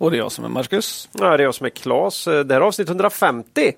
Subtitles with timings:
[0.00, 1.08] Och det är jag som är Marcus.
[1.12, 2.24] Ja, det är jag som är Klas.
[2.24, 3.72] Det här är avsnitt 150.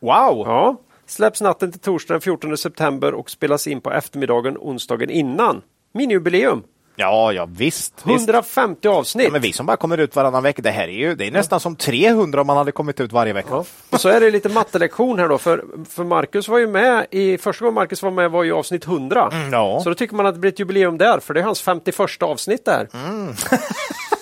[0.00, 0.42] Wow!
[0.46, 5.62] Ja, släpps natten till torsdag den 14 september och spelas in på eftermiddagen onsdagen innan.
[5.94, 6.62] Min jubileum.
[6.96, 7.94] Ja, ja visst.
[8.04, 8.28] visst.
[8.28, 9.24] 150 avsnitt.
[9.24, 11.30] Ja, men vi som bara kommer ut varannan vecka, det här är ju det är
[11.30, 13.48] nästan som 300 om man hade kommit ut varje vecka.
[13.50, 13.64] Ja.
[13.90, 17.38] Och så är det lite mattelektion här då, för, för Marcus var ju med i,
[17.38, 19.30] första gången Marcus var med var ju avsnitt 100.
[19.32, 19.80] Mm, ja.
[19.84, 22.22] Så då tycker man att det blir ett jubileum där, för det är hans 51
[22.22, 22.88] avsnitt där.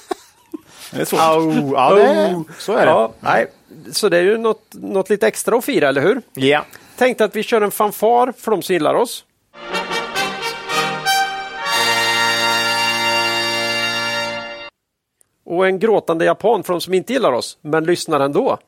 [0.91, 1.21] Det är svårt.
[1.21, 2.93] Au, ja, det, så är det.
[2.93, 3.47] Ja, nej.
[3.93, 6.23] Så det är ju något, något lite extra att fira, eller hur?
[6.34, 6.65] Ja.
[6.97, 9.25] Tänkte att vi kör en fanfar för de som gillar oss.
[15.45, 18.59] Och en gråtande japan för de som inte gillar oss, men lyssnar ändå.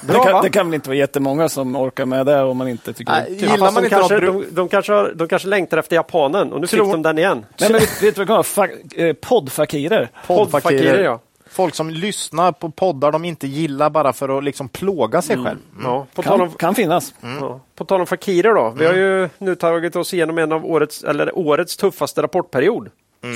[0.00, 0.42] Det Bra, kan, va?
[0.42, 3.24] det kan väl inte vara jättemånga som orkar med det om man inte tycker Nej,
[3.28, 3.48] det är kul.
[3.50, 6.60] gillar man de, inte kanske, de, de, kanske, har- de kanske längtar efter japanen och
[6.60, 7.46] nu Tror- fick de den igen.
[7.60, 8.42] Nej, men vet, vet du vad kan?
[8.64, 10.10] Fa- eh, Poddfakirer.
[10.26, 11.20] Poddfakirer, ja.
[11.50, 15.58] Folk som lyssnar på poddar de inte gillar bara för att liksom plåga sig själv.
[15.82, 16.06] ja.
[16.14, 17.14] På, tal Kan, om, kan finnas.
[17.40, 17.60] ja.
[17.74, 18.74] på tal om fakirer då.
[18.78, 22.88] Vi har ju nu tagit oss igenom en av årets, eller årets tuffaste rapportperiod.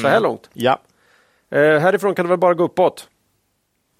[0.02, 0.50] Så här långt.
[0.52, 0.78] Ja.
[1.50, 3.08] Eh, härifrån kan det väl bara gå uppåt.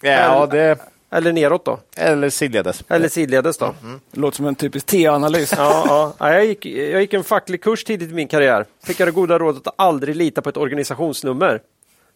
[0.03, 0.77] Ja, det,
[1.11, 1.79] Eller neråt då.
[1.97, 2.83] eller sidledes.
[2.89, 3.73] Eller sidledes då.
[4.11, 5.53] Det låter som en typisk T-analys.
[5.57, 6.13] Ja, ja.
[6.17, 8.65] Ja, jag, gick, jag gick en facklig kurs tidigt i min karriär.
[8.83, 11.61] Fick jag det goda rådet att aldrig lita på ett organisationsnummer.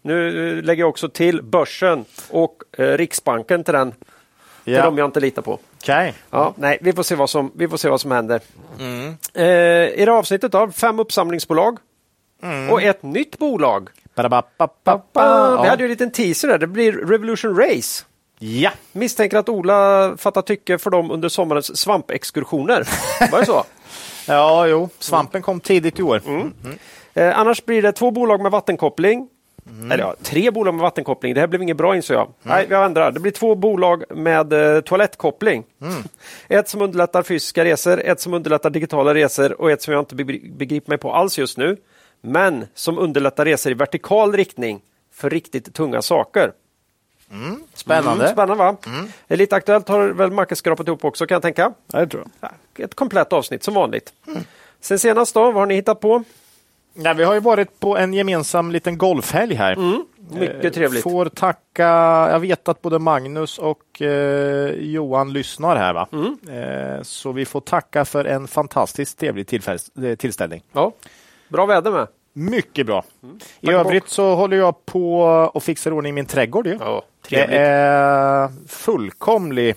[0.02, 3.92] Nu eh, lägger jag också till börsen och eh, Riksbanken till den.
[4.64, 4.84] Till Ja.
[4.84, 5.60] dem jag inte litar på.
[5.82, 6.14] Okej.
[6.30, 8.42] Ja, nej, vi får se vad som, vi får se vad som händer.
[9.34, 9.46] Eh,
[10.02, 11.78] I det avsnittet har vi fem uppsamlingsbolag
[12.72, 13.90] och ett nytt bolag.
[14.18, 15.62] Ba-da-ba-ba-ba.
[15.64, 16.58] Vi hade ju en liten teaser där.
[16.58, 18.04] Det blir Revolution Race.
[18.40, 18.72] ja.
[18.92, 22.88] Misstänker att Ola fattar tycke för dem under sommarens svampexkursioner.
[23.32, 23.64] Var det så?
[24.30, 24.90] Ja, jo.
[25.00, 26.22] Svampen kom tidigt i år.
[27.14, 29.30] Eh, annars blir det två bolag med vattenkoppling.
[29.84, 31.34] Eller ja, tre bolag med vattenkoppling.
[31.34, 32.28] Det här blev inget bra insåg jag.
[32.44, 33.12] Nej, vi ändrar.
[33.12, 35.64] Det blir två bolag med eh, toalettkoppling.
[36.48, 40.16] Ett som underlättar fysiska resor, ett som underlättar digitala resor och ett som jag inte
[40.16, 41.78] begri- begriper mig på alls just nu.
[42.28, 44.82] Men som underlättar resor i vertikal riktning
[45.14, 46.52] för riktigt tunga saker.
[47.74, 48.24] Spännande.
[48.24, 48.78] Mm, spännande va?
[49.28, 51.74] Eh, Lite aktuellt har väl Marcus skrapat ihop också kan jag tänka.
[51.92, 52.86] Ja, det tror jag.
[52.86, 54.14] Ett komplett avsnitt som vanligt.
[54.82, 56.24] Sen senast då, vad har ni hittat på?
[56.94, 59.78] Ja, vi har ju varit på en gemensam liten golfhelg här.
[60.32, 61.04] Mycket trevligt.
[61.04, 61.84] Får tacka,
[62.32, 66.08] jag vet att både Magnus och eh, Johan lyssnar här va?
[66.52, 70.64] Eh, så vi får tacka för en fantastiskt trevlig eh, tillställning.
[70.72, 70.92] Ja,
[71.48, 72.08] bra väder med.
[72.38, 73.04] Mycket bra.
[73.62, 75.22] I Tack och övrigt så håller jag på
[75.54, 76.68] och fixar ordning min trädgård.
[76.68, 76.78] Ju.
[76.80, 79.76] Ja, det är fullkomlig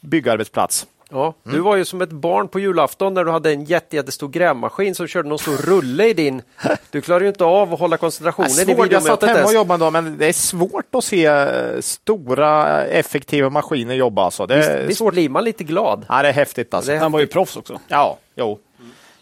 [0.00, 0.86] byggarbetsplats.
[1.10, 4.28] Ja, du var ju som ett barn på julafton när du hade en jätte, jättestor
[4.28, 6.42] grävmaskin som körde någon stor rulle i din...
[6.90, 9.28] Du klarar ju inte av att hålla koncentrationen i Svårt, jag satt videomötet.
[9.28, 14.24] hemma och jobbade dag, men det är svårt att se eh, stora effektiva maskiner jobba.
[14.24, 14.46] Alltså.
[14.46, 15.12] Det är Visst svårt.
[15.12, 16.06] blir man lite glad?
[16.08, 16.90] Ja, det är häftigt alltså.
[16.90, 17.80] Det är Han var ju proffs också.
[17.88, 18.58] Ja, jo.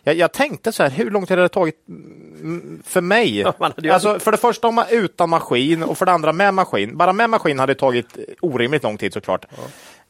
[0.04, 3.38] Jag, jag tänkte så här, hur långt hade det tagit mm, för mig?
[3.38, 3.54] Ja,
[3.92, 6.96] alltså, för det första om man utan maskin och för det andra med maskin.
[6.96, 8.06] Bara med maskin hade det tagit
[8.40, 9.44] orimligt lång tid såklart.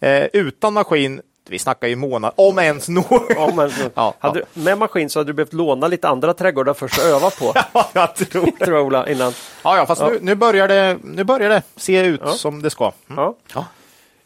[0.01, 3.23] Eh, utan maskin, vi snackar ju månad, om ens något.
[3.29, 6.75] Ja, men, Ja, hade Du, med maskin så hade du behövt låna lite andra trädgårdar
[6.75, 7.53] först och öva på.
[7.73, 8.65] Ja, jag tror det.
[8.65, 9.33] tror Ola, innan.
[9.63, 12.93] Ja, ja, fast Nu, nu, börjar det, nu börjar det se ut som det ska.
[13.17, 13.37] Ja.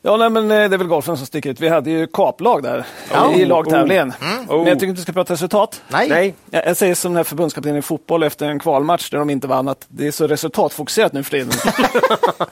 [0.06, 1.60] Ja, nej, men eh, det är väl golfen som sticker ut.
[1.60, 3.32] Vi hade ju kaplag där Ja.
[3.34, 4.12] i lagtävlingen.
[4.48, 4.56] Oh.
[4.58, 5.82] Men jag tycker inte vi ska prata resultat.
[5.88, 6.08] Nej.
[6.08, 9.30] Nej, Jag, jag säger som den här förbundskaptenen i fotboll efter en kvalmatch där de
[9.30, 11.50] inte vann, att det är så resultatfokuserat nu för tiden.
[11.52, 12.46] så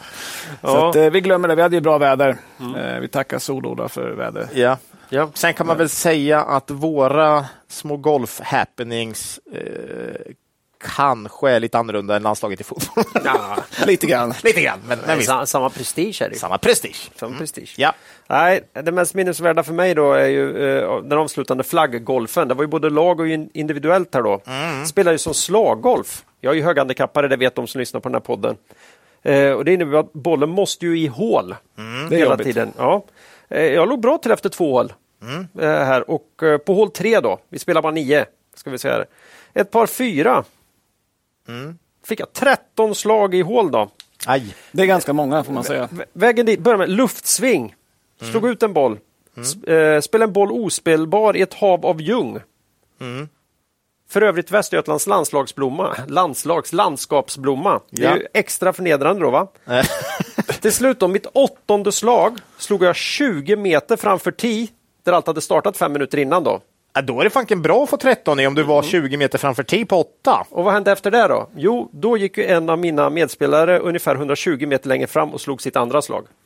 [0.60, 0.88] Ja.
[0.90, 1.54] att, eh, vi glömmer det.
[1.54, 2.36] Vi hade ju bra väder.
[2.76, 4.48] Eh, vi tackar Soloda för väder.
[4.54, 4.76] Ja.
[5.08, 5.30] ja.
[5.34, 10.32] Sen kan man väl säga att våra små golf-happenings eh,
[10.96, 13.04] kanske är lite annorlunda än landslaget i fotboll.
[13.24, 13.56] ja.
[13.86, 14.34] Lite grann.
[14.42, 15.28] lite grann, men, men visst.
[15.30, 16.36] Sa- Samma prestige är det.
[16.36, 17.10] Samma prestige.
[17.16, 17.74] Samma prestige.
[17.76, 17.92] Ja.
[18.26, 22.48] Nej, det mest minnesvärda för mig då är ju eh, den avslutande flagggolfen.
[22.48, 24.40] Det var ju både lag och in- individuellt här då.
[24.86, 26.24] Spelar ju som slaggolf.
[26.40, 28.56] Jag är ju höghandikappare, det vet de som lyssnar på den här podden.
[29.22, 32.46] Eh, och det innebär att bollen måste ju i hål är hela jobbigt.
[32.46, 32.72] tiden.
[32.78, 33.04] Ja.
[33.48, 34.92] Eh, jag låg bra till efter två hål
[35.60, 36.26] eh, här och
[36.66, 39.06] på hål tre då, vi spelar bara nio, ska vi säga det.
[39.60, 40.44] Ett par fyra.
[42.06, 43.90] Fick jag 13 slag i hål då.
[44.26, 44.54] Aj.
[44.72, 45.86] Det är ganska många får man säga.
[45.92, 47.74] Vä- Vägen dit, börjar med luftsving.
[48.30, 48.98] Slog ut en boll.
[49.36, 52.40] S- eh, spelade en boll ospelbar i ett hav av ljung.
[54.10, 55.96] För övrigt Västergötlands landslagsblomma.
[56.08, 57.80] Landslags landskapsblomma.
[57.90, 58.16] Det är Ja.
[58.16, 59.48] ju extra förnedrande då va?
[60.60, 64.68] Till slut då, mitt åttonde slag slog jag 20 meter framför tee
[65.02, 66.60] där allt hade startat fem minuter innan då.
[66.94, 69.38] Ja, då är det fanken bra att få 13 i om du var 20 meter
[69.38, 70.46] framför 10 på 8.
[70.50, 71.48] Och vad hände efter det då?
[71.56, 75.62] Jo, då gick ju en av mina medspelare ungefär 120 meter längre fram och slog
[75.62, 76.26] sitt andra slag.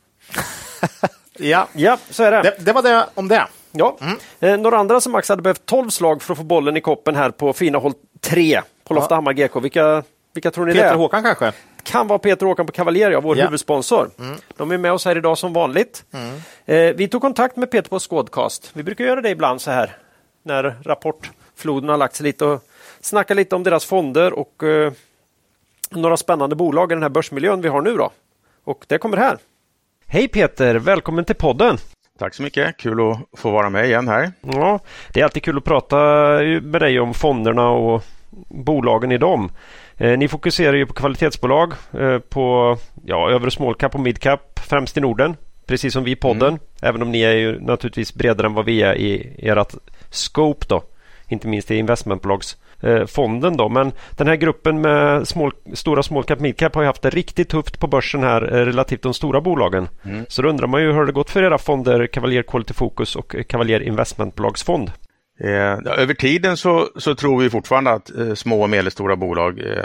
[1.41, 2.41] Ja, Ja, så är det.
[2.41, 3.47] det, det var det om det.
[3.71, 3.97] Ja.
[4.39, 7.15] Eh, några andra som Max hade behövt 12 slag för att få bollen i koppen
[7.15, 9.59] här på fina håll 3 på Loftahammar GK.
[9.59, 10.03] Vilka,
[10.33, 10.97] vilka tror ni det Peter är?
[10.97, 11.51] Håkan kanske?
[11.83, 13.43] kan vara Peter Håkan på Cavalier, ja, vår Ja.
[13.45, 14.09] huvudsponsor.
[14.57, 16.03] De är med oss här idag som vanligt.
[16.65, 18.69] Eh, vi tog kontakt med Peter på Squadcast.
[18.73, 19.97] Vi brukar göra det ibland så här
[20.49, 22.63] när rapportfloden har lagt sig lite och
[23.01, 24.91] snacka lite om deras fonder och eh,
[25.89, 28.11] några spännande bolag i den här börsmiljön vi har nu då.
[28.63, 29.37] Och det kommer här.
[30.07, 31.77] Hej Peter, välkommen till podden.
[32.19, 32.77] Tack så mycket.
[32.77, 34.31] Kul att få vara med igen här.
[34.41, 34.79] Ja,
[35.13, 35.97] det är alltid kul att prata
[36.61, 38.03] med dig om fonderna och
[38.47, 39.51] bolagen i dem.
[39.97, 44.59] Eh, ni fokuserar ju på kvalitetsbolag eh, på ja, övre small cap och mid cap
[44.59, 45.35] främst i Norden.
[45.65, 46.59] Precis som vi i podden.
[46.81, 49.73] Även om ni är ju naturligtvis bredare än vad vi är i ert
[50.11, 50.83] scope då.
[51.27, 53.69] Inte minst i investmentbolagsfonden då.
[53.69, 57.09] Men den här gruppen med small, stora small cap mid cap har ju haft det
[57.09, 59.87] riktigt tufft på börsen här eh, relativt de stora bolagen.
[60.27, 63.35] Så då undrar man ju hur det gått för era fonder Cavalier Quality Focus och
[63.47, 64.91] Cavalier Investmentbolagsfond?
[65.43, 69.83] Eh, över tiden så, så tror vi fortfarande att eh, små och medelstora bolag eh,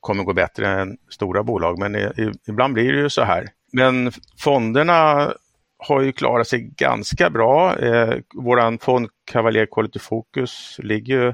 [0.00, 2.10] kommer gå bättre än stora bolag, men eh,
[2.48, 3.48] ibland blir det ju så här.
[3.72, 5.32] Men fonderna
[5.78, 7.78] har ju klarat sig ganska bra.
[7.78, 11.32] Eh, våran fond Cavalier Quality Focus ligger ju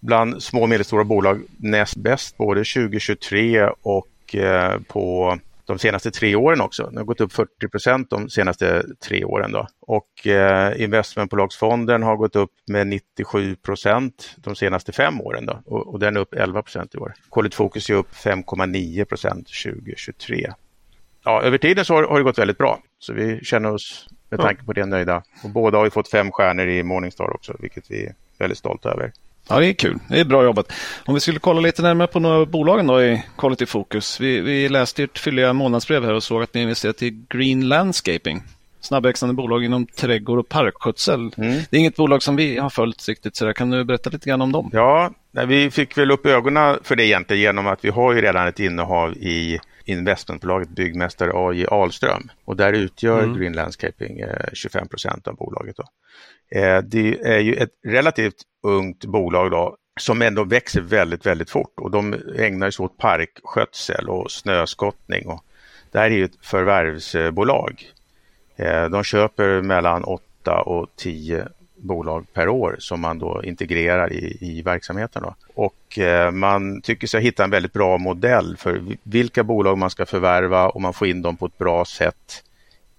[0.00, 6.34] bland små och medelstora bolag näst bäst både 2023 och eh, på de senaste tre
[6.36, 6.82] åren också.
[6.86, 9.52] Den har gått upp 40 procent de senaste tre åren.
[9.52, 9.66] Då.
[9.80, 15.60] Och eh, investmentbolagsfonden har gått upp med 97 procent de senaste fem åren då.
[15.64, 17.14] Och, och den är upp 11 procent i år.
[17.30, 20.52] Quality Focus är upp 5,9 procent 2023.
[21.24, 22.78] Ja, över tiden så har, har det gått väldigt bra.
[22.98, 25.22] Så vi känner oss med tanke på det nöjda.
[25.44, 28.90] Och båda har vi fått fem stjärnor i Morningstar också, vilket vi är väldigt stolta
[28.90, 29.12] över.
[29.48, 29.98] Ja, det är kul.
[30.08, 30.72] Det är bra jobbat.
[31.04, 34.20] Om vi skulle kolla lite närmare på några av bolagen då i Quality Focus.
[34.20, 38.42] Vi, vi läste ert fylliga månadsbrev här och såg att ni investerat i Green Landscaping.
[38.80, 41.30] Snabbväxande bolag inom trädgård och parkskötsel.
[41.30, 43.52] Det är inget bolag som vi har följt riktigt, så där.
[43.52, 44.70] kan du berätta lite grann om dem?
[44.72, 45.10] Ja,
[45.46, 48.60] vi fick väl upp ögonen för det egentligen genom att vi har ju redan ett
[48.60, 55.36] innehav i investmentbolaget Byggmästare AJ Ahlström och där utgör Green Landscaping eh, 25 procent av
[55.36, 55.76] bolaget.
[55.76, 55.84] Då.
[56.58, 61.72] Eh, det är ju ett relativt ungt bolag då som ändå växer väldigt, väldigt fort
[61.76, 65.26] och de ägnar sig åt parkskötsel och snöskottning.
[65.26, 65.44] Och
[65.90, 67.92] det här är ju ett förvärvsbolag.
[68.56, 71.48] Eh, De köper mellan 8 och 10
[71.84, 75.22] bolag per år som man då integrerar i, i verksamheten.
[75.22, 75.34] Då.
[75.54, 80.06] Och eh, man tycker sig hitta en väldigt bra modell för vilka bolag man ska
[80.06, 82.42] förvärva och man får in dem på ett bra sätt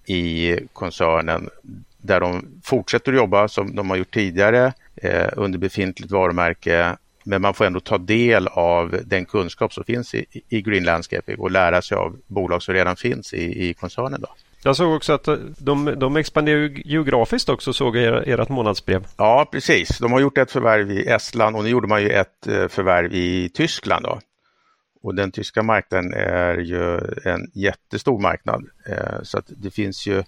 [0.06, 1.48] i koncernen
[1.98, 7.42] där de fortsätter att jobba som de har gjort tidigare eh, under befintligt varumärke men
[7.42, 11.50] man får ändå ta del av den kunskap som finns i, i Green Landscaping och
[11.50, 14.20] lära sig av bolag som redan finns i, i koncernen.
[14.20, 14.28] Då.
[14.66, 19.06] Jag såg också att eh, de, de expanderar geografiskt också såg jag i ert månadsbrev.
[19.16, 19.98] Ja, precis.
[19.98, 23.14] De har gjort ett förvärv i Estland och nu gjorde man ju ett eh, förvärv
[23.14, 24.04] i Tyskland.
[24.04, 24.20] Då.
[25.02, 28.64] Och den tyska marknaden är ju en jättestor marknad.
[28.86, 30.22] Eh, så att det finns ju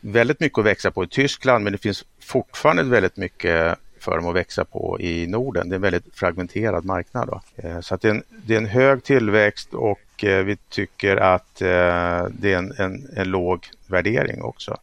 [0.00, 4.28] väldigt mycket att växa på i Tyskland men det finns fortfarande väldigt mycket för dem
[4.28, 5.68] att växa på i Norden.
[5.68, 7.28] Det är en väldigt fragmenterad marknad.
[7.28, 7.40] Då.
[7.56, 11.16] Eh, Så att det, är en, det är en hög tillväxt och eh, vi tycker
[11.16, 14.76] att eh, det är en, en, en låg värdering också.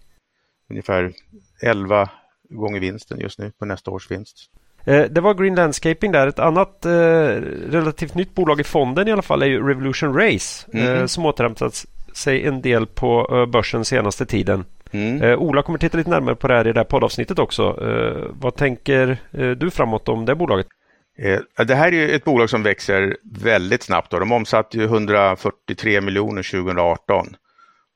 [0.70, 1.14] Ungefär
[1.62, 2.10] 11
[2.50, 4.50] gånger vinsten just nu på nästa års vinst.
[4.86, 6.28] Det var Green Landscaping där.
[6.28, 6.92] Ett annat eh,
[7.70, 11.08] relativt nytt bolag i fonden i alla fall är ju Revolution Race eh, Mhm.
[11.08, 14.66] som återhämtat sig en del på eh, börsen senaste tiden.
[14.94, 15.22] Mm.
[15.22, 17.64] Eh, Ola kommer titta lite närmare på det här i det här poddavsnittet också.
[17.64, 20.68] Eh, vad tänker eh, du framåt om det bolaget?
[21.18, 24.12] Eh, Det här är ju ett bolag som växer väldigt snabbt.
[24.12, 24.20] Då.
[24.20, 27.36] De omsatte ju 143 miljoner 2018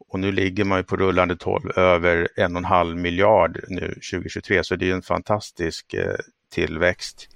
[0.10, 4.64] och nu ligger man på rullande 12 över en och en halv miljard nu 2023
[4.64, 6.16] så det är en fantastisk eh,
[6.54, 7.30] tillväxt.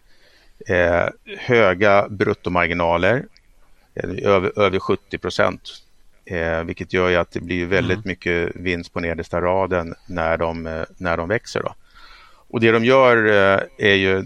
[0.68, 1.06] Eh,
[1.38, 3.25] höga bruttomarginaler,
[4.24, 5.62] över, över 70 procent
[6.25, 8.08] Eh, vilket gör ju att det blir väldigt mm.
[8.10, 11.63] mycket vinst på nedersta raden när de, eh, när de växer.
[11.63, 11.75] Då.
[12.51, 14.18] Och det de gör eh, är ju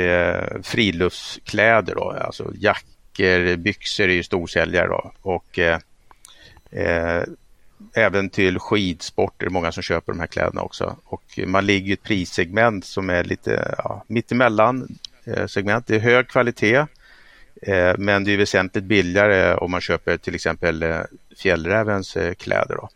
[0.00, 5.12] eh, friluftskläder, då, alltså jackor, byxor är ju storsäljare då.
[5.22, 5.78] och eh,
[6.70, 7.22] eh,
[7.94, 10.96] även till skidsport är det många som köper de här kläderna också.
[11.04, 15.86] Och man ligger i ett prissegment som är lite ja, mittemellan eh, segment.
[15.86, 16.86] Det är hög kvalitet
[17.98, 21.00] men det är väsentligt billigare om man köper till exempel eh,
[21.36, 22.74] Fjällrävens eh, kläder.
[22.74, 22.88] Då.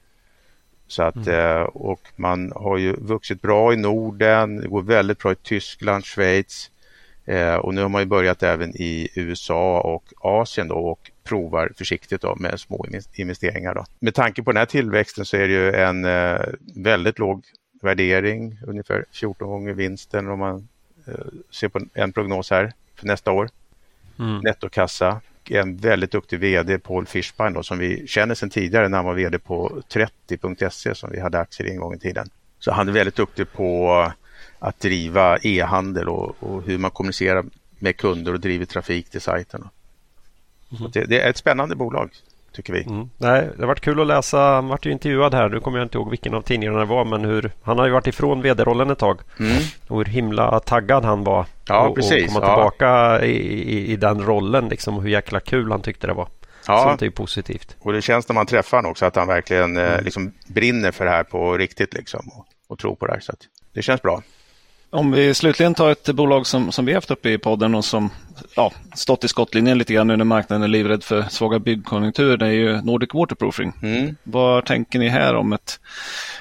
[0.86, 1.56] Så att, mm.
[1.56, 6.04] Eh, och man har ju vuxit bra i Norden, det går väldigt bra i Tyskland,
[6.04, 6.70] Schweiz
[7.24, 11.72] eh, och nu har man ju börjat även i USA och Asien då och provar
[11.76, 13.74] försiktigt då med små investeringar.
[13.74, 13.84] Då.
[13.98, 16.06] Med tanke på den här tillväxten så är det ju en
[16.82, 17.44] väldigt låg
[17.82, 20.68] värdering, ungefär 14 gånger vinsten om man
[21.50, 23.48] ser på en prognos här för nästa år.
[24.18, 24.40] Mm.
[24.44, 25.20] Nettokassa
[25.50, 29.14] en väldigt duktig VD, Paul Fischbein, då, som vi känner sedan tidigare när han var
[29.14, 32.30] VD på 30.se som vi hade aktier i en gång i tiden.
[32.58, 34.12] Så han är väldigt duktig på
[34.58, 37.44] att driva e-handel och, och hur man kommunicerar
[37.78, 39.68] med kunder och driver trafik till sajten.
[40.78, 40.90] Mm.
[40.90, 42.10] Det, det, är ett spännande bolag
[42.58, 42.82] tycker vi.
[42.82, 43.10] Mm.
[43.16, 44.38] Nej, det har varit kul att läsa.
[44.38, 45.48] Han vart ju intervjuad här.
[45.48, 47.04] Nu kommer jag inte ihåg vilken av tidningarna det var.
[47.04, 49.20] Men hur, han har ju varit ifrån vd-rollen ett tag.
[49.40, 49.56] Mm.
[49.88, 51.46] Och hur himla taggad han var.
[51.68, 52.26] Ja, och, precis.
[52.26, 53.20] Och komma tillbaka ja.
[53.20, 54.68] i, i, i, den rollen.
[54.68, 56.28] Liksom, och hur jäkla kul han tyckte det var.
[56.66, 56.82] Ja.
[56.82, 57.76] Sånt är ju positivt.
[57.80, 60.04] Och det känns när man träffar honom också att han verkligen eh, mm.
[60.04, 61.94] liksom brinner för det här på riktigt.
[61.94, 63.20] Liksom, och, och tror på det här.
[63.20, 63.32] Så
[63.72, 64.22] det känns bra.
[64.90, 68.10] Om vi slutligen tar ett bolag som, som vi haft uppe i podden och som
[68.56, 72.46] ja, stått i skottlinjen lite grann nu när marknaden är livrädd för svaga byggkonjunkturer, det
[72.46, 73.72] är ju Nordic Waterproofing.
[73.82, 74.16] Mm.
[74.22, 75.80] Vad tänker ni här om ett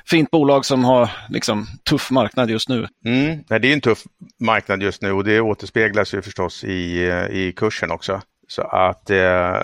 [0.06, 2.88] fint bolag som har liksom tuff marknad just nu?
[3.06, 3.40] Mm.
[3.50, 4.04] Nej, det är en tuff
[4.40, 7.02] marknad just nu och det återspeglas ju förstås i,
[7.32, 8.22] i kursen också.
[8.48, 9.56] Så att, eh,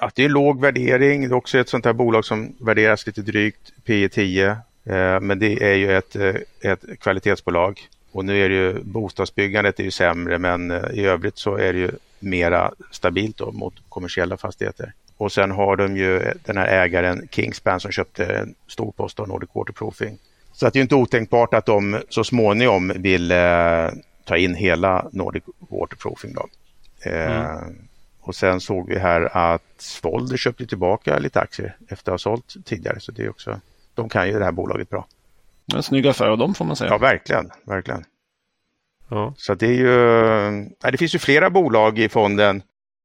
[0.00, 3.22] att det är låg värdering, det är också ett sånt här bolag som värderas lite
[3.22, 7.80] drygt, P 10 eh, men det är ju ett, eh, ett kvalitetsbolag
[8.12, 11.72] och nu är det ju bostadsbyggandet är ju sämre men eh, i övrigt så är
[11.72, 14.92] det ju mera stabilt då mot kommersiella fastigheter.
[15.16, 19.28] Och sen har de ju den här ägaren Kingspan som köpte en stor post av
[19.28, 20.18] Nordic Waterproofing.
[20.52, 23.88] Så att det är inte otänkbart att de så småningom vill eh,
[24.24, 26.34] ta in hela Nordic Waterproofing.
[26.34, 26.48] Då.
[27.10, 27.74] Eh, mm.
[28.20, 32.54] Och sen såg vi här att Svolder köpte tillbaka lite aktier efter att ha sålt
[32.64, 33.00] tidigare.
[33.00, 33.60] Så det är också,
[33.94, 35.06] de kan ju det här bolaget bra.
[35.74, 36.90] En snygg affär av dem får man säga.
[36.90, 37.50] Ja, verkligen.
[37.66, 38.04] verkligen.
[39.08, 39.34] Ja.
[39.36, 42.62] Så det är ju, det finns ju flera bolag i fonden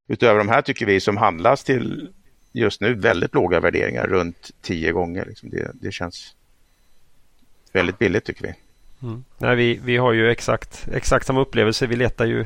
[0.08, 2.10] utöver de här tycker vi som handlas till
[2.52, 5.26] just nu väldigt låga värderingar, runt tio gånger.
[5.26, 6.36] Liksom det, det känns
[7.74, 8.54] väldigt billigt tycker vi.
[9.08, 9.24] Mm.
[9.38, 11.88] Nej, vi, vi har ju exakt, exakt samma upplevelse.
[11.88, 12.46] Vi letar ju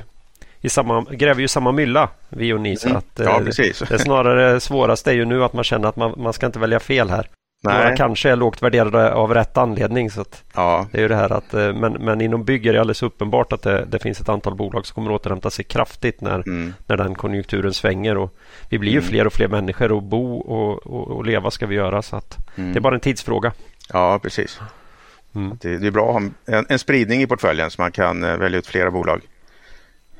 [0.62, 2.78] i samma, gräver ju samma mylla, vi och ni.
[2.78, 2.98] Så mm.
[2.98, 3.80] att, ja, eh, precis.
[3.80, 6.60] Det, det snarare svåraste är ju nu att man känner att man, man ska inte
[6.60, 7.30] välja fel här.
[7.64, 7.76] Nej.
[7.76, 10.12] Några kanske är lågt värderade av rätt anledning.
[10.12, 10.26] Så
[10.56, 10.88] ja.
[10.92, 13.54] Det är ju det här att, eh, men, men inom bygg är det alldeles uppenbart
[13.54, 16.74] att det, det finns ett antal bolag som kommer återhämta sig kraftigt när, mm.
[16.88, 18.18] när den konjunkturen svänger.
[18.18, 18.36] Och
[18.70, 19.10] vi blir ju mm.
[19.10, 22.02] fler och fler människor och bo och, och, och leva ska vi göra.
[22.02, 22.74] Så att mm.
[22.74, 23.54] Det är bara en tidsfråga.
[23.94, 24.60] Ja, precis.
[25.36, 25.58] Mm.
[25.62, 28.38] Det, det, är bra att ha en, en, spridning i portföljen så man kan eh,
[28.38, 29.22] välja ut flera bolag.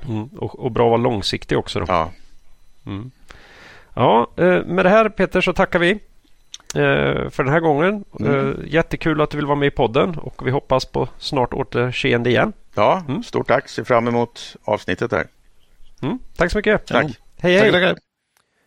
[0.10, 0.26] Mm.
[0.26, 1.80] Och, och, bra att vara långsiktig också.
[1.80, 1.86] Då.
[1.88, 2.12] Ja.
[2.86, 3.12] Mm.
[3.94, 6.00] Ja, eh, med det här Peter så tackar vi
[6.74, 8.04] för den här gången.
[8.20, 8.50] Mm.
[8.50, 12.30] Eh, jättekul att du vill vara med i podden och vi hoppas på snart återseende
[12.30, 12.54] igen.
[12.76, 13.24] Ja, mm.
[13.24, 13.70] stort tack.
[13.70, 15.28] Ser fram emot avsnittet här.
[16.02, 16.20] Mm.
[16.38, 16.88] Tack så mycket.
[16.88, 17.20] Tack.
[17.42, 17.72] Hej, hej.
[17.72, 17.98] Tack, tack.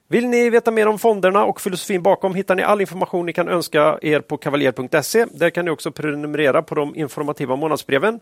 [0.09, 3.49] Vill ni veta mer om fonderna och filosofin bakom hittar ni all information ni kan
[3.49, 5.27] önska er på kavaljer.se.
[5.33, 8.21] Där kan ni också prenumerera på de informativa månadsbreven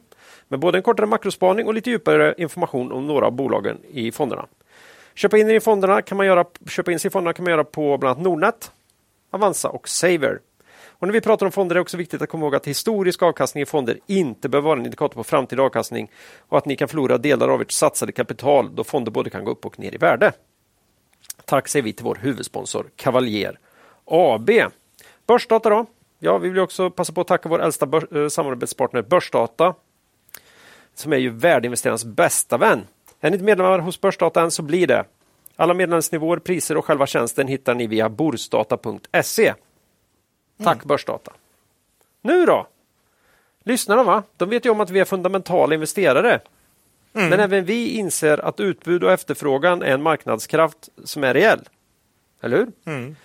[0.49, 4.47] med både en kortare makrospaning och lite djupare information om några av bolagen i fonderna.
[5.15, 7.65] Köpa in, i fonderna kan man göra, köpa in sig i fonderna kan man göra
[7.65, 8.71] på bland annat Nordnet,
[9.33, 10.41] Avanza och Saver.
[10.85, 13.23] Och när vi pratar om fonder är det också viktigt att komma ihåg att historisk
[13.23, 16.11] avkastning i fonder inte behöver vara en indikator på framtida avkastning
[16.49, 19.51] och att ni kan förlora delar av ert satsade kapital då fonder både kan gå
[19.51, 20.33] upp och ner i värde.
[21.45, 23.59] Tack säger vi till vår huvudsponsor Cavalier
[24.05, 24.51] AB.
[25.27, 25.87] Börsdata då?
[26.19, 29.75] Ja, vi vill också passa på att tacka vår äldsta börs, eh, samarbetspartner Börsdata
[30.95, 32.87] som är ju värdeinvesterarnas bästa vän.
[33.21, 35.05] Är ni inte medlemmar hos Börsdata än så blir det.
[35.63, 39.55] Alla medlemsnivåer, priser och själva tjänsten hittar ni via borsdata.se.
[40.65, 40.87] Tack mm.
[40.87, 41.33] Börsdata.
[42.23, 42.67] Nu då?
[43.65, 44.23] Lyssnarna va?
[44.37, 46.41] De vet ju om att vi är fundamentala investerare.
[47.15, 47.29] Mm.
[47.31, 51.69] Men även vi inser att utbud och efterfrågan är en marknadskraft som är reell.
[52.41, 52.69] Eller hur?
[52.85, 53.17] Mm.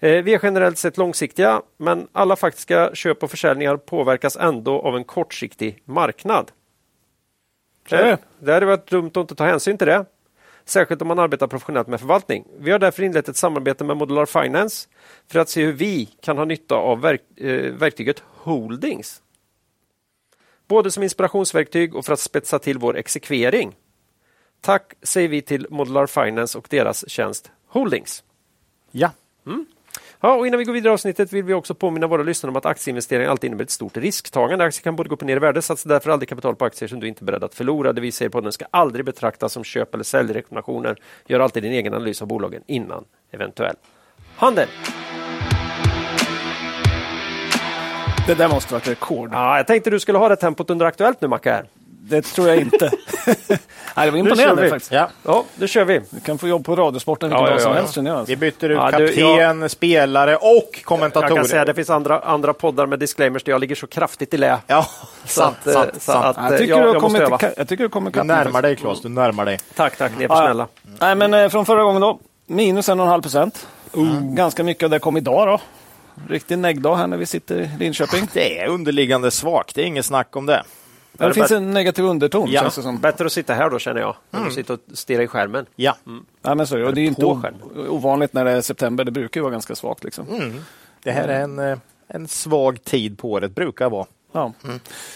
[0.00, 4.96] Eh, vi är generellt sett långsiktiga, men alla faktiska köp och försäljningar påverkas ändå av
[4.96, 6.50] en kortsiktig marknad.
[7.88, 10.04] Det, det hade varit dumt att inte ta hänsyn till det.
[10.66, 12.44] Särskilt om man arbetar professionellt med förvaltning.
[12.58, 14.88] Vi har därför inlett ett samarbete med Modular Finance
[15.28, 19.22] för att se hur vi kan ha nytta av verk eh, verktyget Holdings.
[20.68, 23.76] Både som inspirationsverktyg och för att spetsa till vår exekvering.
[24.60, 28.24] Tack säger vi till Modular Finance och deras tjänst Holdings.
[28.90, 29.10] Ja.
[30.20, 32.56] Ja, och innan vi går vidare i avsnittet vill vi också påminna våra lyssnare om
[32.56, 34.64] att aktieinvesteringar alltid innebär ett stort risktagande.
[34.64, 35.62] Aktier kan både gå upp och ner i värde.
[35.62, 37.92] Satsa därför aldrig kapital på aktier som du inte är beredd att förlora.
[37.92, 40.96] Det vi säger på den ska aldrig betraktas som köp eller säljrekommendationer.
[41.26, 43.76] Gör alltid din egen analys av bolagen innan eventuell
[44.36, 44.68] handel.
[48.26, 49.30] Det där måste varit rekord.
[49.32, 51.50] Ja, jag tänkte du skulle ha det tempot under Aktuellt nu, Macke.
[51.50, 51.66] här.
[52.08, 52.90] Det tror jag inte.
[53.96, 54.92] Nej, det var Nu imponerande faktiskt.
[54.92, 55.08] Ja.
[55.22, 56.00] Ja, då kör vi.
[56.10, 57.78] Du kan få jobb på Radiosporten vilken Ja, dag ja, som ja.
[57.80, 57.96] helst.
[57.96, 58.30] jag, alltså.
[58.30, 61.28] Vi byter ut Ja, du, kapten, spelare och kommentatorer.
[61.30, 64.34] Jag kan säga det finns andra, andra poddar med disclaimers där jag ligger så kraftigt
[64.34, 64.58] i lä.
[64.66, 64.86] Ja,
[65.24, 66.24] Så sant, att, sant, så sant.
[66.38, 67.22] att, Jag tycker jag- du jag kommit
[67.56, 69.58] jag tycker du kommer Du ikapp närmar dig Claes, du närmar dig.
[69.74, 70.12] Tack, tack.
[70.18, 70.66] Ni är för snälla.
[71.00, 72.18] Nej, men eh, från förra gången då.
[72.46, 73.66] Minus en och en halv procent.
[74.22, 75.60] Ganska mycket av det kom idag då.
[76.28, 78.28] Riktig neggdag här när vi sitter i Linköping.
[78.32, 80.62] Det är underliggande svagt, det är inget snack om det.
[81.18, 82.60] Ja, det finns en negativ underton Ja.
[82.60, 82.98] känns det som.
[82.98, 85.66] Bättre att sitta här då känner jag, än att sitta och stirra i skärmen.
[85.76, 85.96] Ja,
[86.42, 86.86] Ja, men så är det.
[86.86, 87.24] Och det är inte
[87.88, 89.04] ovanligt när det är september.
[89.04, 90.04] Det brukar ju vara ganska svagt.
[90.04, 90.26] Liksom.
[91.02, 94.06] det här är en, eh, en svag tid på året, brukar vara.
[94.32, 94.52] Ja.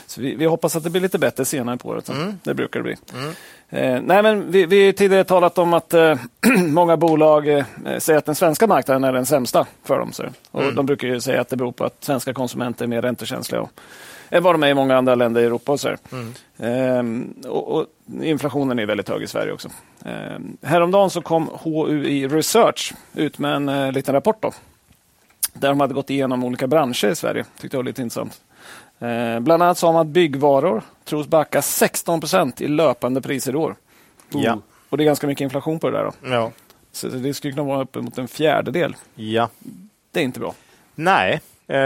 [0.06, 2.06] Så vi, vi hoppas att det blir lite bättre senare på året.
[2.06, 2.12] så.
[2.42, 2.96] Det brukar det bli.
[3.68, 6.18] Eh, nej, men vi, vi har tidigare talat om att eh,
[6.66, 7.64] många bolag eh,
[7.98, 10.12] säger att den svenska marknaden är den sämsta för dem.
[10.12, 10.24] Så.
[10.50, 13.60] Och De brukar ju säga att det beror på att svenska konsumenter är mer räntekänsliga
[13.60, 13.70] och,
[14.30, 15.72] än vad de är i många andra länder i Europa.
[15.72, 15.96] Och så.
[16.58, 17.86] Ehm, och, och
[18.22, 19.68] inflationen är väldigt hög i Sverige också.
[20.04, 24.42] Ehm, häromdagen så kom HUI Research ut med en eh, liten rapport.
[24.42, 24.52] Då,
[25.52, 27.44] där de hade gått igenom olika branscher i Sverige.
[27.60, 28.40] tyckte jag var lite intressant.
[28.98, 33.56] Eh, bland annat sa man att byggvaror tros backa 16 procent i löpande priser i
[33.56, 33.74] år.
[34.32, 34.58] Ja.
[34.88, 36.04] Och det är ganska mycket inflation på det där.
[36.04, 36.28] Då.
[36.28, 36.50] Ja.
[36.92, 38.96] Så det skulle kunna vara uppemot en fjärdedel.
[39.14, 39.48] ja.
[40.12, 40.54] Det är inte bra.
[40.94, 41.40] Nej,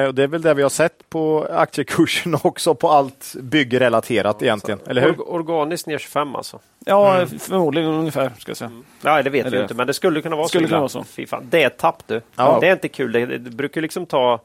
[0.07, 4.81] och det är väl det vi har sett på aktiekursen också på allt byggrelaterat egentligen,
[4.87, 5.13] eller hur?
[5.13, 6.59] Or- organiskt ner 25 alltså.
[6.85, 8.33] Ja, förmodligen ungefär.
[8.39, 8.71] Ska jag säga.
[9.01, 10.69] Nej, det vet Eller- vi inte, men det skulle kunna vara Skulle så.
[10.69, 11.05] kunna vara så.
[11.05, 12.21] Fy fan, det är ett tapp du.
[12.37, 12.59] Ja.
[12.61, 13.13] Det är inte kul.
[13.13, 14.41] Det, det brukar liksom ta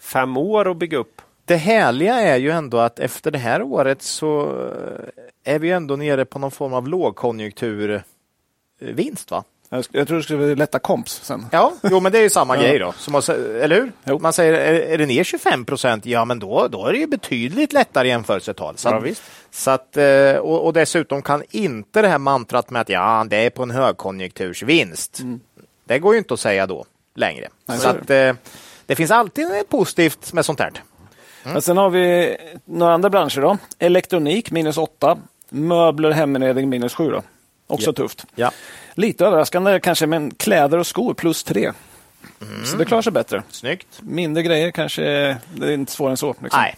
[0.00, 1.22] fem år att bygga upp.
[1.44, 4.42] Det härliga är ju ändå att efter det här året så
[5.44, 9.44] eh, är vi ändå nere på någon form av lågkonjunkturvinst va?
[9.74, 11.46] Jag, jag tror det skulle bli lätta komps sen.
[11.52, 12.92] Ja, jo men det är ju samma grej då.
[12.92, 13.22] Som man,
[13.62, 13.92] eller hur?
[14.04, 14.18] Jo.
[14.18, 17.06] Man säger, är, är det ner 25 procent, ja men då, då är det ju
[17.06, 18.76] betydligt lättare jämförelsetal.
[18.76, 19.02] Så, Ja,
[19.50, 23.36] så att, eh, och, och dessutom kan inte det här mantrat med att ja, det
[23.36, 25.20] är på en högkonjunktursvinst.
[25.84, 27.48] Det går ju inte att säga då längre.
[27.66, 28.32] Nej, så att, eh,
[28.86, 30.72] det finns alltid något positivt med sånt här.
[31.44, 33.40] Men sen har vi några andra branscher.
[33.40, 33.58] då.
[33.78, 35.18] Elektronik minus 8.
[35.48, 37.10] Möbler och heminredning minus 7.
[37.10, 37.22] Då.
[37.66, 37.92] Också Ja.
[37.92, 38.24] tufft.
[38.34, 38.50] Ja.
[38.94, 41.72] Lite överraskande kanske, men kläder och skor plus 3.
[42.64, 43.42] Så det klarar sig bättre.
[43.50, 43.86] Snyggt.
[44.00, 45.02] Mindre grejer kanske,
[45.54, 46.28] det är inte svårare än så.
[46.42, 46.60] Liksom.
[46.60, 46.76] Nej.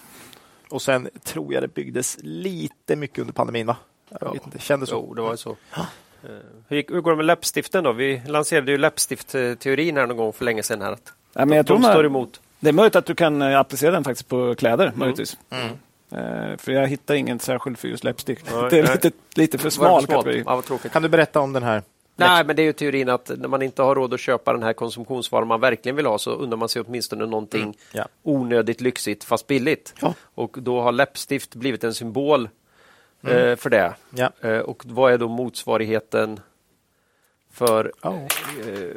[0.71, 3.77] Och sen tror jag det byggdes lite mycket under pandemin va?
[4.21, 4.95] Jag vet inte, kändes så.
[5.09, 5.51] Jo, det var så.
[5.77, 6.29] Eh,
[6.69, 7.93] Hur, gick, hur går det med läppstiften då?
[7.93, 10.83] Vi lanserade ju läppstiftteorin här någon gång för länge sedan.
[10.83, 12.41] Här, att Ja, men jag tror de man- står emot.
[12.61, 14.93] Det är möjligt att du kan eh, applicera den faktiskt på kläder.
[14.95, 15.37] Möjligtvis.
[15.51, 18.47] Eh, för jag hittar inget särskilt för just läppstift.
[18.53, 20.43] Nej, det är lite, lite för smal kategori.
[20.47, 20.63] Ja.
[20.93, 21.83] Kan du berätta om den här?
[22.17, 24.63] Nej, men det är ju teorin att när man inte har råd att köpa den
[24.63, 28.07] här konsumtionsvaran man verkligen vill ha så undrar man sig åtminstone någonting Ja.
[28.23, 29.95] onödigt lyxigt fast billigt.
[30.01, 30.15] Ja.
[30.35, 32.49] Och då har läppstift blivit en symbol
[33.23, 33.95] eh, för det.
[34.11, 34.31] Ja.
[34.41, 36.41] Eh, och vad är då motsvarigheten
[37.53, 38.15] för Oh.
[38.69, 38.91] eh,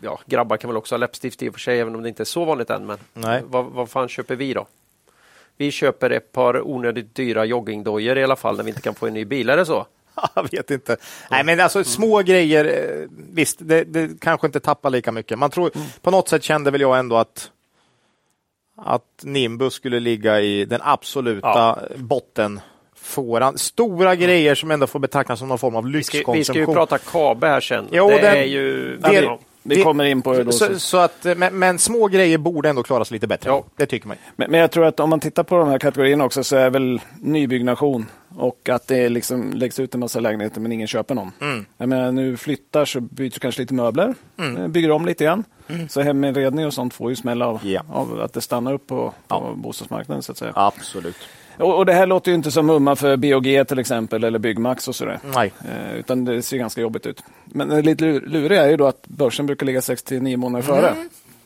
[0.00, 2.22] ja, grabbar kan väl också ha läppstift i och för sig även om det inte
[2.22, 2.86] är så vanligt än.
[2.86, 3.42] Men Nej.
[3.46, 4.66] vad, vad fan köper vi då?
[5.56, 9.06] Vi köper ett par onödigt dyra joggingdojor i alla fall när vi inte kan få
[9.06, 9.50] en ny bil.
[9.50, 9.86] Är det så?
[10.34, 10.96] Jag vet inte.
[11.30, 12.64] Nej, men alltså små grejer.
[12.64, 15.38] eh, Visst, det, det kanske inte tappar lika mycket.
[15.38, 15.70] Man tror,
[16.02, 17.50] På något sätt kände väl jag ändå att
[18.78, 21.78] att Nimbus skulle ligga i den absoluta Ja.
[21.96, 22.60] botten.
[22.96, 23.58] Fåran.
[23.58, 26.38] Stora grejer som ändå får betraktas som någon form av Vi ska, lyxkonsumtion.
[26.38, 27.88] vi ska ju prata Kabe här sen.
[27.92, 28.96] Jo, det den- är ju...
[28.96, 30.52] det- Vi kommer in på det då.
[30.52, 33.50] så, så att, men, men små grejer borde ändå klara sig lite bättre.
[33.50, 33.64] Ja.
[33.76, 34.16] Det tycker man.
[34.36, 36.70] Men, men jag tror att om man tittar på de här kategorierna också så är
[36.70, 41.32] väl nybyggnation och att det liksom läggs ut en massa lägenheter men ingen köper någon.
[41.78, 44.14] Jag menar, nu flyttar så byter du kanske lite möbler,
[44.58, 45.44] eh, bygger om lite grann.
[45.88, 47.82] Så heminredning och sånt får ju smälla av, Ja.
[47.92, 50.22] av att det stannar upp på, på bostadsmarknaden.
[50.22, 50.52] så att säga.
[50.54, 51.16] Absolut.
[51.58, 54.88] Och, och det här låter ju inte som mumma för BOG till exempel eller Byggmax
[54.88, 55.18] och sådär.
[55.34, 55.52] Nej.
[55.60, 57.22] Eh, utan det ser ganska jobbigt ut.
[57.44, 60.94] Men det lite lur- luriga är ju då att börsen brukar ligga 6-9 månader före.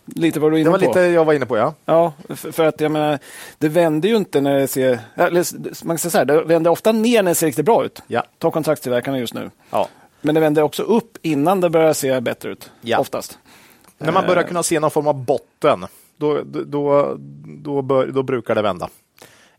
[0.04, 0.84] Lite vad du är Det inne var på.
[0.86, 1.74] lite jag var inne på, ja.
[1.84, 3.18] Ja, för, för att jag menar,
[3.58, 4.98] det vänder ju inte när det ser...
[5.14, 5.46] Eller,
[5.86, 8.02] man kan säga det vänder ofta ner när det ser riktigt bra ut.
[8.06, 8.22] Ja.
[8.38, 9.50] Ta kontraktstillverkarna just nu.
[9.70, 9.88] ja.
[10.22, 12.98] Men det vänder också upp innan det börjar se bättre ut, Ja.
[12.98, 13.38] oftast.
[13.98, 14.28] När man Eh.
[14.28, 17.14] börjar kunna se någon form av botten, då, då,
[17.46, 18.88] då, bör, då brukar det vända.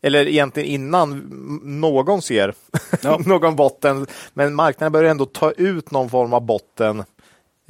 [0.03, 1.27] Eller egentligen innan
[1.63, 2.53] någon ser
[3.01, 3.17] Ja.
[3.25, 4.07] någon botten.
[4.33, 7.03] Men marknaden börjar ändå ta ut någon form av botten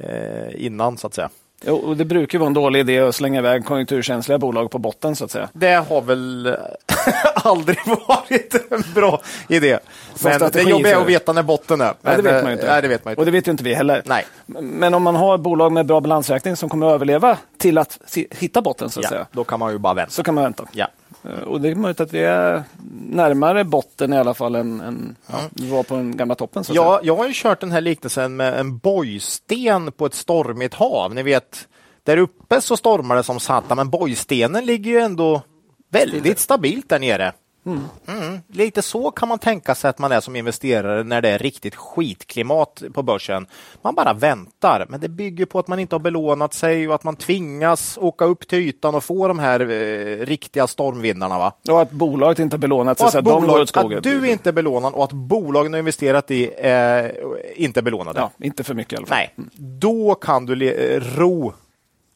[0.02, 1.28] eh, innan så att säga.
[1.64, 5.16] Jo, och det brukar vara en dålig idé att slänga iväg konjunkturkänsliga bolag på botten
[5.16, 5.48] så att säga.
[5.52, 6.56] Det har väl
[7.34, 9.78] aldrig varit en bra idé.
[10.22, 11.94] Men det jobbiga är att veta när botten är.
[12.02, 12.66] Nej, det vet man ju inte.
[12.66, 13.30] eh, Nej, det vet man ju Och inte.
[13.30, 14.02] det vet ju inte vi heller.
[14.04, 14.24] Nej.
[14.46, 17.98] Men om man har bolag med bra balansräkning som kommer att överleva till att
[18.30, 20.10] hitta botten så att Ja, säga, då kan man ju bara vänta.
[20.12, 20.64] så kan man vänta.
[20.72, 20.86] Ja.
[21.24, 22.62] Eh, Och det är möjligt att vi är
[23.08, 26.64] närmare botten i alla fall än, än ja, vi var på den gamla toppen.
[26.64, 30.74] Så Ja, jag har ju kört den här liknelsen med en bojsten på ett stormigt
[30.74, 31.14] hav.
[31.14, 31.68] Ni vet,
[32.02, 35.42] där uppe så stormar det som satan, men bojstenen ligger ju ändå
[35.90, 37.32] väldigt stabilt där nere.
[37.66, 38.40] Mm.
[38.48, 41.74] Lite så kan man tänka sig att man är som investerare när det är riktigt
[41.74, 43.46] skitklimat på börsen.
[43.82, 47.04] Man bara väntar, men det bygger på att man inte har belånat sig och att
[47.04, 51.38] man tvingas åka upp till ytan och få de här eh, riktiga stormvindarna.
[51.38, 51.52] Va?
[51.68, 53.68] Och att bolaget inte har belånat sig Och så att, att de går bolag, åt
[53.68, 53.98] skogen.
[53.98, 58.20] att du inte är belånad och att bolagen har investerat i eh, inte är belånade.
[58.20, 59.18] Ja, inte för mycket i alla fall.
[59.18, 59.34] Nej,
[59.80, 61.52] då kan du eh, ro,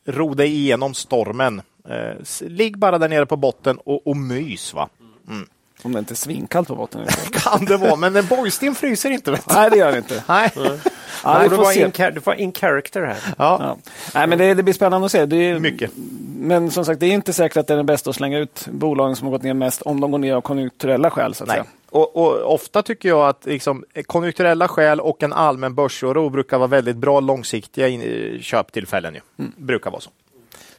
[0.06, 1.62] ro dig igenom stormen.
[1.88, 4.74] Eh, ligg bara där nere på botten och, och mys.
[4.74, 4.88] Va?
[5.82, 7.06] Om det inte är svinkallt på botten.
[7.32, 9.30] Kan det vara, men en bojsten fryser inte.
[9.30, 9.54] Vet du.
[9.54, 10.24] Nej, det gör det inte.
[10.28, 10.52] Nej.
[10.54, 10.76] Ja,
[11.24, 11.84] Ja, du, får var se.
[11.84, 13.16] in, du var in character här.
[13.24, 13.34] Ja.
[13.38, 13.76] Ja.
[14.14, 15.26] Nej, men det, det blir spännande att se.
[15.26, 15.90] Det är, Mycket.
[16.38, 18.68] Men som sagt, det är inte säkert att det är den bästa att slänga ut
[18.70, 21.34] bolagen som har gått ner mest om de går ner av konjunkturella skäl.
[21.34, 21.56] Så att Nej.
[21.56, 21.66] säga.
[21.90, 26.68] Och, och ofta tycker jag att liksom, konjunkturella skäl och en allmän börsoro brukar vara
[26.68, 29.14] väldigt bra långsiktiga in, köptillfällen.
[29.14, 29.20] Ju.
[29.38, 29.52] Mm.
[29.56, 30.10] Brukar vara så.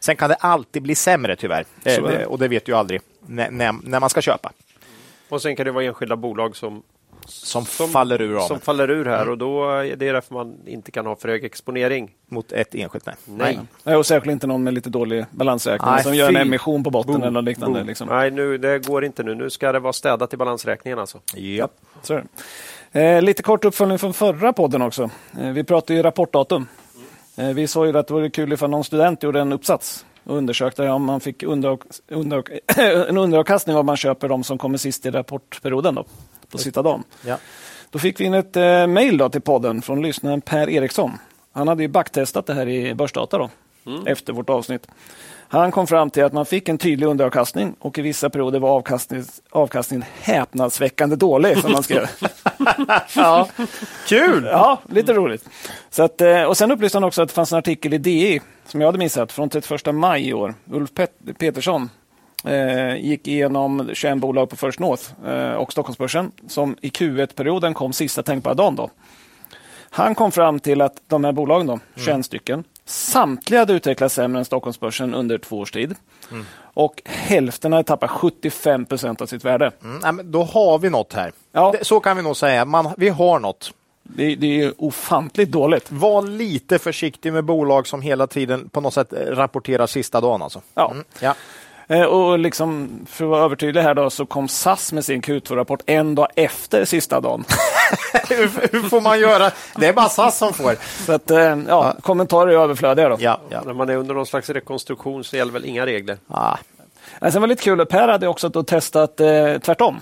[0.08, 1.66] Sen kan det alltid bli sämre tyvärr.
[1.84, 2.18] Eh, det.
[2.18, 4.52] det, och det vet du ju aldrig när, när, när man ska köpa.
[5.30, 6.84] Och sen kan det vara enskilda bolag som,
[7.26, 10.92] Som, faller ur ramen som faller ur här och då är det därför man inte
[10.92, 12.12] kan ha för hög exponering.
[12.28, 13.06] mot ett enskilt.
[13.06, 13.16] Nej.
[13.26, 13.60] Nej.
[13.84, 16.42] Nej, och särskilt inte någon med lite dålig balansräkning Nej, som gör en fy.
[16.42, 17.84] emission på botten Boom, eller liknande.
[17.84, 18.08] Liksom.
[18.08, 19.36] Nej, nu, det går inte nu.
[19.36, 21.20] Nu ska det vara städat i balansräkningen alltså.
[21.36, 21.68] Ja.
[22.02, 22.22] Så.
[22.92, 25.10] Eh, lite kort uppföljning från förra podden också.
[25.42, 26.68] Eh, vi pratade ju rapportdatum.
[27.38, 30.38] Eh, vi sa ju att det vore kul ifall någon student gjorde en uppsats och
[30.38, 32.44] undersökte om man fick under, under,
[33.10, 36.06] en underavkastning om man köper de som kommer sist i rapportperioden då,
[36.52, 37.04] på sista dagen.
[37.26, 37.38] Ja.
[37.90, 41.12] Då fick vi in ett eh, mejl till podden från lyssnaren Per Eriksson.
[41.52, 43.50] Han hade ju backtestat det här i Börsdata då,
[44.06, 44.88] efter vårt avsnitt.
[45.50, 48.70] Han kom fram till att man fick en tydlig underavkastning och i vissa perioder var
[48.70, 52.10] avkastning, avkastningen häpnadsväckande dålig, som man skrev.
[53.16, 53.48] ja.
[54.08, 54.44] Kul!
[54.44, 55.50] Ja, lite roligt.
[55.90, 58.42] Så att, eh, och sen upplyste han också att det fanns en artikel i DI
[58.66, 60.54] som jag hade missat från 31 maj i år.
[60.72, 61.90] Ulf Pet- Petersson
[62.46, 67.94] eh, gick igenom 21 bolag på First North eh, och Stockholmsbörsen som i Q1-perioden kom
[67.94, 68.76] sista tänkbara dagen.
[68.76, 68.90] Då.
[69.90, 74.40] Han kom fram till att de här bolagen, då, 21 stycken, samtliga hade utvecklats sämre
[74.40, 75.96] än Stockholmsbörsen under två års tid.
[76.74, 79.72] Och hälften hade tappat 75 procent av sitt värde.
[79.84, 81.32] Mm, nej, men då har vi något här.
[81.52, 81.74] Ja.
[81.82, 82.66] Så kan vi nog säga.
[82.66, 83.74] Man, vi har något.
[84.04, 85.92] Det, det är ofantligt dåligt.
[85.92, 90.42] Var lite försiktig med bolag som hela tiden på något sätt eh, rapporterar sista dagen.
[90.42, 90.62] Alltså.
[90.74, 90.92] Ja.
[90.92, 91.36] Mm, ja.
[91.88, 95.82] Eh, Och liksom, för att vara övertydlig här då, så kom SAS med sin Q2-rapport
[95.86, 97.44] en dag efter sista dagen.
[98.30, 99.52] hur, hur får man göra?
[99.76, 100.76] Det är bara SAS som får.
[101.06, 103.16] Så att, eh, ja, kommentarer är överflödiga då.
[103.20, 103.62] Ja, ja.
[103.66, 106.18] När man är under någon slags rekonstruktion så gäller väl inga regler.
[106.28, 106.58] Ah,
[107.22, 110.02] sen var det lite kul, att Per hade också då testat eh, tvärtom.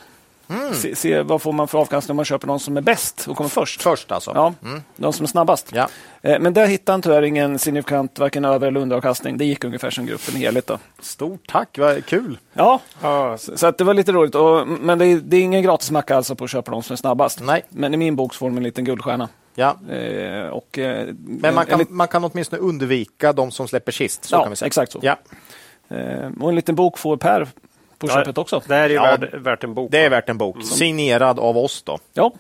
[0.74, 3.38] Se, se vad får man för avkastning om man köper någon som är bäst och
[3.38, 3.82] kommer först.
[3.82, 4.32] först alltså.
[4.36, 4.54] Ja,
[4.98, 5.72] de som är snabbast.
[5.74, 5.88] Ja.
[6.22, 9.38] Eh, Men där hittade han tyvärr ingen signifikant varken över eller underavkastning.
[9.38, 10.68] Det gick ungefär som gruppen helhet.
[10.68, 10.80] Då.
[11.00, 12.38] Stort tack, vad kul.
[12.54, 14.36] Ja, Ja, så, så att det var lite roligt.
[14.36, 16.98] Och, men det är, det är ingen gratismacka alltså på att köpa de som är
[16.98, 17.40] snabbast.
[17.44, 17.64] Nej.
[17.70, 19.30] Men i min bok så får de en liten guldstjärna.
[19.56, 19.78] Ja.
[19.90, 24.26] Eh, och, eh, Men man kan, man kan åtminstone undvika de som släpper sist.
[24.26, 24.68] Så Ja, kan vi säga.
[24.68, 25.00] exakt så.
[25.02, 25.16] Ja,
[25.90, 27.48] eh, och en liten bok får Per
[27.98, 28.62] på köpet också.
[28.68, 29.18] Det är ju Ja.
[29.34, 29.92] värt en bok.
[29.92, 30.64] det är värt en bok.
[30.66, 31.98] Signerad av oss då.
[32.14, 32.32] Ja,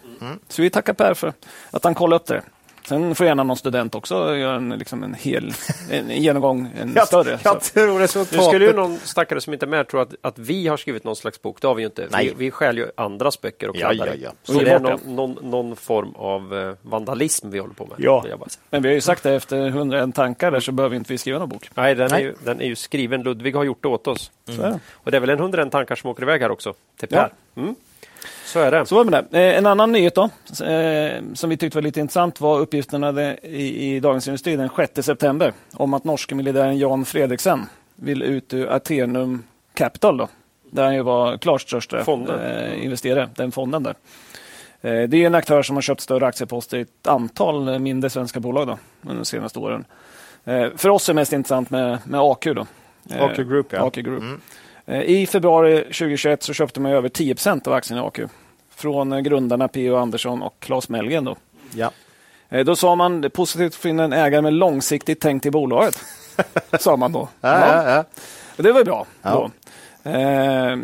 [0.49, 1.33] så vi tackar Per för
[1.71, 2.41] att han kollade upp det.
[2.87, 5.53] Sen får gärna någon student också göra en, liksom en hel
[5.91, 7.39] en genomgång, en större.
[7.43, 7.73] jag så.
[7.73, 8.43] tror Nu resultatet...
[8.47, 11.15] skulle ju någon stackare som inte är med tro att, att vi har skrivit någon
[11.15, 11.61] slags bok.
[11.61, 12.07] Det har vi ju inte.
[12.11, 12.25] Nej.
[12.27, 14.07] Vi, vi stjäl ju andras böcker och Ja, kladdar.
[14.13, 14.31] ja, ja.
[14.43, 17.95] Så det är någon, någon, någon form av eh, vandalism vi håller på med.
[17.99, 18.25] Ja.
[18.29, 18.47] jag.
[18.69, 21.39] Men vi har ju sagt det efter 101 tankar där så behöver inte vi skriva
[21.39, 21.69] någon bok.
[21.75, 22.21] Nej, den, Nej.
[22.21, 23.23] Är ju, den är ju skriven.
[23.23, 24.31] Ludvig har gjort det åt oss.
[24.45, 24.79] Det.
[24.93, 26.73] Och det är väl en 101 tankar som åker iväg här också.
[26.99, 27.17] Till Ja.
[27.55, 27.61] Per.
[27.61, 27.75] Mm.
[28.45, 28.85] Så är det.
[28.85, 29.25] så var det.
[29.31, 30.23] Eh, en annan nyhet då,
[30.65, 35.53] eh, som vi tyckte var lite intressant var uppgifterna i, Dagens Industri den 6 september
[35.73, 37.65] om att norske miljardären Jan Fredriksen
[37.95, 40.17] vill ut ur Atenum Capital.
[40.17, 40.27] Då,
[40.71, 42.39] där han ju var klart största Fonden.
[42.39, 43.95] eh, investerare, den fonden där.
[44.81, 48.67] Det är en aktör som har köpt större aktieposter i ett antal mindre svenska bolag
[48.67, 49.85] då, under de senaste åren.
[50.75, 52.43] För oss är det mest intressant med, med AQ.
[52.43, 52.67] Då.
[53.19, 53.87] AQ Group, ja.
[53.87, 54.21] AQ Group.
[54.21, 54.41] Mm.
[54.87, 58.19] I februari 2021 så köpte man över 10% av aktierna i AQ
[58.75, 59.95] från grundarna P.O.
[59.95, 61.23] Andersson och Claes Mellgren.
[61.23, 61.35] Då.
[61.75, 61.91] Ja.
[62.63, 66.03] Då sa man det positivt att finna en ägare med långsiktigt tänkt i bolaget.
[66.79, 67.27] sa man då.
[67.41, 68.03] Ja, ja, ja.
[68.63, 69.05] Det var bra.
[69.21, 69.51] Då.
[70.03, 70.77] Eh,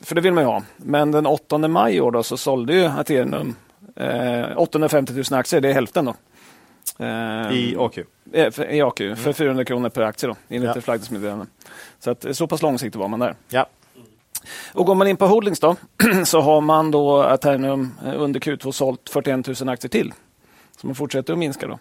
[0.00, 0.62] för det vill man ju ha.
[0.76, 3.56] Men den 8 maj i år då, så sålde ju Atenum
[3.96, 6.04] eh, 850 000 aktier, det är hälften.
[6.04, 6.14] då.
[7.52, 7.98] I AQ?
[8.32, 9.16] Eh, I AQ, mm.
[9.16, 10.80] för 400 kronor per aktie då, enligt ja.
[10.80, 11.46] flaggningsmeddelande.
[11.98, 13.34] Så att, så pass långsiktigt var man där.
[13.48, 13.66] Ja.
[14.72, 15.76] Och går man in på Holdings då,
[16.24, 20.12] så har man då Atenum eh, under Q2 sålt 41 000 aktier till.
[20.80, 21.78] Så man fortsätter att minska då.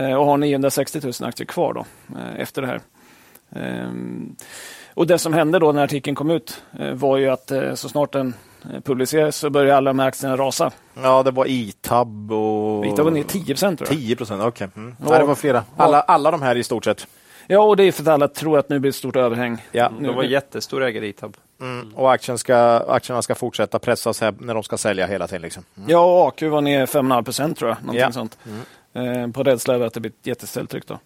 [0.00, 1.84] Eh, och har 960 000 aktier kvar då,
[2.36, 2.80] efter det här.
[3.56, 4.36] Ehm,
[4.94, 6.62] och det som hände då när artikeln kom ut
[6.94, 8.34] var ju att så snart den
[8.84, 10.70] publicerades så började alla de här aktierna rasa.
[11.02, 12.86] Ja, det var Itab och...
[12.86, 13.86] Itab var ner 10 procent.
[13.86, 14.68] 10 procent, okej.
[14.68, 14.82] Okay.
[14.82, 14.96] Mm.
[15.06, 15.64] Ja, det var flera.
[15.76, 17.06] Alla, alla de här i stort sett.
[17.46, 19.62] Ja, och det är för att alla tror att nu blir ett stort överhäng.
[19.72, 21.36] Ja, de var jättestora ägare i Itab.
[21.60, 21.94] Mm.
[21.94, 22.56] Och aktien ska,
[22.88, 25.42] aktierna ska fortsätta pressas här när de ska sälja hela tiden.
[25.42, 25.64] Liksom.
[25.76, 25.90] Mm.
[25.90, 27.78] Ja, och AQ var ner 5,5 procent tror jag.
[27.80, 28.12] Någonting ja.
[28.12, 28.38] sånt.
[28.94, 29.22] Mm.
[29.22, 30.86] Eh, på rädsla över att det blir ett jätteställt tryck.
[30.86, 30.98] Då.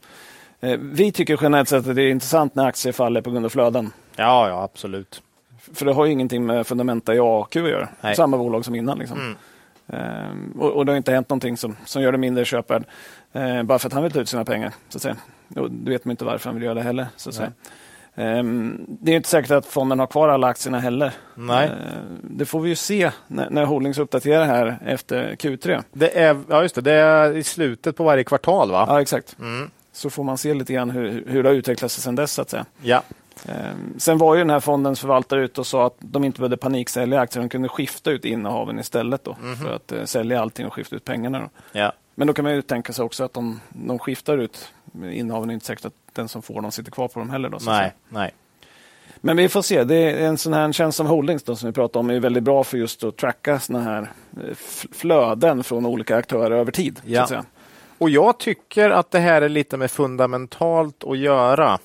[0.61, 3.51] Eh, vi tycker generellt sett att det är intressant när aktier faller på grund av
[3.51, 3.93] flöden.
[4.17, 5.23] Ja, ja absolut.
[5.75, 7.89] För det har ju ingenting med fundamenta i AQ att göra.
[8.01, 8.17] Nej.
[8.17, 8.99] Samma bolag som innan.
[8.99, 9.19] Liksom.
[9.21, 9.37] Mm.
[9.89, 12.85] Ehm, och, och, det har inte hänt någonting som, som gör det mindre köpvärd.
[13.33, 14.73] Ehm, bara för att han vill ta ut sina pengar.
[14.89, 15.17] Så att säga.
[15.57, 17.07] Och det vet man inte varför han vill göra det heller.
[17.17, 17.53] Så att säga.
[18.15, 21.13] Ehm, det är inte säkert att fonden har kvar alla aktierna heller.
[21.35, 21.71] Nej.
[22.23, 25.83] det får vi ju se när, när Holdings uppdaterar här efter Q3.
[25.93, 26.81] Det är, ja, just det.
[26.81, 28.85] Det är i slutet på varje kvartal, va?
[28.89, 29.37] Ja, exakt.
[29.39, 32.33] Mm så får man se lite grann hur, hur det har utvecklats sedan dess.
[32.33, 32.65] Så att säga.
[32.83, 33.03] Ja.
[33.49, 36.57] Ehm, sen var ju den här fondens förvaltare ute och sa att de inte behövde
[36.57, 37.43] paniksälja aktier.
[37.43, 40.97] De kunde skifta ut innehaven istället då, mm för att eh, sälja allting och skifta
[40.97, 41.39] ut pengarna.
[41.39, 41.49] Då.
[41.73, 41.93] Ja.
[42.15, 44.73] Men då kan man ju tänka sig också att de, de skiftar ut
[45.13, 45.51] innehaven.
[45.51, 47.49] Är inte säkert att den som får dem sitter kvar på dem heller.
[47.49, 48.35] Då, nej, nej.
[49.17, 49.85] Men vi får se.
[49.85, 52.43] Det är en sån här tjänst som Holdings då, som vi pratar om är väldigt
[52.43, 54.55] bra för just att tracka såna här eh,
[54.93, 57.01] flöden från olika aktörer över tid.
[57.05, 57.45] Ja.
[57.99, 61.79] Och jag tycker att det här är lite med fundamentalt att göra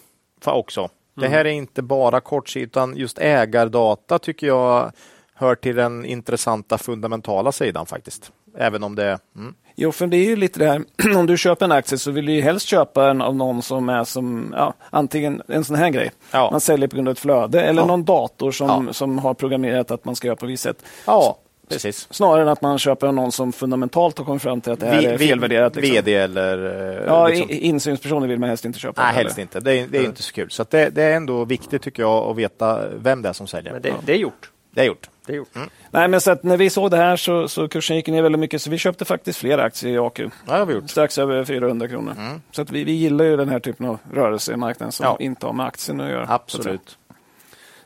[0.46, 0.90] också.
[1.22, 4.92] Det här är inte bara kortsiktigt, utan just ägardata tycker jag
[5.34, 8.32] hör till den intressanta fundamentala sidan faktiskt.
[8.58, 9.20] Även om det...
[9.36, 9.54] Mm.
[9.76, 10.84] Jo, för det är ju lite det här,
[11.18, 13.90] om du köper en aktie så vill du ju helst köpa den av någon som
[13.90, 16.50] är som, ja, antingen en sån här grej, ja.
[16.52, 17.88] man säljer på grund av ett flöde, eller ja.
[17.88, 20.86] någon dator som, som har programmerat att man ska göra på visst sätt.
[21.06, 21.38] Ja.
[21.74, 22.08] Precis.
[22.10, 25.04] Snarare än att man köper någon som fundamentalt har kommit fram till att det här
[25.04, 25.76] är felvärderat.
[25.76, 25.96] Liksom.
[25.96, 26.58] VD eller...
[26.98, 27.48] Eh, ja, liksom.
[27.50, 29.04] insynspersoner vill man helst inte köpa.
[29.04, 29.60] Nej, helst inte.
[29.60, 30.52] Det är, det är inte så kul.
[30.52, 33.74] Så det, det, är ändå viktigt tycker jag att veta vem det är som säljer.
[33.74, 34.50] Men det, det är gjort.
[34.72, 35.10] Det är gjort.
[35.26, 35.56] Det är gjort.
[35.56, 35.70] Mm.
[35.92, 38.62] Nej, men så när vi såg det här så, så kursen gick ner väldigt mycket,
[38.62, 40.20] så vi köpte faktiskt fler aktier i AQ.
[40.20, 40.90] Ja, har vi gjort.
[40.90, 42.16] Strax över 400 kronor.
[42.18, 42.42] Mm.
[42.52, 45.18] Så att vi, vi gillar ju den här typen av rörelse i marknaden som ja.
[45.20, 46.26] inte har med aktien att göra.
[46.30, 46.98] Absolut.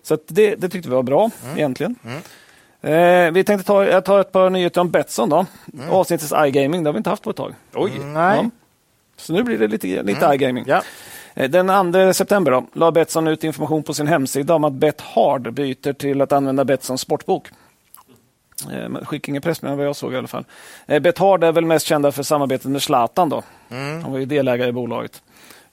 [0.02, 1.58] Så, att det, det tyckte vi var bra mm.
[1.58, 1.95] egentligen.
[2.04, 2.21] Mm.
[2.86, 5.30] Eh, vi tänkte ta, jag tar ett par nyheter om Betsson.
[5.30, 5.45] Då.
[5.74, 5.89] Mm.
[5.89, 7.54] Avsnittets iGaming, det har vi inte haft på ett tag.
[7.74, 8.39] Oj, nej.
[8.43, 8.50] Ja.
[9.17, 10.34] Så nu blir det lite, lite mm.
[10.34, 10.63] iGaming.
[10.67, 10.82] Ja.
[11.34, 15.54] Eh, den 2 september då, la Betsson ut information på sin hemsida om att Bethard
[15.54, 17.48] byter till att använda Betssons sportbok.
[18.71, 20.45] Eh, skickade ingen pressmeddelande vad jag såg i alla fall.
[20.86, 23.30] Eh, Bethard är väl mest kända för samarbetet med Zlatan.
[23.30, 23.43] Då.
[23.69, 24.04] Mm.
[24.04, 25.21] Han var ju delägare i bolaget.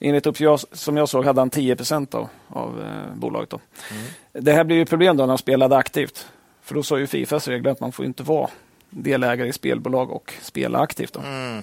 [0.00, 3.50] Enligt uppgifter som jag såg hade han 10 procent av, av eh, bolaget.
[3.50, 3.60] Då.
[3.90, 4.02] Mm.
[4.44, 6.26] Det här blir ju problem då när han spelade aktivt.
[6.62, 8.50] För då sa ju Fifas regler att man får inte vara
[8.90, 11.16] delägare i spelbolag och spela aktivt.
[11.16, 11.62] Mm.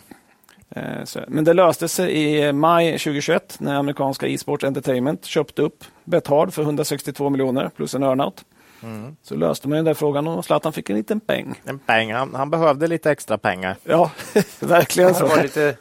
[1.04, 6.54] Så, men det löste sig i maj 2021 när amerikanska e-sport entertainment köpte upp Bethard
[6.54, 8.46] för 162 miljoner plus en earnout.
[8.84, 9.16] Mm.
[9.24, 11.62] Så löste man den där frågan och Zlatan fick en liten peng.
[11.66, 13.76] En peng, han, han behövde lite extra pengar.
[13.84, 14.12] Ja,
[14.60, 15.24] verkligen så.
[15.24, 15.76] Det var, lite...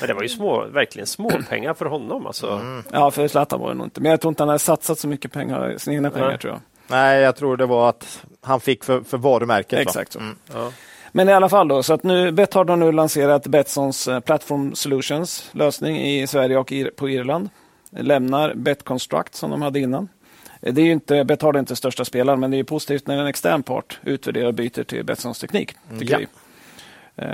[0.00, 2.26] Men det var ju små, verkligen små pengar för honom.
[2.26, 2.50] Alltså.
[2.50, 2.84] Mm.
[2.92, 4.00] Ja, för Zlatan var det nog inte.
[4.00, 6.36] Men jag tror inte han hade satsat så mycket pengar, sina egna pengar.
[6.36, 6.60] tror jag.
[6.92, 9.78] Nej, jag tror det var att han fick för, för varumärket.
[9.78, 10.16] Exakt.
[10.16, 10.36] Mm.
[10.54, 10.72] Ja.
[11.12, 14.74] Men i alla fall då, så att nu Bet har nu lanserat Betssons eh, Platform
[14.74, 17.48] Solutions lösning i Sverige och på Irland.
[17.90, 20.08] Lämnar BetConstruct som de hade innan.
[20.60, 23.26] Det är ju inte, Bet har inte största spelaren, men det är positivt när en
[23.26, 25.74] extern part utvärderar och byter till Betssons teknik.
[25.98, 26.18] Tycker ja.
[26.18, 26.26] vi.
[27.16, 27.26] Eh,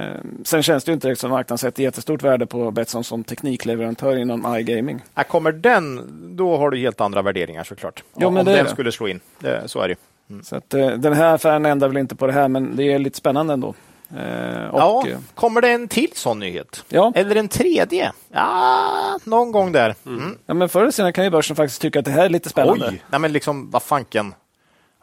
[0.45, 5.01] sen känns det inte som marknaden sätter jättestort värde på Betsson som teknikleverantör inom iGaming.
[5.15, 8.03] Ja, kommer den, då har du helt andra värderingar såklart.
[8.15, 8.71] Ja, men Om den det.
[8.71, 9.95] skulle slå in, det, så är det.
[10.31, 10.45] Mm.
[10.45, 12.99] Så att, eh, den här affären ändrar väl inte på det här, men det är
[12.99, 13.75] lite spännande ändå.
[14.17, 16.85] Eh, och, ja, kommer det en till sån nyhet?
[16.89, 17.13] Ja.
[17.15, 18.13] Eller en tredje?
[18.33, 19.95] Ja, någon gång där.
[20.07, 20.39] Mm.
[20.47, 22.49] Ja, men förr eller senare kan ju börsen faktiskt tycka att det här är lite
[22.49, 22.89] spännande.
[22.89, 24.35] Oj, nej men liksom vad fanken.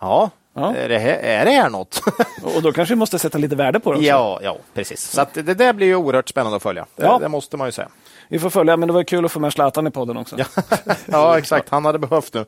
[0.02, 0.76] Ja, Ja.
[0.76, 2.02] Är, det här, är det här något?
[2.56, 4.08] Och då kanske vi måste sätta lite värde på det också.
[4.08, 5.02] ja, ja, precis.
[5.12, 6.86] Så det där blir ju oerhört spännande att följa.
[6.96, 7.18] Det, Ja.
[7.20, 7.88] det måste man ju säga.
[8.28, 10.38] Vi får följa, men det var kul att få med Zlatan i podden också.
[11.06, 11.70] Ja, exakt.
[11.70, 12.46] Han hade behövt nu.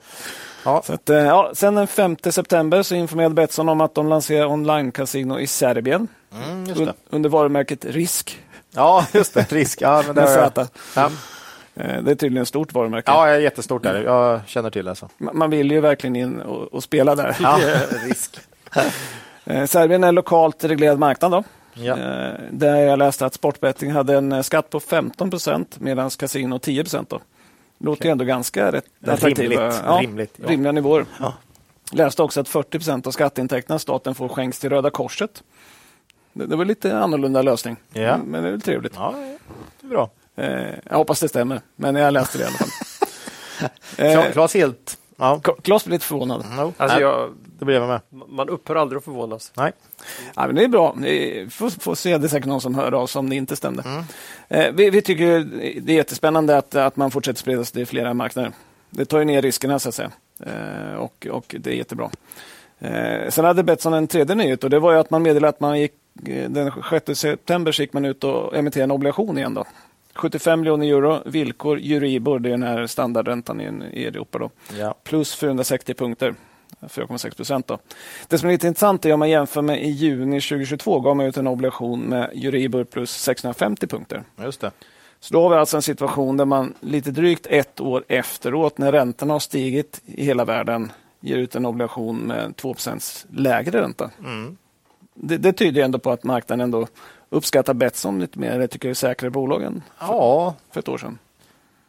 [0.65, 4.10] Ja, Så att, eh, ja, sen den 5 september så informerade Betsson om att de
[4.10, 8.39] lanserar online-casino i Serbien mm, under varumärket Risk
[8.72, 9.52] Ja, just det.
[9.52, 9.82] Risk.
[9.82, 10.22] Ja, men det,
[10.96, 11.12] med
[11.80, 13.12] Eh, Det är tydligen ett stort varumärke.
[13.12, 14.04] ja, jag är jättestort där.
[14.04, 14.96] Jag känner till det.
[14.96, 15.06] Så.
[15.18, 17.38] Ma- Man vill ju verkligen in och, och spela där.
[17.40, 17.60] Ja,
[18.06, 18.38] risk.
[19.50, 21.32] Eh, Serbien är en lokalt reglerad marknad.
[21.32, 21.44] Då.
[21.74, 21.98] Ja.
[21.98, 26.84] Eh, Där jag läste att sportbetting hade en skatt på 15 procent medan kasino 10
[26.84, 27.13] procent.
[27.80, 29.54] Låter ju ändå ganska rätt attraktiva.
[29.68, 30.50] Rimligt, Ja, rimligt, ja.
[30.50, 31.06] rimliga nivåer.
[31.20, 31.34] Ja.
[31.92, 35.44] Läste också att 40 procent av skatteintäkterna staten får skänks till Röda Korset.
[36.34, 38.18] Det, det var lite annorlunda lösning, Ja.
[38.26, 38.94] men det är väl trevligt.
[38.96, 39.13] Ja,
[39.82, 40.10] det är bra.
[40.38, 42.69] Eh, Jag hoppas det stämmer, men jag läste det i alla fall.
[43.97, 44.97] Eh, Klas helt...
[45.15, 45.39] Ja.
[45.63, 46.45] Klas blir lite förvånad.
[46.58, 46.73] No.
[46.78, 48.02] Alltså Nej, jag, Det blev jag med.
[48.30, 49.52] man upphör aldrig att förvånas.
[49.56, 49.71] Nej.
[50.36, 50.95] Ja, men det är bra.
[50.97, 52.17] Vi får, får se.
[52.17, 53.84] Det är säkert någon som hör av sig om det inte stämde.
[53.84, 54.04] Mm.
[54.47, 55.39] Eh, vi, vi tycker
[55.82, 58.52] det är jättespännande att, att man fortsätter sprida sig till flera marknader.
[58.89, 60.12] Det tar ju ner riskerna så att säga.
[60.45, 62.10] Eh, och, och det är jättebra.
[62.80, 65.60] Eh, sen hade Betsson en tredje nyhet och det var ju att man meddelade att
[65.60, 65.93] man gick
[66.28, 66.71] eh, den
[67.06, 69.54] 6 september gick man ut och emitterade en obligation igen.
[69.54, 69.65] Då.
[70.17, 73.62] 75 miljoner euro, villkor, Euribor, det är den här standardräntan
[73.93, 74.38] i, Europa.
[74.38, 74.49] Då.
[74.80, 74.95] Ja.
[75.03, 76.36] Plus 460 punkter.
[76.82, 77.71] 4,6 procent.
[78.27, 81.25] Det som är lite intressant är om man jämför med i juni 2022 gav man
[81.25, 84.23] ut en obligation med Euribor plus 650 punkter.
[84.43, 84.71] Just det.
[85.19, 88.91] Så då har vi alltså en situation där man lite drygt ett år efteråt när
[88.91, 94.12] räntorna har stigit i hela världen ger ut en obligation med 2% lägre ränta.
[94.19, 94.58] Mm.
[95.13, 96.88] Det, det tyder ändå på att marknaden ändå
[97.30, 98.60] uppskattar Betsson lite mer.
[98.60, 101.18] Jag tycker det är säkrare bolag än Ja, för ett år sedan.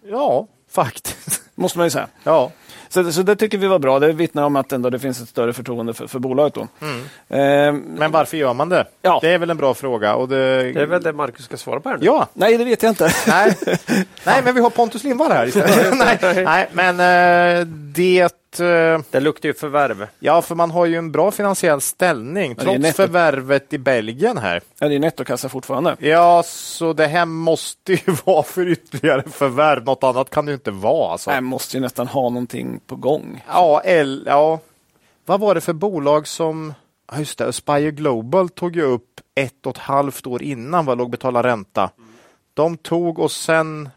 [0.07, 1.43] ja, faktiskt.
[1.55, 2.07] Måste man ju säga.
[2.25, 2.51] Ja.
[2.89, 3.99] Så, så det tycker vi var bra.
[3.99, 6.55] Det vittnar om att ändå det finns ett större förtroende för, för bolaget.
[6.55, 6.69] Då.
[6.81, 7.01] Mm.
[7.29, 8.85] Eh, Men varför gör man det?
[9.03, 9.19] Ja.
[9.23, 10.15] Det är väl en bra fråga.
[10.15, 10.73] Och det...
[10.73, 12.07] Det är väl det Marcus ska svara på här nu.
[12.07, 13.11] Ja, nej, det vet jag inte.
[13.27, 13.57] nej.
[14.27, 15.99] nej, men vi har Pontus Lindvall här istället.
[15.99, 17.01] nej, nej, men
[17.61, 18.38] eh, det...
[18.61, 20.07] eh, Det luktar ju förvärv.
[20.19, 22.97] Ja, för man har ju en bra finansiell ställning är trots netto.
[22.97, 24.61] förvärvet i Belgien här.
[24.79, 25.97] Ja, det är nettokassa fortfarande.
[25.99, 29.85] Ja, så det här måste ju vara för ytterligare förvärv.
[29.85, 31.13] Något annat kan det ju inte vara.
[31.13, 31.31] Alltså.
[31.31, 33.45] Nej, måste ju nästan ha någonting på gång.
[33.49, 34.59] Ja, L, ja.
[35.27, 36.75] Vad var det för bolag som...
[37.13, 40.99] Ja, just det, Aspire Global tog ju upp ett och ett halvt år innan vad
[40.99, 41.91] låg betala ränta.
[42.55, 43.89] De tog och sen...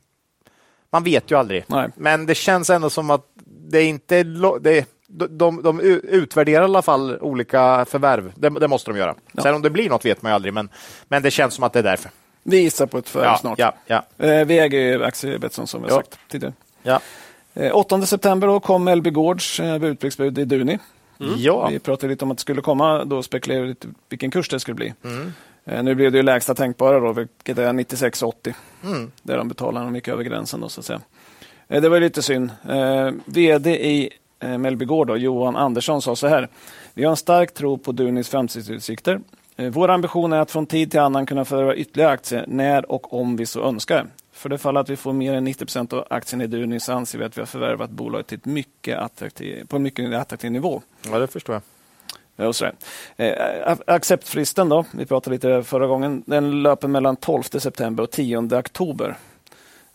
[0.93, 1.63] Man vet ju aldrig.
[1.67, 1.89] Nej.
[1.95, 4.23] Men det känns ändå som att det inte är...
[4.23, 8.31] lo- Det, de, de, de utvärderar i alla fall olika förvärv.
[8.35, 9.15] Det, det måste de göra.
[9.31, 9.43] Ja.
[9.43, 10.69] Sen om det blir något vet man ju aldrig, men,
[11.07, 12.11] men det känns som att det är därför.
[12.43, 13.59] Vi gissar på ett förvärv Ja, snart.
[13.59, 16.53] ja, ja, Eh, vi äger ju aktier i Betsson som vi har sagt tidigare.
[16.83, 16.99] ja.
[17.53, 20.79] Eh, 8 september då kom LB Gårds eh, budpricksbud i Duni.
[21.37, 21.67] ja.
[21.69, 24.59] Vi pratade lite om att det skulle komma, då spekulerade vi lite vilken kurs det
[24.59, 24.93] skulle bli.
[25.03, 25.33] Mm.
[25.65, 28.53] Eh, nu blev det ju lägsta tänkbara då, vilket är 96,80.
[28.83, 29.11] Mm.
[29.23, 31.01] Där de betalar de gick över gränsen då så att säga.
[31.71, 32.51] Eh, det var lite synd.
[32.69, 36.47] Eh, VD i eh, Mellby Gård, då, Johan Andersson, sa så här.
[36.93, 39.19] Vi har en stark tro på Dunis framtidsutsikter.
[39.71, 43.35] Vår ambition är att från tid till annan kunna förvärva ytterligare aktier när och om
[43.35, 44.07] vi så önskar.
[44.31, 46.93] För det fall att vi får mer än 90 procent av aktien i Duni så
[46.93, 50.51] anser vi att vi har förvärvat bolaget till ett mycket attraktiv, på en mycket attraktiv
[50.51, 50.81] nivå.
[51.11, 51.61] ja, det förstår jag.
[52.35, 52.73] Ja, och sådär.
[53.17, 58.57] Eh, acceptfristen då, vi pratade lite förra gången, den löper mellan 12 september och 10
[58.59, 59.17] oktober.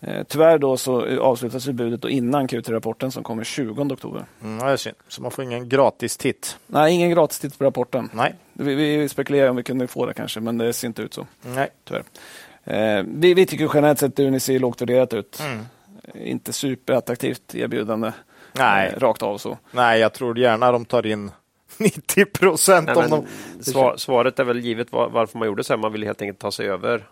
[0.01, 4.25] Eh, tyvärr då så avslutas ju budet då innan Q3-rapporten som kommer 20 oktober.
[4.43, 4.97] Mm, ja, det är synd.
[5.09, 6.59] Så man får ingen gratis titt.
[6.67, 8.11] Nej, ingen gratis titt på rapporten.
[8.13, 8.35] Nej.
[8.53, 11.27] Vi, vi spekulerar om vi kunde få det kanske, men det ser inte ut så.
[11.43, 11.69] Nej.
[11.85, 12.05] Tyvärr.
[12.65, 15.41] Eh, vi, vi tycker generellt sett att Duni ser lågt värderat ut.
[15.41, 15.67] Mm.
[16.15, 18.13] Inte superattraktivt erbjudande.
[18.53, 18.93] Nej.
[18.95, 19.59] Eh, rakt av så.
[19.71, 21.31] Nej, jag tror gärna de tar in
[21.79, 23.11] 90 procent Nej, om
[23.59, 23.65] de...
[23.65, 25.79] svar, svaret är väl givet var, varför man gjorde så här.
[25.79, 27.03] Man ville helt enkelt ta sig över eh,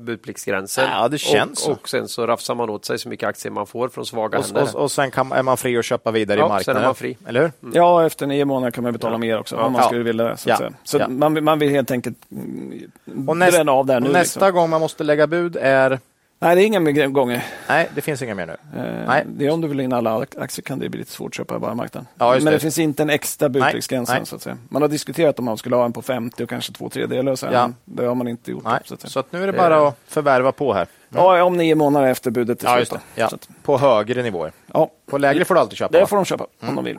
[0.00, 0.90] budpliktsgränsen.
[0.90, 1.70] Ja, det känns så.
[1.72, 4.38] och, och sen så rafsar man åt sig så mycket aktier man får från svaga
[4.38, 4.62] Och, händer.
[4.62, 6.82] och, och sen kan, är man fri att köpa vidare Ja, i sen är marknaden.
[6.82, 7.16] man fri.
[7.26, 7.52] Eller hur?
[7.74, 9.18] Ja, efter nio månader kan man betala Ja.
[9.18, 9.62] mer också Ja.
[9.62, 10.36] om man skulle vilja det.
[10.36, 11.08] Så, så Ja.
[11.08, 14.06] man, vill- man vill helt enkelt mm, Och näst- bränna av där nu.
[14.06, 14.54] Och nästa liksom.
[14.60, 16.00] gång man måste lägga bud är...
[16.38, 17.44] Nej, det är inga mer gånger.
[17.68, 18.52] Nej, det finns inga mer nu.
[18.76, 19.24] Eh, Nej.
[19.26, 21.58] Det är om du vill in alla aktier kan det bli lite svårt att köpa
[21.58, 22.06] bara marknaden.
[22.18, 22.50] Ja, Men det.
[22.50, 24.08] det finns inte en extra budpliktsgräns.
[24.08, 24.20] Nej.
[24.26, 24.58] Så att säga.
[24.68, 27.36] Man har diskuterat om man skulle ha en på 50 och kanske två tredjedelar.
[27.36, 27.70] så Ja.
[27.84, 28.64] Det har man inte gjort.
[28.64, 28.80] Nej.
[28.84, 29.10] Så att.
[29.10, 30.86] Så att nu är det bara att förvärva på här.
[31.08, 33.00] Ja, om nio månader efter budet är Ja, slut.
[33.14, 33.30] Ja.
[33.62, 34.52] På högre nivåer.
[34.72, 34.90] ja.
[35.06, 35.98] På lägre får du alltid köpa.
[35.98, 36.98] Det får de köpa om de vill.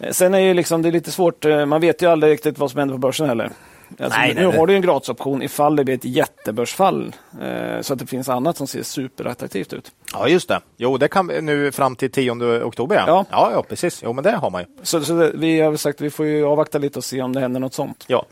[0.00, 2.58] Eh, Sen är ju liksom, det är lite svårt, eh, man vet ju aldrig riktigt
[2.58, 3.50] vad som händer på börsen heller.
[3.88, 7.14] Alltså, Nej, nu nej, har du en gratisoption ifall det blir ett jättebörsfall.
[7.42, 9.92] Eh, så att det finns annat som ser superattraktivt ut.
[10.12, 10.60] Ja, just det.
[10.76, 13.04] Jo, det kan nu fram till 10 oktober.
[13.06, 13.24] Ja.
[13.30, 14.00] ja, ja precis.
[14.04, 14.66] Jo, men det har man ju.
[14.82, 17.40] Så, så det, vi har sagt vi får ju avvakta lite och se om det
[17.40, 18.04] händer något sånt.
[18.08, 18.26] Ja.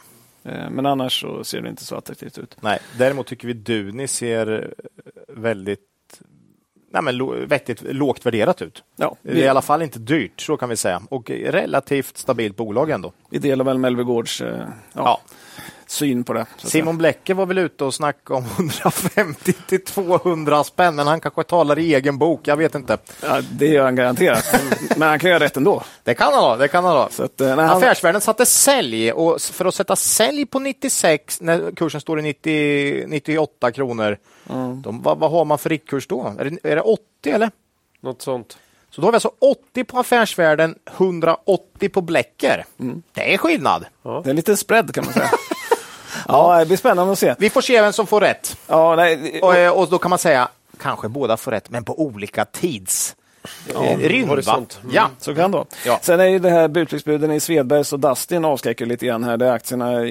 [0.44, 2.56] Eh, men annars så ser det inte så attraktivt ut.
[2.60, 4.74] Nej, däremot tycker vi Duni ser
[5.28, 5.93] väldigt
[6.94, 8.84] nej, men, vettigt lågt värderat ut.
[8.96, 11.02] Ja, Det är i alla fall inte dyrt, så kan vi säga.
[11.10, 13.12] Och relativt stabilt bolag ändå.
[13.30, 15.20] vi delar väl Melvegårds eh, ja, Ja.
[15.94, 16.46] Syn på det.
[16.56, 21.42] Simon Blecke var väl ute och snackade om 150 till 200 spänn, men han kanske
[21.42, 22.40] talar i egen bok.
[22.44, 22.98] Jag vet inte.
[23.22, 24.44] Ja, det gör han garanterat.
[24.96, 25.82] men han kan göra rätt ändå.
[26.04, 26.56] Det kan han ha.
[26.56, 27.08] Det kan han ha.
[27.10, 31.40] Så att, eh, nej, han, Affärsvärlden satte sälj och för att sätta sälj på 96
[31.40, 34.18] när kursen står i 90, 98 kronor.
[34.82, 36.34] De, vad, vad har man för riktkurs då?
[36.38, 37.50] Är det, är det 80 eller?
[38.00, 38.58] Något sånt.
[38.90, 42.64] Så då har vi alltså 80 på Affärsvärlden, 180 på Blecker.
[43.12, 43.86] Det är skillnad.
[44.24, 45.30] det är lite spread kan man säga.
[46.28, 47.34] ja, det blir spännande att se.
[47.38, 48.56] Vi får se vem som får rätt.
[48.66, 50.48] Ja, nej, Och, eh, och då kan man säga,
[50.82, 53.16] kanske båda får rätt, men på olika tids
[53.68, 54.28] eh, rymd.
[54.28, 54.32] Va?
[54.34, 54.80] horisont.
[54.92, 55.10] Ja.
[55.18, 55.66] Så kan det vara.
[55.86, 55.98] Ja.
[56.02, 59.36] Sen är ju det här budpliktsbuden i Svedbergs och Dustin avskräcker lite grann här.
[59.36, 60.04] Där aktierna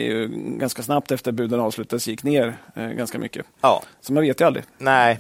[0.59, 3.45] ganska snabbt efter buden avslutades gick ner eh, ganska mycket.
[3.61, 3.83] ja.
[4.01, 4.65] Så man vet ju aldrig.
[4.77, 5.19] Nej,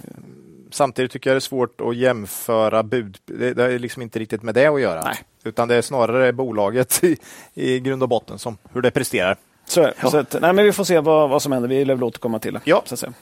[0.71, 3.17] samtidigt tycker jag det är svårt att jämföra bud.
[3.25, 5.03] Det, det är liksom inte riktigt med det att göra.
[5.03, 5.17] Nej.
[5.43, 7.17] Utan det är snarare bolaget i,
[7.53, 9.37] i grund och botten som hur det presterar.
[9.65, 10.09] Så, är det.
[10.09, 11.69] så att, nej, men vi får se vad, vad som händer.
[11.69, 12.61] Vi lär väl återkomma till det.
[12.63, 12.81] Ja.
[12.85, 13.13] Så att säga.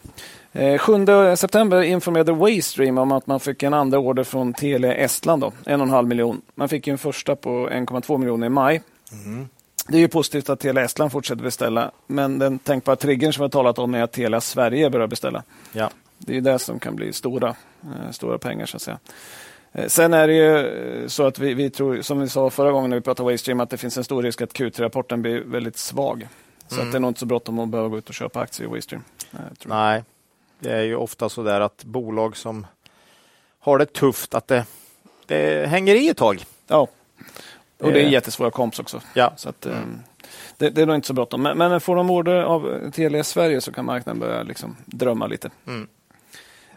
[0.54, 5.42] Eh, 7 september informerade Waystream om att man fick en andra order från Telia Estland.
[5.42, 6.42] Då, en och en halv miljon.
[6.56, 8.82] Man fick ju en första på 1,2 miljoner i maj.
[9.88, 11.92] Det är ju positivt att Telia Estland fortsätter beställa.
[12.08, 15.44] Men den tänkbara triggern som vi har talat om är att Telia Sverige börjar beställa.
[15.74, 15.90] Ja.
[16.18, 18.66] Det är ju det som kan bli stora, eh, stora pengar.
[18.66, 19.00] så att säga.
[19.74, 20.58] Eh, Sen är det ju
[21.04, 23.60] eh, så att vi, vi tror, som vi sa förra gången när vi pratade Waystream,
[23.60, 26.28] att det finns en stor risk att Q3-rapporten blir väldigt svag.
[26.68, 28.68] Så att det är nog inte så bråttom att behöva gå ut och köpa aktier
[28.68, 29.04] i Waystream.
[29.66, 30.04] Nej,
[30.60, 32.68] det är ju ofta så där att bolag som
[33.60, 34.66] har det tufft, att det,
[35.26, 36.46] det hänger i ett tag.
[36.68, 36.88] Ja.
[37.80, 38.12] Och det är Eh.
[38.12, 39.02] jättesvåra komps också.
[39.14, 39.34] Ja.
[39.36, 39.74] Så att, eh,
[40.58, 41.42] det, det är nog inte så bråttom.
[41.42, 45.50] Men, men får de order av Telia Sverige så kan marknaden börja liksom drömma lite.
[45.68, 45.88] Mm.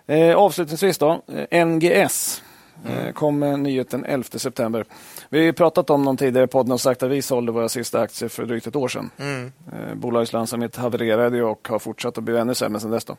[0.06, 1.22] Eh, avslutningsvis då,
[1.66, 2.42] NGS.
[2.86, 2.98] Mm.
[3.06, 4.84] Eh, kom nyheten 11 september.
[5.28, 7.68] Vi har ju pratat om någon tidigare i podden och sagt att vi sålde våra
[7.68, 9.10] sista aktier för drygt ett år sedan.
[9.18, 9.52] Mm.
[9.72, 13.04] Eh, bolagets lönsamhet havererade och har fortsatt att bli ännu sämre sedan dess.
[13.04, 13.16] Då.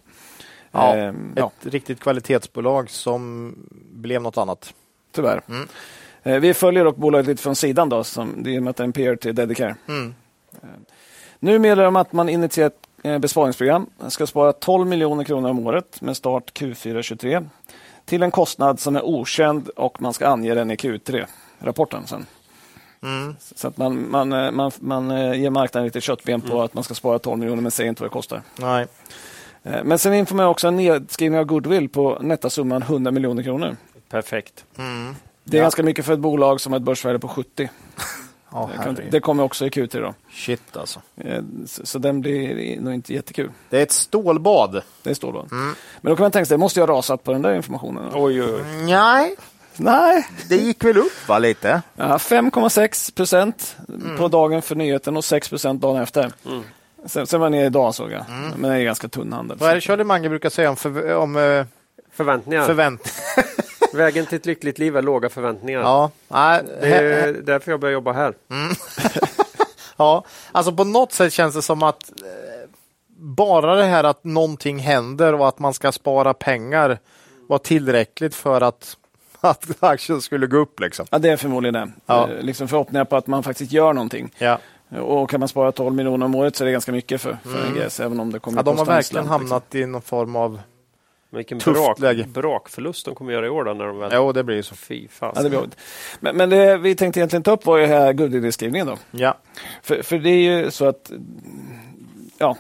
[0.71, 3.53] Ja, Eh, ja, Ett riktigt kvalitetsbolag som
[3.93, 4.73] blev något annat.
[5.11, 5.41] tyvärr.
[5.49, 5.67] Mm.
[6.23, 8.83] Eh, vi följer dock bolaget lite från sidan då, som, det är med att det
[8.83, 9.75] är en peer till Dedicare.
[9.87, 10.15] Mm.
[11.39, 13.89] Nu meddelar de att man initierat eh, besparingsprogram.
[13.97, 17.41] Man ska spara 12 miljoner kronor om året med start Q4 23
[18.05, 22.25] till en kostnad som är okänd och man ska ange den i Q3-rapporten sen.
[23.03, 23.35] Mm.
[23.55, 26.83] Så att man, man, eh, man, man eh, ger marknaden lite köttben på att man
[26.83, 28.41] ska spara 12 miljoner men säger inte vad det kostar.
[28.59, 28.87] Nej.
[29.63, 33.77] Eh, Men sen informerar också en nedskrivning av goodwill på nettasumman 100 miljoner kronor.
[34.09, 34.65] Perfekt.
[34.77, 35.15] Mm.
[35.43, 35.63] Det är Ja.
[35.65, 37.69] ganska mycket för ett bolag som har ett börsvärde på 70.
[38.55, 40.13] Ja, Det kan- det kommer också i Q3 då.
[40.31, 41.01] Shit alltså.
[41.17, 43.51] Eh, Så, så den blir nog inte jättekul.
[43.69, 44.81] Det är ett stålbad.
[45.03, 45.45] Det står då.
[45.49, 48.11] Men då kan man tänka sig, det måste ha rasat på den där informationen.
[48.13, 48.61] Oj, oj, oj.
[48.85, 49.35] Nej,
[49.77, 51.81] Nej, det gick väl upp va lite?
[51.95, 53.75] ja, 5,6 procent
[54.17, 56.31] på dagen för nyheten och 6 procent dagen efter.
[57.05, 58.23] Sen, sen var ni idag såg jag.
[58.57, 59.57] Men det är ganska tunn handel.
[59.57, 61.65] Vad är det Charlie Mange brukar säga om, förv- om eh,
[62.11, 62.65] Förväntningar.
[62.65, 63.01] förvänt...
[63.95, 65.79] Vägen till ett lyckligt liv är låga förväntningar.
[65.81, 68.33] ja, nej, Det är därför jag börjar jobba här.
[69.97, 72.69] ja, alltså på något sätt känns det som att eh,
[73.17, 76.99] bara det här att någonting händer och att man ska spara pengar
[77.47, 78.97] var tillräckligt för att,
[79.41, 80.79] att aktien skulle gå upp.
[80.79, 81.05] Liksom.
[81.09, 81.91] Ja, det är förmodligen det.
[82.05, 82.29] Ja.
[82.29, 84.31] Eh, Liksom förhoppningar på att man faktiskt gör någonting.
[84.37, 84.59] Ja.
[85.01, 87.69] Och kan man spara 12 miljoner om året så är det ganska mycket för, för
[87.69, 89.51] NGS, även om det kommer Ja, de har verkligen slant, liksom.
[89.51, 90.59] hamnat i någon form av...
[91.29, 92.23] Men vilken Tufft brak, läge.
[92.27, 94.11] brakförlust de kommer göra i år då när de väl...
[94.13, 94.75] Jo, det blir ju så.
[94.75, 95.43] Fy Ja, fasen.
[95.43, 95.61] det blir.
[96.19, 98.87] Men, men det vi tänkte egentligen ta upp var ju här goodwill-skrivningen.
[98.87, 98.97] Då.
[99.11, 99.37] Ja.
[99.81, 101.11] För, för det är ju så att
[102.37, 102.57] ja,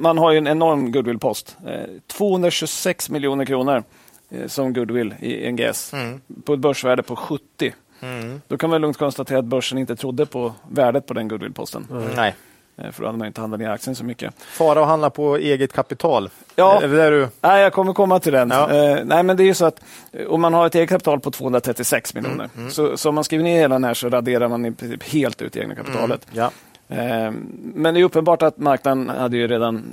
[0.00, 1.56] man har ju en enorm goodwill-post.
[1.66, 3.82] Eh, 226 miljoner kronor
[4.30, 6.20] eh, som goodwill i NGS Mm.
[6.44, 7.74] på ett börsvärde på 70.
[8.00, 8.40] Mm.
[8.48, 11.86] Då kan man lugnt konstatera att börsen inte trodde på värdet på den goodwill-posten.
[12.16, 12.34] Nej.
[12.78, 14.34] Eh, För då hade man inte handlat ner aktien så mycket.
[14.38, 16.30] Fara att handla på eget kapital.
[16.56, 16.82] Ja.
[16.82, 17.28] Är det där du...
[17.40, 18.50] Nej, jag kommer komma till den.
[18.50, 18.70] Ja.
[18.72, 19.80] Eh, nej, men det är ju så att
[20.12, 23.24] eh, om man har ett eget kapital på 236 miljoner, Mm, så, så om man
[23.24, 26.26] skriver ner hela den här så raderar man i princip helt ut det egna kapitalet.
[26.32, 26.50] Ja.
[26.88, 27.32] Eh,
[27.74, 29.84] Men det är uppenbart att marknaden hade ju redan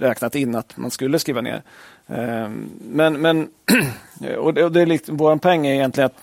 [0.00, 1.62] räknat in att man skulle skriva ner.
[2.06, 2.48] Eh,
[2.90, 3.48] Men, men
[4.38, 6.16] och det, och det är liksom, vår poäng är egentligen att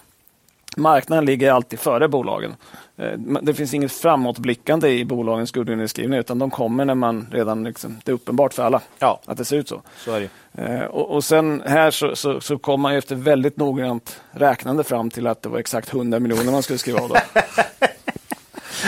[0.77, 2.55] marknaden ligger alltid före bolagen.
[2.99, 7.99] Eh, det finns inget framåtblickande i bolagens goodwill-nedskrivningar utan de kommer när man redan liksom,
[8.05, 9.21] det är uppenbart för alla Ja.
[9.25, 9.81] att det ser ut så.
[9.97, 10.19] Så är
[10.51, 10.61] det.
[10.63, 14.83] Eh, Och, och sen här så, så, så kom man ju efter väldigt noggrant räknande
[14.83, 17.09] fram till att det var exakt 100 miljoner man skulle skriva av.
[17.09, 17.15] Då.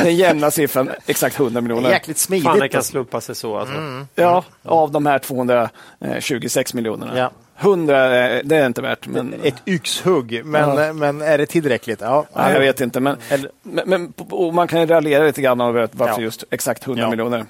[0.03, 1.89] Den jämna siffran, exakt 100 miljoner.
[1.89, 2.71] Jäkligt Fan, det smidigt.
[2.71, 2.91] kan alltså.
[2.91, 3.57] slumpa sig så.
[3.57, 3.75] Alltså.
[4.15, 7.17] Ja, av de här 226 miljonerna.
[7.17, 7.31] Ja.
[7.61, 9.07] 100, eh, det är inte värt.
[9.07, 10.93] Men, Ett yxhugg, men, Ja.
[10.93, 12.01] men är det tillräckligt?
[12.01, 12.99] Ja, Nej, jag vet inte.
[12.99, 16.21] Men, Eller- men, men man kan ju raljera lite grann över varför Ja.
[16.21, 17.09] just exakt 100 Ja.
[17.09, 17.45] miljoner.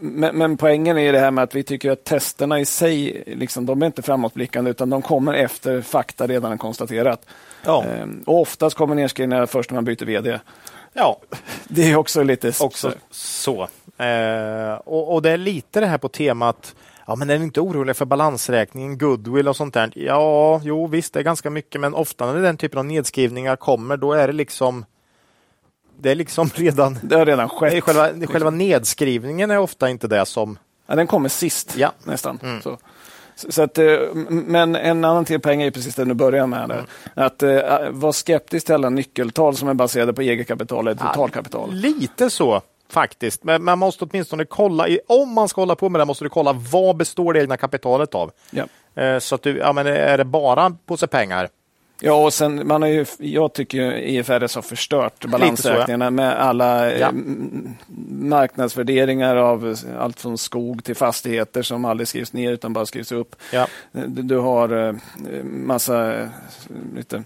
[0.00, 3.66] Men, men poängen är det här med att vi tycker att testerna i sig, liksom,
[3.66, 7.20] de är inte framåtblickande utan de kommer efter fakta redan konstaterat.
[7.64, 7.84] Ja.
[7.84, 10.38] Ehm, och oftast kommer nedskrivningar först när man byter vd.
[10.92, 11.16] ja,
[11.68, 12.52] Det är också lite...
[12.60, 13.68] också så.
[13.98, 16.74] Eh, och, och det är lite det här på temat
[17.06, 19.92] Ja, men är ni inte oroliga för balansräkningen, goodwill och sånt där?
[19.94, 23.96] Ja, jo visst, det är ganska mycket, men ofta när den typen av nedskrivningar kommer,
[23.96, 24.84] då är det liksom
[26.00, 26.98] det är liksom redan...
[27.02, 27.84] Det har redan skett.
[27.84, 30.58] själva, själva nedskrivningen är ofta inte det som...
[30.86, 31.92] Ja, den kommer sist Ja.
[32.04, 32.38] nästan.
[32.62, 32.78] Så.
[33.36, 33.86] Så, så att, eh,
[34.28, 36.68] men en annan till poäng är precis det du börjar med.
[36.68, 36.84] Där.
[37.14, 41.72] Att eh, vara skeptisk till alla nyckeltal som är baserade på eget kapital eller totalkapital.
[41.74, 46.00] Lite så faktiskt, men man måste åtminstone kolla, i, om man ska hålla på med
[46.00, 48.30] det måste du kolla vad består det egna kapitalet av?
[48.50, 48.64] Ja.
[49.02, 51.48] Eh, Så att du, ja men är det bara en påse pengar?
[52.00, 56.90] Ja, och sen, man har ju, jag tycker ju IFRS har förstört balansräkningarna med alla
[56.90, 57.10] eh, Ja.
[58.08, 63.12] marknadsvärderingar av eh, allt från skog till fastigheter som aldrig skrivs ner utan bara skrivs
[63.12, 63.36] upp.
[63.52, 63.66] Ja.
[63.92, 64.94] Du, du har eh,
[65.44, 66.28] massa eh,
[66.96, 67.24] lite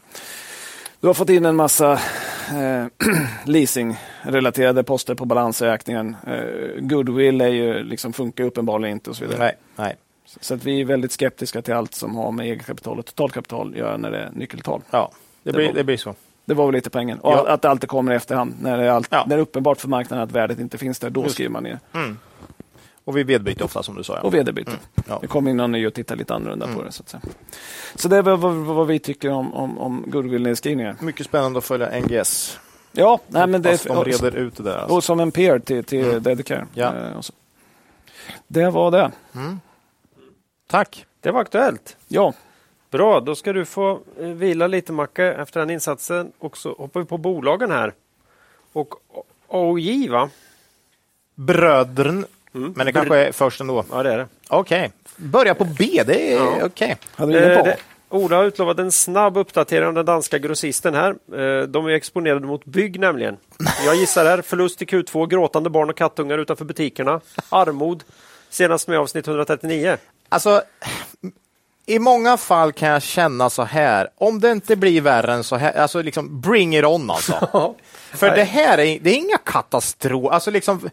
[1.00, 2.86] du har fått in en massa eh,
[3.44, 6.16] leasingrelaterade poster på balansräkningen.
[6.26, 9.38] Eh, goodwill är ju, liksom, funkar uppenbarligen inte och så vidare.
[9.38, 9.96] Nej, nej.
[10.40, 13.70] Så att vi är väldigt skeptiska till allt som har med eget kapital och totalkapital
[13.72, 14.82] att göra när det är nyckeltal.
[14.90, 15.10] Ja,
[15.42, 16.14] det, Det blir, var- det blir så.
[16.44, 17.18] Det var väl lite poängen.
[17.18, 17.48] Och Ja.
[17.48, 18.54] att det alltid kommer i efterhand.
[18.62, 19.24] När det, är allt, Ja.
[19.26, 21.34] när det är uppenbart för marknaden att värdet inte finns där, då Just.
[21.34, 21.78] skriver man ner.
[23.08, 24.16] Och vi vedbyter ofta som du sa.
[24.16, 24.20] Ja.
[24.20, 24.72] Och vd-byte.
[25.06, 25.18] Ja.
[25.20, 26.92] Det kommer in någon ny och tittar lite annorlunda på det.
[26.92, 27.20] Så, att säga.
[27.94, 30.96] så det är väl vad, vad vi tycker om, om, om goodwill-nedskrivningar.
[31.00, 32.58] Mycket spännande att följa NGS.
[32.92, 34.76] Ja, nej, men det de reder ut det där.
[34.76, 34.96] Alltså.
[34.96, 36.66] och som en peer till, till Dedicare.
[36.74, 36.94] Ja.
[36.96, 37.20] Eh.
[38.46, 39.10] Det var det.
[40.66, 41.06] Tack!
[41.20, 41.96] Det var aktuellt.
[42.08, 42.32] Ja,
[42.90, 46.32] Bra, då ska du få eh, vila lite Macke efter den insatsen.
[46.38, 47.92] Och så hoppar vi på bolagen här.
[48.72, 48.94] Och
[49.48, 50.30] AOJ va?
[51.34, 52.24] Brödern.
[52.52, 53.84] Men det kanske är först ändå.
[53.92, 54.26] Ja det är det.
[54.48, 54.90] Okej.
[55.16, 56.52] Börja på B, det är Ja.
[56.64, 56.96] okej.
[57.18, 57.76] ingen Eh, det-
[58.10, 61.10] Ola har utlovat en snabb uppdatering av den danska grossisten här.
[61.10, 63.36] Eh, De är exponerade mot bygg nämligen.
[63.84, 68.04] Jag gissar här, förlust i Q2, gråtande barn och kattungar utanför butikerna, armod,
[68.50, 69.96] senast med avsnitt 139.
[70.28, 70.62] Alltså,
[71.86, 75.56] i många fall kan jag känna så här, om det inte blir värre än så
[75.56, 77.74] här, alltså liksom bring it on alltså.
[78.14, 80.90] För det här är, det är inga katastrof, alltså liksom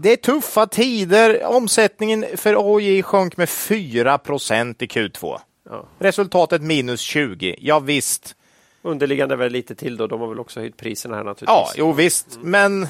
[0.00, 1.44] det är tuffa tider.
[1.44, 5.38] Omsättningen för AJ sjönk med 4% i Q2.
[5.70, 5.84] Ja.
[5.98, 7.56] Resultatet minus 20.
[7.58, 8.34] Ja, visst.
[8.82, 11.74] Underliggande väl lite till då, de har väl också höjt priserna här Ja, naturligtvis.
[11.76, 12.38] jo visst.
[12.42, 12.88] Men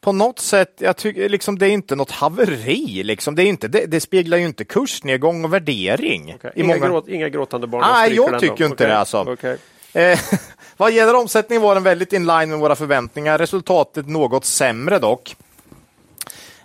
[0.00, 3.02] på något sätt, jag tycker liksom det är inte något haveri.
[3.02, 3.34] Liksom.
[3.34, 6.30] Det, är inte, det, det speglar ju inte kursnedgång och värdering.
[6.30, 6.88] I Inga, många...
[6.88, 7.84] gråt, inga gråtande barn?
[7.92, 8.86] Nej, jag tycker inte Okej.
[8.86, 9.26] det, alltså.
[9.28, 9.58] Okej.
[9.92, 10.18] Eh,
[10.76, 13.38] vad gäller omsättning var den väldigt in line med våra förväntningar.
[13.38, 15.36] Resultatet något sämre dock.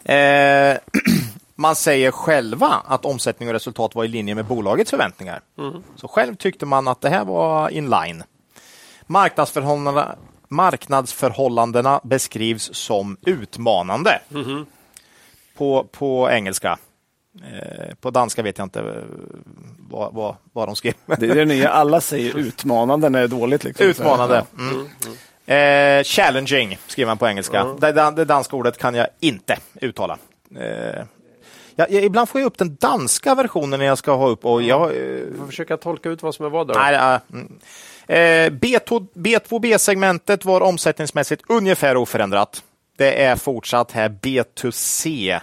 [0.04, 0.78] Eh,
[1.56, 5.42] man säger själva att omsättning och resultat var i linje med bolagets förväntningar.
[5.96, 8.24] Så själv tyckte man att det här var in line.
[9.08, 10.16] Marknadsförhållandena,
[10.48, 14.20] marknadsförhållandena beskrivs som utmanande.
[15.58, 16.78] På, på engelska.
[17.44, 18.86] Eh, på danska vet jag inte eh,
[19.90, 20.94] vad, vad, vad de skrev.
[21.06, 21.70] Det är det nya.
[21.70, 23.64] Alla säger utmanande när det är dåligt.
[23.64, 23.86] Liksom.
[23.86, 24.46] Utmanande.
[24.58, 24.64] Ja.
[24.64, 24.88] Mm.
[25.46, 27.64] Eh, challenging skriver man på engelska.
[27.64, 30.18] Det, det, det danska ordet kan jag inte uttala.
[30.56, 31.06] Eh,
[31.76, 34.62] jag, jag, ibland får jag upp den danska versionen när jag ska ha upp och
[34.62, 34.82] jag...
[34.82, 36.68] Eh, får försöka tolka ut vad som är vad.
[36.68, 36.74] Då.
[36.74, 37.60] nej, mm.
[38.08, 42.64] eh, B2, B2B-segmentet var omsättningsmässigt ungefär oförändrat.
[42.98, 45.40] Det är fortsatt här B2C.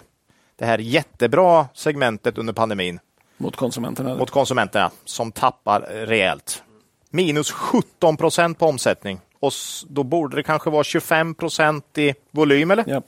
[0.57, 3.01] Det här jättebra segmentet under pandemin
[3.36, 4.16] Mot konsumenterna.
[4.16, 6.62] mot konsumenterna som tappar rejält.
[7.11, 9.20] Minus 17 procent på omsättning.
[9.41, 9.53] Och
[9.89, 12.84] då borde det kanske vara 25 procent i volym, eller?
[12.86, 13.03] Ja.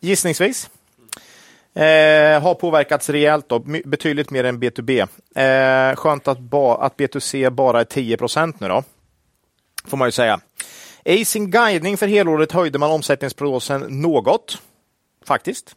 [0.00, 0.70] Gissningsvis.
[1.74, 5.08] Eh, har påverkats rejält, då, betydligt mer än B2B.
[5.34, 8.82] Eh, skönt att, ba, att B2C bara är 10 procent nu då.
[9.84, 10.40] Får man ju säga.
[11.04, 14.62] I sin guidning för helåret höjde man omsättningsprognosen något,
[15.24, 15.76] faktiskt.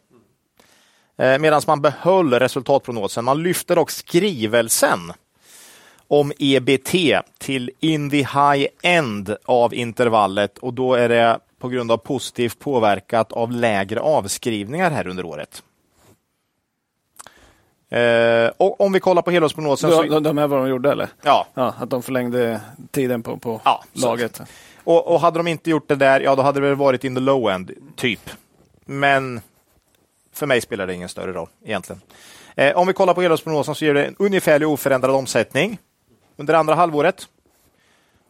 [1.18, 3.24] Eh, Medan man behöll resultatprognosen.
[3.24, 5.12] Man lyfte dock skrivelsen
[6.10, 6.94] om EBT
[7.38, 12.58] till in the high end av intervallet och då är det på grund av positivt
[12.58, 15.62] påverkat av lägre avskrivningar här under året.
[17.90, 19.90] Eh, och om vi kollar på helårsprognosen.
[19.90, 20.02] Så...
[20.02, 21.08] De, de här vad de gjorde eller?
[21.22, 21.46] Ja.
[21.54, 21.74] ja.
[21.78, 24.40] Att de förlängde tiden på, på ja, laget.
[24.84, 27.14] Och, och, hade de inte gjort det där, ja då hade det väl varit in
[27.14, 28.30] the low end, typ.
[28.84, 29.40] Men
[30.32, 32.00] för mig spelar det ingen större roll egentligen.
[32.54, 35.78] Eh, om vi kollar på helårsprognosen så ger det en ungefärlig oförändrad omsättning
[36.40, 37.28] under andra halvåret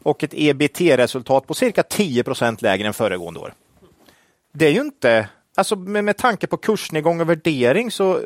[0.02, 3.54] och ett EBT-resultat på cirka 10 procent lägre än föregående år.
[4.52, 8.20] Det är ju inte, alltså med, med tanke på kursnedgång och värdering så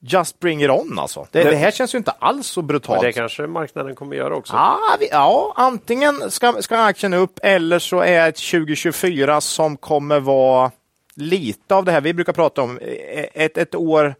[0.00, 1.26] Just bring it on alltså.
[1.30, 3.00] Det, det, här känns ju inte alls så brutalt.
[3.00, 4.54] det kanske marknaden kommer göra också.
[4.54, 10.20] Ja, vi, ja antingen ska, ska aktien upp eller så är ett 2024 som kommer
[10.20, 10.70] vara
[11.14, 12.78] lite av det här vi brukar prata om.
[12.82, 14.14] Ett, ett år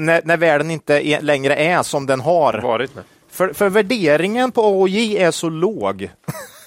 [0.00, 2.94] när, när världen inte är, längre är som den har varit.
[2.94, 3.04] Med.
[3.30, 6.10] För, för värderingen på AOJ är så låg.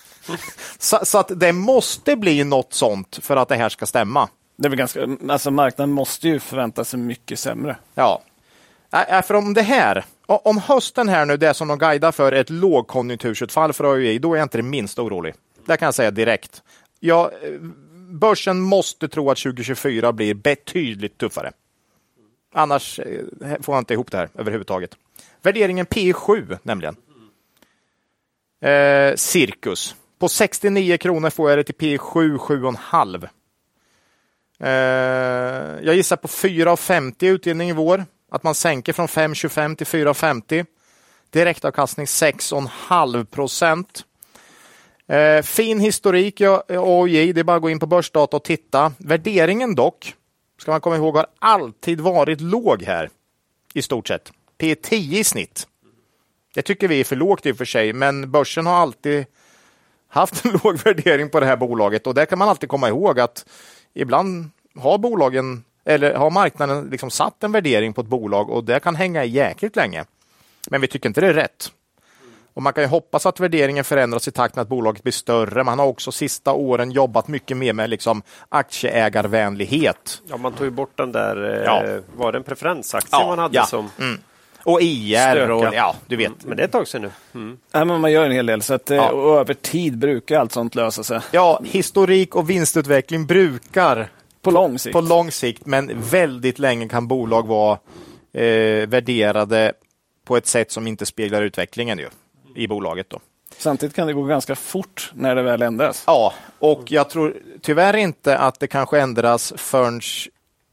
[0.77, 4.29] så, så, att det måste bli något sånt för att det här ska stämma.
[4.57, 7.77] Det är väl ganska, alltså marknaden måste ju förvänta sig mycket sämre.
[7.95, 8.21] Ja,
[9.23, 12.49] för om det här, om hösten här nu, det som de guidar för är ett
[12.49, 15.33] lågkonjunktursutfall för AOJ, då är jag inte det minst orolig.
[15.65, 16.61] Det kan jag säga direkt.
[16.99, 17.31] Ja,
[18.09, 21.51] börsen måste tro att 2024 blir betydligt tuffare.
[22.53, 23.25] Annars eh,
[23.61, 24.97] får jag inte ihop det här överhuvudtaget.
[25.41, 26.95] Värderingen P7 nämligen.
[28.61, 29.95] Eh, cirkus.
[30.19, 33.27] På 69 kronor får jag det till P7, 7,5.
[34.59, 38.05] Eh, jag gissar på 4,50 utdelning i vår.
[38.31, 40.65] Att man sänker från 5,25 till 4,50.
[41.29, 44.05] Direktavkastning 6,5 procent.
[45.07, 48.93] Eh, fin historik i AOJ, det är bara att gå in på börsdata och titta.
[48.97, 50.15] Värderingen dock,
[50.63, 53.09] ska man komma ihåg, har alltid varit låg här.
[53.73, 54.31] I stort sett.
[54.57, 55.67] P10 i snitt.
[56.53, 59.25] Det tycker vi är för lågt i och för sig, men börsen har alltid
[60.07, 63.19] haft en låg värdering på det här bolaget och där kan man alltid komma ihåg
[63.19, 63.45] att
[63.93, 68.79] ibland har bolagen eller har marknaden liksom satt en värdering på ett bolag och det
[68.79, 70.05] kan hänga i jäkligt länge.
[70.69, 71.71] Men vi tycker inte det är rätt.
[72.53, 75.63] Och Man kan ju hoppas att värderingen förändras i takt med att bolaget blir större.
[75.63, 80.21] Man har också sista åren jobbat mycket mer med liksom aktieägarvänlighet.
[80.27, 82.01] Ja, man tog ju bort den där, eh, ja.
[82.15, 83.65] var det en preferensaktie ja, man hade ja.
[83.65, 84.19] som mm.
[84.65, 86.27] Och IR och ja, du vet.
[86.27, 87.11] Mm, men det är ett tag sedan nu.
[87.33, 87.57] Mm.
[87.71, 89.11] Ja, men man gör en hel del, så att, eh, ja.
[89.11, 91.19] och över tid brukar allt sånt lösa sig.
[91.31, 94.09] Ja, historik och vinstutveckling brukar
[94.41, 97.79] på lång sikt, på lång sikt men väldigt länge kan bolag vara
[98.33, 99.73] eh, värderade
[100.25, 102.09] på ett sätt som inte speglar utvecklingen ju,
[102.55, 103.09] i bolaget.
[103.09, 103.19] Då.
[103.57, 106.03] Samtidigt kan det gå ganska fort när det väl ändras.
[106.07, 110.01] Ja, och jag tror tyvärr inte att det kanske ändras förrän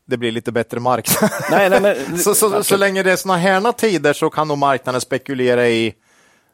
[0.06, 1.30] det blir lite bättre marknad.
[1.50, 4.58] Nej, nej, men, så, så, så, länge det är såna här tider så kan nog
[4.58, 5.94] marknaden spekulera i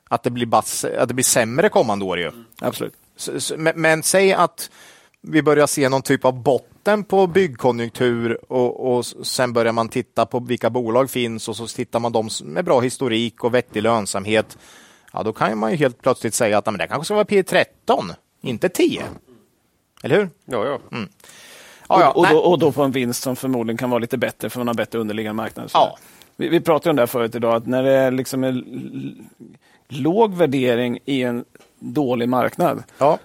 [0.08, 2.18] att det blir, bass, att det blir sämre kommande år.
[2.18, 2.32] Ju.
[2.60, 2.94] Absolut.
[3.16, 4.70] Så, men, men, säg att
[5.20, 10.26] vi börjar se någon typ av botten på byggkonjunktur och, och sen börjar man titta
[10.26, 14.58] på vilka bolag finns och så tittar man de med bra historik och vettig lönsamhet.
[15.16, 18.14] Ja, då kan man ju helt plötsligt säga att men det kanske ska vara P13,
[18.40, 19.02] inte 10.
[20.02, 20.30] Eller hur?
[20.44, 20.78] Ja, ja.
[20.96, 21.08] Mm.
[21.88, 22.10] Ja, ja.
[22.10, 24.58] Och, och, då, och, då, på en vinst som förmodligen kan vara lite bättre för
[24.58, 25.70] man har bättre underliggande marknad.
[25.72, 25.98] Ja.
[26.36, 29.28] Vi, vi pratade om det här förut idag, att när det är liksom en
[29.88, 31.44] låg värdering i en
[31.78, 32.82] dålig marknad.
[32.98, 33.18] Ja.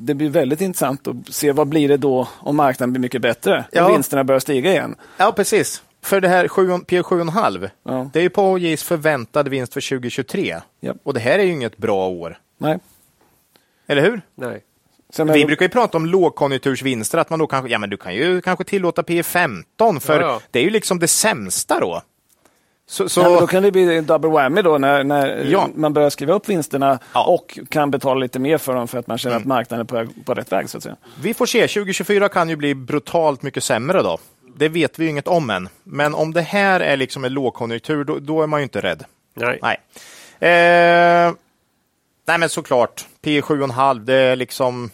[0.00, 3.64] Det blir väldigt intressant att se vad blir det då om marknaden blir mycket bättre
[3.72, 3.84] ja.
[3.84, 4.94] och vinsterna börjar stiga igen.
[5.16, 5.82] Ja, precis.
[6.08, 6.48] För det här
[6.84, 8.10] P 7,5, ja.
[8.12, 10.56] det är på AJs förväntade vinst för 2023.
[10.80, 10.94] Ja.
[11.02, 12.38] Och det här är ju inget bra år.
[12.58, 12.78] Nej.
[13.86, 14.20] Eller hur?
[14.34, 14.62] Nej.
[15.10, 18.14] Sen vi brukar ju prata om lågkonjunktursvinster, att man då kanske, ja men du kan
[18.14, 20.40] ju kanske tillåta P 15 för ja, ja.
[20.50, 22.02] det är ju liksom det sämsta då.
[22.86, 23.20] Så, så...
[23.20, 25.68] Ja, då kan det bli en double whammy då när, när ja.
[25.74, 27.24] man börjar skriva upp vinsterna ja.
[27.24, 29.42] och kan betala lite mer för dem för att man känner mm.
[29.42, 30.70] att marknaden är på, på rätt väg.
[30.70, 30.96] Så att säga.
[31.22, 34.18] Vi får se, 2024 kan ju bli brutalt mycket sämre då.
[34.58, 35.68] Det vet vi inget om än.
[35.84, 39.04] Men om det här är liksom en lågkonjunktur, då, då är man ju inte rädd.
[39.34, 39.58] Nej.
[39.62, 39.80] Nej.
[40.40, 41.32] Eh,
[42.26, 44.90] nej men såklart, P 7,5 det är liksom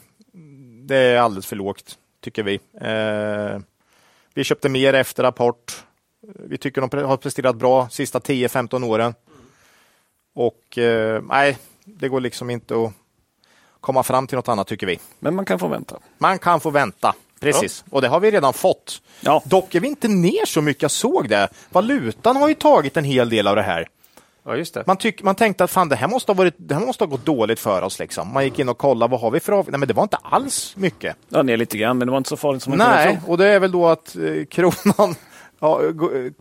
[0.86, 2.54] det är alldeles för lågt, tycker vi.
[2.80, 3.60] Eh,
[4.34, 5.84] vi köpte mer efter rapport.
[6.20, 9.14] Vi tycker de har presterat bra sista 10-15 åren.
[10.34, 12.92] Och eh, nej, det går liksom inte att
[13.80, 14.98] komma fram till något annat tycker vi.
[15.18, 15.98] Men man kan få vänta.
[16.18, 17.84] Man kan få vänta, precis.
[17.86, 17.96] Ja.
[17.96, 19.02] Och det har vi redan fått.
[19.20, 19.42] Ja.
[19.44, 21.48] Dock är vi inte ner så mycket, jag såg det.
[21.70, 23.88] Valutan har ju tagit en hel del av det här.
[24.44, 24.86] Ja, just det.
[24.86, 27.08] Man, tyck, man tänkte att fan, det, här måste ha varit, det här måste ha
[27.08, 27.98] gått dåligt för oss.
[27.98, 28.32] Liksom.
[28.32, 29.70] Man gick in och kollade, vad har vi för av...
[29.70, 31.16] Nej, men det var inte alls mycket.
[31.28, 33.46] Ja, ner lite grann, men det var inte så farligt som man Nej, och det
[33.46, 35.14] är väl då att eh, kronan
[35.60, 35.80] ja,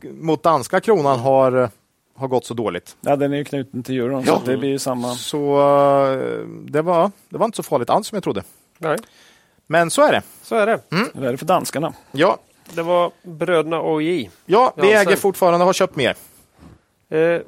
[0.02, 1.70] mot danska kronan har
[2.16, 2.98] har gått så dåligt.
[3.02, 4.40] Ja, den är ju knuten till euron, ja.
[4.40, 5.16] så det blir ju samma.
[5.16, 5.60] Så
[6.12, 8.44] eh, det var, det var inte så farligt alls som jag trodde.
[8.78, 8.98] Nej.
[9.68, 10.22] Men så är det.
[10.42, 10.80] Så är det.
[10.92, 11.08] Mm.
[11.14, 11.94] Vad är det för danskarna?
[12.12, 12.38] Ja,
[12.74, 14.30] Det var bröderna OJ.
[14.46, 16.16] ja vi äger fortfarande, har köpt mer.
[17.10, 17.42] Eh,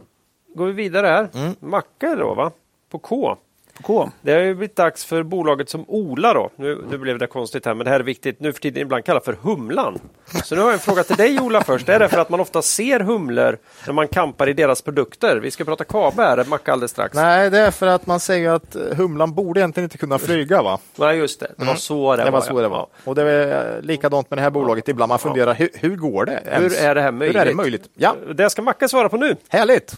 [0.55, 1.30] går vi vidare här.
[1.34, 1.55] Mm.
[1.59, 2.51] Macka då, va?
[2.89, 3.38] På K.
[3.82, 4.10] K.
[4.22, 6.50] Det har ju blivit dags för bolaget som Ola då.
[6.56, 8.40] Nu, nu blev det konstigt här, men det här är viktigt.
[8.40, 10.00] Nu för tiden ibland kallat för Humlan.
[10.44, 11.90] Så nu har jag en fråga till dig Ola först.
[11.90, 15.38] Är det för att man ofta ser humlor när man kampar i deras produkter?
[15.38, 17.16] Vi ska prata Kabe här, Macka alldeles strax.
[17.16, 20.62] Nej, det är för att man säger att eh, humlan borde egentligen inte kunna flyga.
[20.62, 20.80] va?
[20.96, 21.52] Nej, just det.
[21.58, 22.88] Det var så det, Det var så det var.
[23.04, 24.88] Och det är eh, likadant med det här bolaget.
[24.90, 26.40] Ibland man funderar, hur, hur går det?
[26.46, 27.36] Hur är det här möjligt?
[27.36, 27.84] Hur är det möjligt?
[27.96, 29.36] Ja, Det ska Macka svara på nu.
[29.50, 29.96] härligt!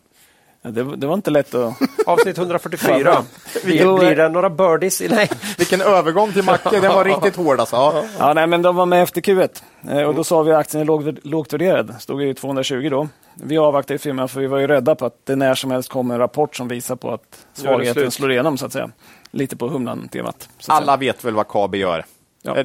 [0.68, 1.74] Ja, det, det var inte lätt att...
[2.05, 3.24] Avsnitt 144.
[3.63, 5.01] Blir, Jo, blir det några birdies?
[5.09, 5.30] Nej.
[5.57, 7.76] Vilken övergång till Macke, den var riktigt hård alltså.
[7.76, 8.03] Ja.
[8.20, 9.49] Ja, nej, men de var med efter Q1
[9.89, 11.95] Eh, och då sa vi att aktien är låg, lågt värderad.
[11.99, 13.07] Stod i 220 då.
[13.34, 15.89] Vi avvaktade i firman för vi var ju rädda på att det när som helst
[15.89, 18.89] kommer en rapport som visar på att svagheten slår igenom så att säga.
[19.32, 20.49] Lite på humlan-temat.
[20.68, 22.05] Alla vet väl vad Kabi gör?
[22.42, 22.56] Ja.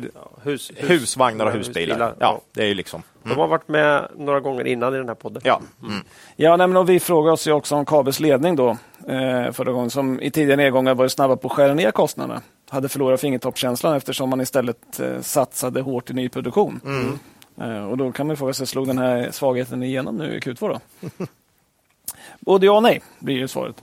[0.42, 1.86] Hus, hus, Husvagnar och husbilar.
[1.86, 2.14] husbilar.
[2.18, 3.02] Ja, det är ju liksom.
[3.22, 5.42] De har varit med några gånger innan i den här podden.
[5.44, 5.60] Ja.
[5.82, 6.04] Mm.
[6.36, 8.68] Ja, nej, men och vi frågade oss ju också om Kabels ledning då
[9.08, 12.40] eh, förra gången som i tidigare nedgångar var snabba på att skära ner kostnaderna.
[12.70, 16.80] Hade förlorat fingertoppskänslan eftersom man istället eh, satsade hårt i nyproduktion.
[17.60, 20.68] Eh, och då kan man fråga sig, slog den här svagheten igenom nu i Q2
[20.68, 21.06] då?
[22.40, 23.76] Både ja och nej blir ju svaret.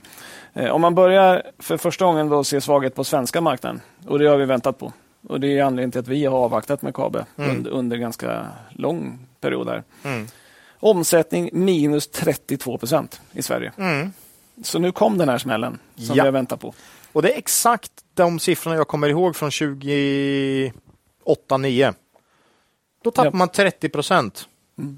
[0.52, 4.26] Eh, om man börjar för första gången då se svaghet på svenska marknaden och det
[4.26, 4.92] har vi väntat på.
[5.28, 9.18] Och det är anledningen till att vi har avvaktat med Kabe under, under ganska lång
[9.40, 9.82] period här.
[10.80, 13.72] Omsättning minus 32 procent i Sverige.
[14.62, 16.14] Så nu kom den här smällen som Ja.
[16.14, 16.74] vi har väntat på.
[17.12, 20.72] Och det är exakt de siffrorna jag kommer ihåg från 2008-9.
[23.04, 23.36] Då tappar Ja.
[23.36, 24.48] man 30 procent,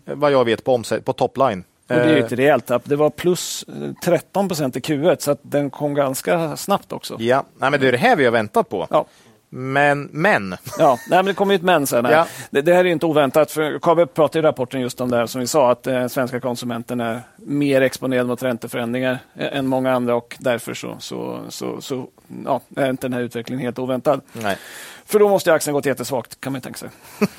[0.04, 1.64] vad jag vet, på, omsätt- på topline.
[1.88, 2.82] Och det är Eh, ett rejält tapp.
[2.84, 7.16] Det var plus eh, 13 procent i Q1 så den kom ganska snabbt också.
[7.20, 8.86] Ja, Nej, men det är det här vi har väntat på.
[8.90, 9.06] Ja.
[9.54, 10.56] Men, men.
[10.78, 12.04] Ja, nej, men det kommer ju ett men sen.
[12.04, 12.12] här.
[12.12, 12.26] Ja.
[12.50, 13.50] Det, det här är inte oväntat.
[13.50, 16.40] För KABE pratar i rapporten just om det här som vi sa, att eh, svenska
[16.40, 21.80] konsumenten är mer exponerad mot ränteförändringar eh, än många andra och därför så, så, så,
[21.80, 22.08] så
[22.44, 24.20] ja, är inte den här utvecklingen helt oväntad.
[24.32, 24.56] Nej.
[25.04, 26.88] För då måste ju aktien gått jättesvagt, kan man ju tänka sig.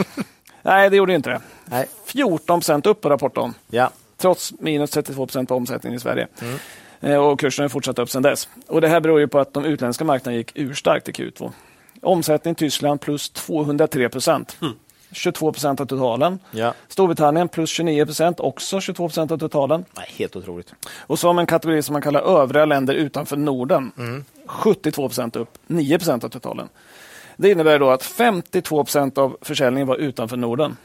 [0.61, 1.41] nej, det gjorde inte det.
[1.65, 1.85] Nej.
[2.05, 3.89] 14 procent upp på rapporten, Ja.
[4.17, 6.27] trots minus 32 procent på omsättningen i Sverige.
[7.01, 8.49] Eh, Och kursen har fortsatt upp sedan dess.
[8.67, 11.51] Och det här beror ju på att de utländska marknaderna gick urstarkt i Q2.
[12.03, 14.57] Omsättning i Tyskland plus 203 procent.
[15.11, 16.39] 22 procent av totalen.
[16.51, 16.73] Ja.
[16.87, 19.85] Storbritannien plus 29 procent, också 22 procent av totalen.
[19.97, 20.73] Nej, helt otroligt.
[20.97, 23.91] Och så har man en kategori som man kallar övriga länder utanför Norden.
[24.45, 26.69] 72 procent upp, 9 procent av totalen.
[27.37, 30.77] Det innebär då att 52 procent av försäljningen var utanför Norden.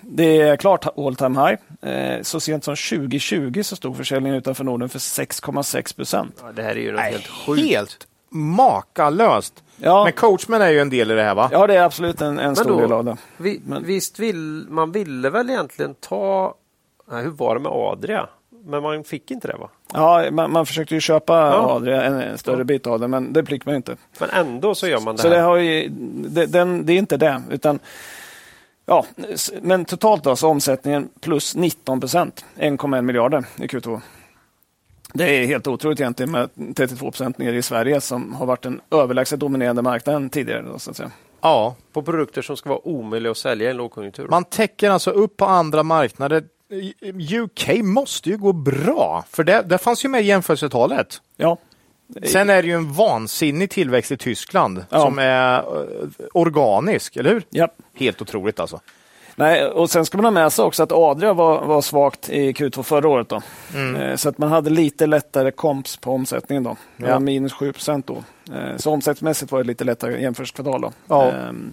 [0.00, 1.40] Det är klart all time
[1.80, 1.90] high.
[1.94, 6.36] Eh, Så sent som 2020 så stod försäljningen utanför Norden för 6,6 procent.
[6.42, 7.62] Ja, det här är ju Nej, helt sjukt.
[7.62, 9.62] helt makalöst.
[9.78, 10.04] Ja.
[10.04, 11.48] Men coachman är ju en del i det här va?
[11.52, 13.16] Ja, det är absolut en, en stor då- del av det.
[13.36, 16.54] Vi, Men- Visst vill man ville väl egentligen ta...
[17.10, 18.28] Nej, hur var det med Adria?
[18.64, 19.68] Men man fick inte det va?
[19.94, 21.70] Ja, man, man försökte ju köpa Ja.
[21.74, 23.96] Adria, en, en större bit av det, men det fick man ju inte.
[24.20, 25.42] Men ändå så gör man det Så det, här.
[25.42, 25.88] har ju,
[26.28, 27.78] det, den, det är inte det, utan
[28.88, 29.04] Ja,
[29.62, 34.00] men totalt då, så omsättningen plus 19 procent, 1,1 miljarder i Q2.
[35.14, 38.80] Det är helt otroligt egentligen med 32 procent ner i Sverige som har varit en
[38.90, 40.62] överlägset dominerande marknaden tidigare.
[40.62, 41.10] Då, så att säga.
[41.40, 41.74] Ja.
[41.92, 44.28] På produkter som ska vara omöjliga att sälja i en lågkonjunktur.
[44.28, 46.44] Man täcker alltså upp på andra marknader.
[47.42, 51.20] UK måste ju gå bra, för det, det fanns ju med i jämförelsetalet.
[51.36, 51.58] Ja,
[52.24, 55.00] Sen är det ju en vansinnig tillväxt i Tyskland Ja.
[55.00, 55.64] som är eh,
[56.34, 57.42] organisk, eller hur?
[57.50, 57.68] ja.
[57.94, 58.80] Helt otroligt alltså.
[59.38, 62.52] Nej, och sen ska man ha med sig också att Adria var, var svagt i
[62.52, 63.28] Q2 förra året.
[63.28, 63.40] Då.
[64.00, 66.62] Eh, Så att man hade lite lättare komps på omsättningen.
[66.62, 66.76] Då.
[66.96, 67.06] Ja.
[67.12, 68.14] var minus 7 procent då.
[68.54, 70.80] Eh, Så omsättningsmässigt var det lite lättare jämförelsekvartal.
[70.80, 70.92] Då.
[71.08, 71.30] Ja.
[71.32, 71.72] Ehm,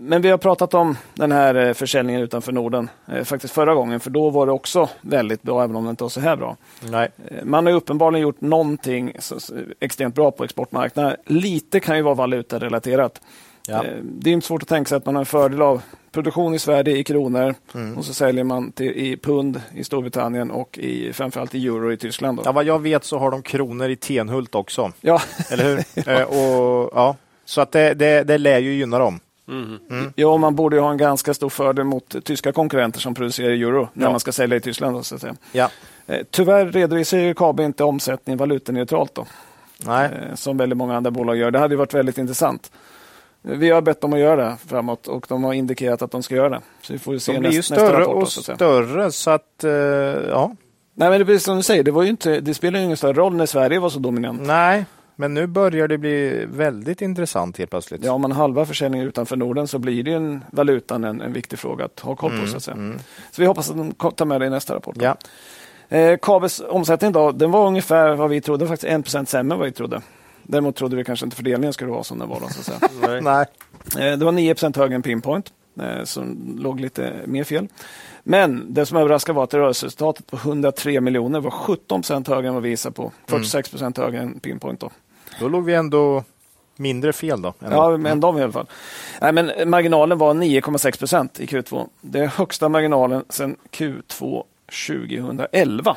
[0.00, 2.90] Men vi har pratat om den här eh, försäljningen utanför Norden
[3.24, 6.08] faktiskt förra gången, för då var det också väldigt bra, även om det inte var
[6.08, 6.56] så här bra.
[6.90, 7.08] Nej.
[7.44, 9.12] Man har uppenbarligen gjort någonting
[9.80, 11.16] extremt bra på exportmarknaden.
[11.26, 13.20] Lite kan ju vara valutarelaterat.
[13.68, 13.84] Ja.
[13.84, 15.82] Eh, Det är inte svårt att tänka sig att man har en fördel av
[16.12, 17.98] produktion i Sverige i kronor Mm.
[17.98, 21.96] och så säljer man till, i pund i Storbritannien och i, framförallt i euro i
[21.96, 22.38] Tyskland.
[22.38, 22.42] Då.
[22.46, 26.08] Ja, vad jag vet så har de kronor i Tenhult också, Ja, eller hur?
[26.08, 27.16] Eh, och, ja.
[27.44, 29.20] Så att det, det, det lär ju gynna dem.
[30.14, 33.88] ja, man borde ju ha en ganska stor fördel mot tyska konkurrenter som producerar euro
[33.92, 34.10] när Ja.
[34.10, 35.06] man ska sälja i Tyskland.
[35.06, 35.34] Så att säga.
[35.52, 35.70] Ja.
[36.06, 39.26] Eh, Tyvärr redovisar ju KABE inte omsättning valutaneutralt då,
[39.86, 40.04] Nej.
[40.30, 41.50] eh, som väldigt många andra bolag gör.
[41.50, 42.70] Det hade ju varit väldigt intressant.
[43.42, 46.34] Vi har bett dem att göra det framåt och de har indikerat att de ska
[46.34, 46.60] göra det.
[46.82, 48.14] Så vi får ju se De blir ju näst, nästa större rapport.
[48.14, 50.52] då, och så större så att, eh, ja.
[50.94, 52.96] Nej, men det är som du säger, det, var ju inte, det spelar ju ingen
[52.96, 54.40] större roll när Sverige var så dominant.
[54.42, 54.84] Nej,
[55.16, 58.04] men nu börjar det bli väldigt intressant helt plötsligt.
[58.04, 61.58] Ja, om man halva försäljningen utanför Norden så blir det en valutan en, en viktig
[61.58, 62.36] fråga att ha koll på.
[62.36, 62.76] Mm, så, att säga.
[63.30, 64.96] så vi hoppas att de tar med det i nästa rapport.
[65.00, 65.16] Ja.
[65.88, 69.66] Eh, Kabels omsättning då, den var ungefär vad vi trodde, faktiskt 1 sämre än vad
[69.66, 70.02] vi trodde.
[70.50, 72.40] Däremot trodde vi kanske inte fördelningen skulle vara som den var.
[72.40, 73.20] Då, så att säga.
[73.20, 73.46] Nej.
[73.98, 77.68] Eh, det var 9% högre än Pinpoint, eh, som låg lite mer fel.
[78.22, 82.62] Men det som överraskade var att rörelseresultatet på 103 miljoner var 17% högre än vad
[82.62, 83.12] vi gissade på.
[83.26, 84.80] 46% högre än Pinpoint.
[84.80, 84.90] Då.
[85.40, 86.24] Då låg vi ändå
[86.76, 87.54] mindre fel då.
[87.60, 87.76] Ändå.
[87.76, 88.66] Ja, men de i alla fall.
[89.20, 91.88] Nej, men marginalen var 9,6 procent i Q2.
[92.00, 94.42] Det är högsta marginalen sedan Q2
[94.86, 95.96] 2011.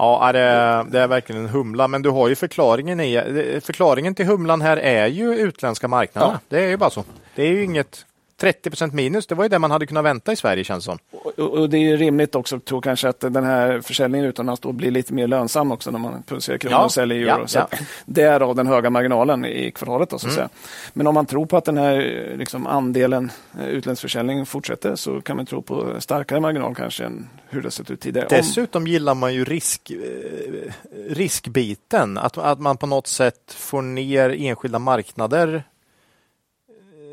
[0.00, 4.14] Ja, det är, det är verkligen en humla, men du har ju förklaringen i Förklaringen
[4.14, 6.32] till humlan här är ju utländska marknader.
[6.32, 6.38] Ja.
[6.48, 7.04] Det är ju bara så.
[7.34, 8.06] Det är ju inget
[8.40, 10.98] 30% minus, det var ju det man hade kunnat vänta i Sverige känns som.
[11.10, 14.90] Och, och det är rimligt också, tror kanske att den här försäljningen utomlands då blir
[14.90, 17.40] lite mer lönsam också när man producerar kronor ja, och säljer euro.
[17.40, 17.68] Ja, så ja.
[18.04, 20.10] Därav den höga marginalen i kvartalet.
[20.10, 20.34] Då, så mm.
[20.34, 20.48] säga.
[20.92, 25.20] Men om man tror på att den här liksom, andelen eh, utländsk försäljning fortsätter så
[25.20, 28.26] kan man tro på starkare marginal kanske än hur det sett ut tidigare.
[28.30, 28.86] Dessutom om...
[28.86, 30.72] gillar man ju risk, eh,
[31.08, 35.64] riskbiten, att, att man på något sätt får ner enskilda marknader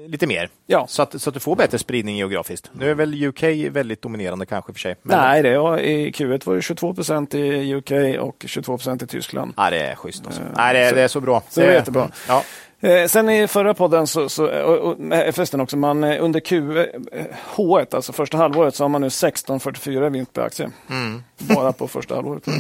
[0.08, 0.50] lite mer.
[0.66, 0.86] Ja.
[0.88, 2.72] Så, att, så att du får bättre spridning geografiskt.
[2.74, 4.96] Nu är väl UK väldigt dominerande kanske för sig.
[5.02, 5.18] Men...
[5.18, 9.08] Nej, det var, i Q1 var det 22 procent i UK och 22 procent i
[9.08, 9.54] Tyskland.
[9.58, 10.26] Ja, det är schysst.
[10.26, 10.42] Alltså.
[10.42, 11.44] Uh, Nej, det, är, så, det är så bra.
[11.50, 12.10] Så det är jättebra.
[12.28, 12.44] Ja.
[12.80, 17.96] Eh, sen i förra podden, så, så, och, och, förresten också, man, eh, under Q1,
[17.96, 20.70] alltså första halvåret, så har man nu 16,44 vinst per aktie.
[20.90, 21.24] Mm.
[21.38, 22.48] Bara på första halvåret.
[22.48, 22.54] Eh,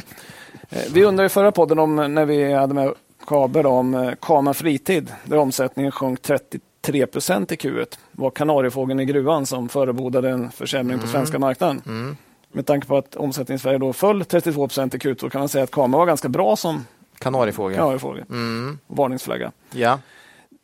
[0.93, 2.93] vi undrade i förra podden om när vi hade med
[3.27, 9.05] kabel om Kama Fritid, där omsättningen sjönk 30 3 procent i Q1 var kanariefågeln i
[9.05, 11.13] gruvan som förebodade en försämring på mm.
[11.13, 11.81] svenska marknaden.
[11.85, 12.17] Mm.
[12.51, 15.49] Med tanke på att omsättningen i Sverige då föll 32 procent i Q2 kan man
[15.49, 16.85] säga att Kama var ganska bra som
[17.19, 17.77] kanariefågel.
[17.77, 18.23] kanariefågel.
[18.29, 18.79] Mm.
[18.87, 19.51] Varningsflagga.
[19.71, 19.99] Ja.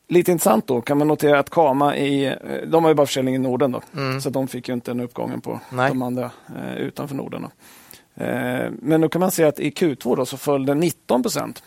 [0.08, 2.34] Lite intressant då kan man notera att Kama i, eh,
[2.68, 4.22] de har ju bara försäljning i Norden då, mm.
[4.22, 5.90] så de fick ju inte en uppgången på Nej.
[5.90, 7.42] de andra eh, utanför Norden.
[7.42, 8.24] Då.
[8.24, 11.64] Eh, men då kan man se att i Q2 då så föll det 19 procent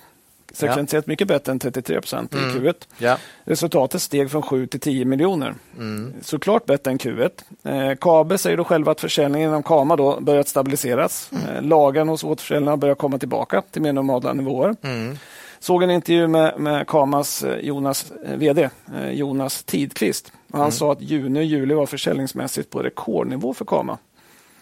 [0.57, 2.57] sekventiellt mycket bättre än 33 procent i mm.
[2.57, 2.75] Q1.
[2.99, 3.19] Ja.
[3.45, 5.55] Resultatet steg från 7 till 10 miljoner.
[5.77, 6.15] Mm.
[6.23, 7.31] Såklart bättre än Q1.
[7.65, 11.31] Eh, Kabe säger då själva att försäljningen inom Kama då börjat stabiliseras.
[11.33, 11.57] Mm.
[11.57, 14.77] Eh, lagen hos återförsäljarna börjar komma tillbaka till mer normala nivåer.
[14.83, 15.17] Mm.
[15.59, 20.33] Såg en intervju med, med Kamas eh, Jonas, eh, VD eh, Jonas Tidqvist.
[20.53, 20.73] han mm.
[20.73, 23.99] sa att juni och juli var försäljningsmässigt på rekordnivå för Kama.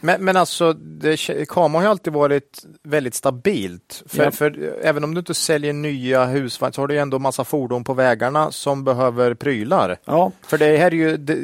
[0.05, 1.17] Men, men alltså, det,
[1.49, 4.03] Kama har ju alltid varit väldigt stabilt.
[4.07, 4.31] För, ja.
[4.31, 7.95] för även om du inte säljer nya husvagnar så har du ändå massa fordon på
[7.95, 9.97] vägarna som behöver prylar.
[10.05, 10.33] Ja.
[10.47, 11.37] För det här är ju det,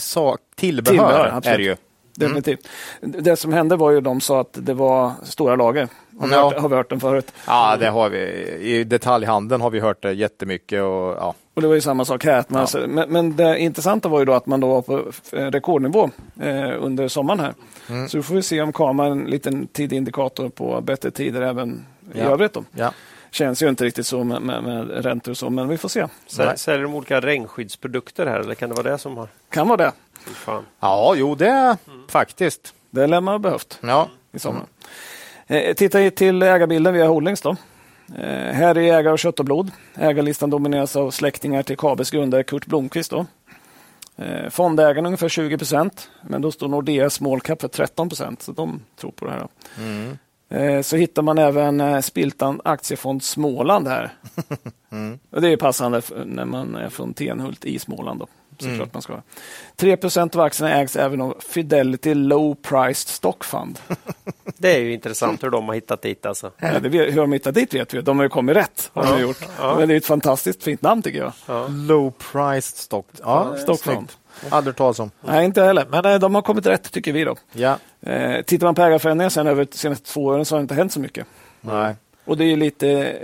[0.00, 0.96] sak, tillbehör.
[0.96, 1.76] tillbehör är det ju.
[2.14, 2.68] Definitivt.
[3.02, 3.22] Mm.
[3.22, 5.88] Det som hände var ju de sa att det var stora lager.
[6.18, 6.44] Har, ja.
[6.44, 7.32] hört, har vi hört den förut?
[7.46, 8.18] Ja, det har vi.
[8.60, 10.82] I detaljhandeln har vi hört det jättemycket.
[10.82, 11.34] Och, ja.
[11.54, 12.44] och det var ju samma sak här.
[12.48, 12.58] Ja.
[12.58, 16.10] Alltså, men, men, det intressanta var ju då att man då var på rekordnivå
[16.40, 17.54] eh, under sommaren här.
[17.88, 18.08] Mm.
[18.08, 22.20] Så får vi se om kameran en liten tidig indikator på bättre tider även i
[22.20, 22.52] övrigt.
[22.52, 22.64] Då.
[22.72, 22.92] Ja
[23.34, 26.06] känns ju inte riktigt så med, med, med räntor och så, men vi får se.
[26.56, 29.28] Säljer de olika regnskyddsprodukter här eller kan det vara det som har?
[29.50, 29.92] Kan vara det.
[30.34, 30.66] Fan.
[30.80, 31.48] Ja, jo det
[31.86, 32.08] mm.
[32.08, 32.74] faktiskt.
[32.90, 34.08] Det lär man ha behövt ja.
[34.32, 34.58] i sommar.
[34.58, 34.68] Mm.
[35.46, 37.56] Eh, titta till ägarbilden via Holdings då.
[38.18, 39.70] Eh, här är ägare av kött och blod.
[39.94, 43.10] Ägarlistan domineras av släktingar till Kabels grundare Kurt Blomqvist.
[43.10, 43.26] Då.
[44.16, 48.52] Eh, fondägarna ungefär 20 procent, men då står Nordea Small Cap för 13 procent, så
[48.52, 49.48] de tror på det här.
[49.78, 50.18] Mm.
[50.48, 54.12] Eh, så hittar man även Spiltan Aktiefond Småland här.
[54.90, 55.18] Mm.
[55.30, 58.20] Och det är passande när man är från Tenhult i Småland.
[58.20, 58.26] Då.
[58.58, 58.88] Såklart mm.
[58.92, 59.22] man ska.
[59.76, 59.96] 3
[60.34, 63.78] av aktierna ägs även av Fidelity Low Priced Stock Fund.
[64.56, 66.26] Det är ju intressant hur de har hittat dit.
[66.26, 66.50] Alltså.
[66.58, 68.00] Ja, det, hur de har hittat dit vet vi.
[68.00, 68.90] De har ju kommit rätt.
[68.92, 69.12] Har ja.
[69.12, 69.48] de gjort.
[69.58, 69.76] Ja.
[69.78, 71.32] Men det är ett fantastiskt fint namn tycker jag.
[71.46, 71.66] Ja.
[71.68, 74.12] Low Priced Stock, ja, stock Fund.
[74.48, 75.10] Aldrig talas om.
[75.20, 75.86] Nej, inte heller.
[75.90, 77.24] Men eh, de har kommit rätt tycker vi.
[77.24, 77.36] då.
[77.52, 77.78] Ja.
[78.00, 80.74] Eh, tittar man på ägarförändringar sen över de senaste två åren så har det inte
[80.74, 81.26] hänt så mycket.
[81.60, 81.94] Nej.
[82.24, 83.16] Och det är lite,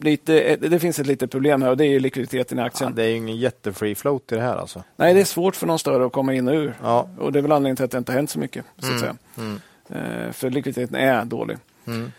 [0.00, 2.90] lite, det finns ett litet problem här och det är likviditeten i aktien.
[2.96, 4.82] Ja, det är ingen jättefree float i det här alltså.
[4.96, 6.74] Nej, det är svårt för någon större att komma in och ur.
[6.82, 7.08] Ja.
[7.18, 8.64] Och det är väl anledningen till att det inte har hänt så mycket.
[8.78, 9.00] Så att mm.
[9.00, 9.16] säga.
[9.38, 9.60] Mm.
[9.88, 11.56] Eh, för likviditeten är dålig.
[11.86, 12.12] Mm.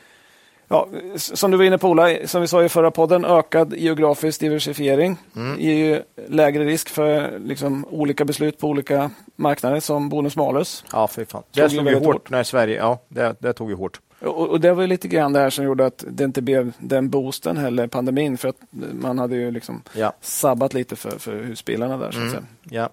[0.71, 4.39] Ja, som du var inne på Ola, som vi sa i förra podden, ökad geografisk
[4.39, 5.59] diversifiering mm.
[5.59, 10.83] ger ju lägre risk för liksom, olika beslut på olika marknader som bonus malus.
[10.91, 11.43] Ja, fy fan.
[11.51, 13.99] Det slog ju hårt, hårt när Sverige, ja, det, det tog ju hårt.
[14.21, 17.09] Och, och, det var lite grann det här som gjorde att det inte blev den
[17.09, 18.57] boosten heller, pandemin, för att
[18.91, 20.13] man hade ju liksom ja.
[20.21, 22.11] sabbat lite för, för husbilarna där.
[22.11, 22.45] Så att mm.
[22.63, 22.89] Ja.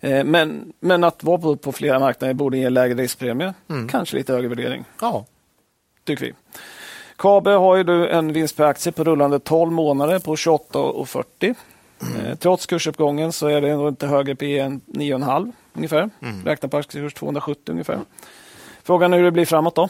[0.00, 3.54] Eh, men, men att vara på, på flera marknader borde ge lägre riskpremie.
[3.68, 3.88] Mm.
[3.88, 4.84] Kanske lite högre värdering.
[5.00, 5.26] Ja.
[6.04, 6.32] Tycker vi.
[7.16, 11.54] KABE har ju du en vinst per aktie på rullande 12 månader på 28,40.
[12.02, 12.36] Mm.
[12.36, 16.10] Trots kursuppgången så är det inte högre P än 9,5 ungefär.
[16.22, 16.44] Mm.
[16.44, 18.00] Räknat på aktiekurs 270 ungefär.
[18.82, 19.88] Frågan är hur det blir framåt då.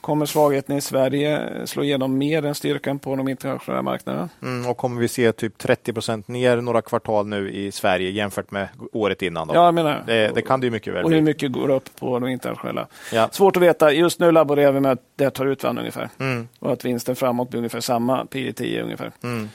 [0.00, 4.28] Kommer svagheten i Sverige slå igenom mer än styrkan på de internationella marknaderna?
[4.42, 8.50] Mm, och kommer vi se typ 30 procent ner några kvartal nu i Sverige jämfört
[8.50, 9.48] med året innan?
[9.48, 9.54] Då?
[9.54, 10.04] Ja, jag menar.
[10.06, 12.86] Det, det kan det ju mycket väl Och hur mycket går upp på de internationella?
[13.12, 13.28] Ja.
[13.32, 13.92] Svårt att veta.
[13.92, 16.08] Just nu laborerar vi med att det tar ut varandra ungefär.
[16.18, 16.48] Mm.
[16.58, 19.12] Och att vinsten framåt blir ungefär samma, P 10 ungefär.
[19.22, 19.48] Mm.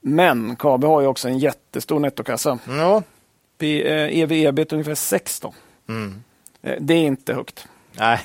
[0.00, 2.58] Men KABE har ju också en jättestor nettokassa.
[2.68, 3.02] Ja.
[3.58, 5.54] EV-EBIT eh, ungefär 16.
[5.88, 6.22] Mm.
[6.62, 7.68] Eh, det är inte högt.
[7.92, 8.20] Nej.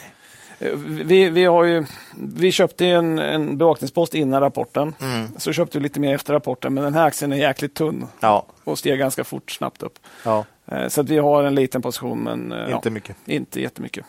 [0.86, 1.86] Vi, vi, har ju,
[2.18, 4.96] vi köpte en, en bevakningspost innan rapporten.
[5.02, 5.28] Mm.
[5.38, 6.74] Så köpte vi lite mer efter rapporten.
[6.74, 8.46] Men den här aktien är jäkligt tunn ja.
[8.64, 10.00] och steg ganska fort snabbt upp.
[10.26, 10.46] Ja.
[10.66, 13.16] Eh, så att vi har en liten position, men eh, inte ja, mycket.
[13.26, 14.06] Inte jättemycket.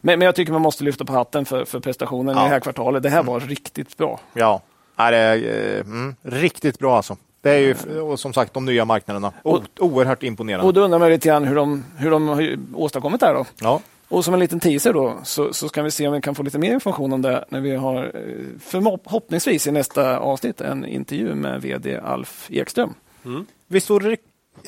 [0.00, 2.42] Men, men jag tycker man måste lyfta på hatten för, för prestationen ja.
[2.42, 3.02] i det här kvartalet.
[3.02, 3.48] Det här var mm.
[3.48, 4.20] riktigt bra.
[4.32, 4.60] Ja,
[4.96, 7.16] det är eh, mm, riktigt bra alltså.
[7.40, 9.32] Det är ju och som sagt de nya marknaderna.
[9.42, 10.66] O oerhört imponerande.
[10.66, 13.44] Och då undrar man lite grann hur de, hur de har åstadkommit det här då.
[13.60, 13.80] Ja.
[14.12, 16.42] Och som en liten teaser då så, så ska vi se om vi kan få
[16.42, 21.34] lite mer information om det när vi har eh, förhoppningsvis i nästa avsnitt en intervju
[21.34, 22.94] med VD Alf Ekström.
[23.24, 23.46] Mm.
[23.66, 24.16] Visst vore det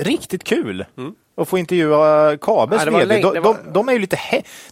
[0.04, 0.84] riktigt kul?
[0.96, 3.20] Mm och få intervjua Kabels ja, vd.
[3.20, 4.18] De, de, de, är ju lite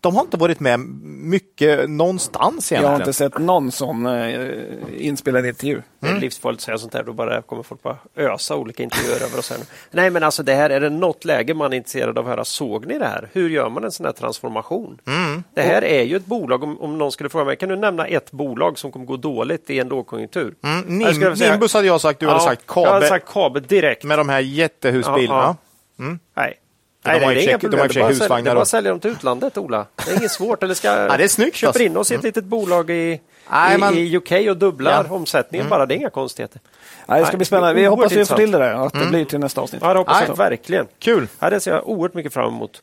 [0.01, 2.83] de har inte varit med mycket någonstans egentligen.
[2.83, 4.51] Jag har inte sett någon sån eh,
[4.97, 5.73] inspelad intervju.
[5.73, 5.85] Mm.
[6.01, 9.23] Det är livsfarligt att säga sånt här, då bara kommer folk bara ösa olika intervjuer
[9.23, 9.51] över oss.
[9.51, 9.59] Här.
[9.91, 12.45] Nej men alltså det här, är det något läge man är intresserad av att höra,
[12.45, 13.29] såg ni det här?
[13.33, 14.99] Hur gör man en sån här transformation?
[15.07, 15.45] Mm.
[15.55, 18.07] Det här är ju ett bolag, om, om någon skulle fråga mig, kan du nämna
[18.07, 20.55] ett bolag som kommer gå dåligt i en lågkonjunktur?
[20.65, 20.99] Mm.
[20.99, 22.87] Nim, säga, Nimbus hade jag sagt, du ja, hade sagt Kabe.
[22.87, 24.05] Jag hade sagt Kabe direkt.
[24.05, 25.43] Med de här jättehusbilarna.
[25.43, 25.72] Ja, ja.
[25.99, 26.19] Mm.
[26.35, 26.59] Nej.
[27.05, 28.45] Nej, de har ju check, de har bara husvagnar.
[28.45, 29.87] Det är bara sälja dem till utlandet, Ola.
[30.05, 30.63] Det är inget svårt.
[30.63, 31.57] Eller ska, ja, det är snyggt.
[31.57, 31.83] Köper alltså.
[31.83, 32.29] in oss i ett mm.
[32.29, 33.21] litet bolag i,
[33.51, 33.95] Nej, i, man...
[33.95, 35.15] i, UK och dubblar ja.
[35.15, 35.71] omsättningen mm.
[35.71, 35.87] bara.
[35.87, 36.61] Det är inga konstigheter.
[37.07, 37.75] Nej, det ska bli spännande.
[37.75, 39.11] Vi hoppas vi får till det där, att det mm.
[39.11, 39.83] blir till nästa avsnitt.
[39.85, 40.87] Ja, det hoppas jag verkligen.
[40.99, 41.29] Kul.
[41.39, 42.83] Ja, det ser jag oerhört mycket fram emot.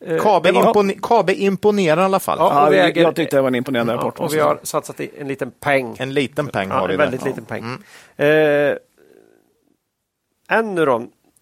[0.00, 2.38] Eh, Kabe, impone Kabe imponerar i alla fall.
[2.40, 4.14] Ja, ja, äger, jag tyckte det var en imponerande rapport.
[4.18, 5.96] Ja, och vi har satsat i en liten peng.
[5.98, 6.92] En liten peng har ja, vi.
[6.92, 7.64] En väldigt liten peng.
[7.64, 7.82] Mm.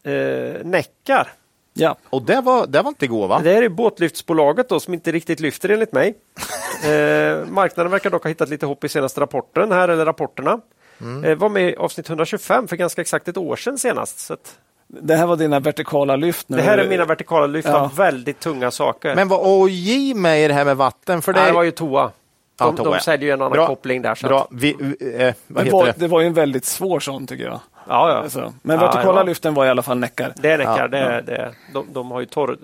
[0.05, 1.29] Eh, Neckar
[1.75, 1.97] Ja.
[2.11, 3.41] Och det var, det var inte igår va?
[3.45, 6.09] Det är båtlyftsbolaget då, som inte riktigt lyfter enligt mig.
[6.85, 10.61] eh, marknaden verkar dock ha hittat lite hopp i senaste rapporten här, eller rapporterna.
[11.01, 11.25] Mm.
[11.25, 14.19] Eh, var med i avsnitt 125 för ganska exakt ett år sedan senast.
[14.19, 14.59] Så att...
[14.87, 16.49] Det här var dina vertikala lyft?
[16.49, 16.57] Nu.
[16.57, 17.81] Det här är mina vertikala lyft ja.
[17.81, 19.15] av väldigt tunga saker.
[19.15, 21.23] Men vad OJ med i det här med vatten?
[21.23, 22.03] För det, Nej, det var ju toa.
[22.03, 22.11] De,
[22.59, 22.95] ja, toa.
[22.95, 23.67] de säljer ju en annan Bra.
[23.67, 24.15] koppling där.
[24.15, 24.41] Så Bra.
[24.41, 24.49] Att...
[24.51, 25.95] Vi, eh, det, var, det?
[25.97, 27.61] det var ju en väldigt svår sån tycker jag.
[27.89, 28.15] Ja, ja.
[28.15, 30.33] Alltså, men vertikala ja, lyften var i alla fall näckar.
[30.37, 30.79] Det är näckar.
[30.79, 32.59] Ja, det är, det är, de, de har ju torr,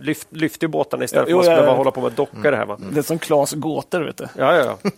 [0.00, 2.52] lyft, lyfter båtarna istället för att ja, hålla på med dockor.
[2.52, 2.78] Här, va?
[2.92, 4.00] Det är som Klas gåtor.
[4.00, 4.28] Vet du.
[4.38, 4.90] Ja, ja, ja.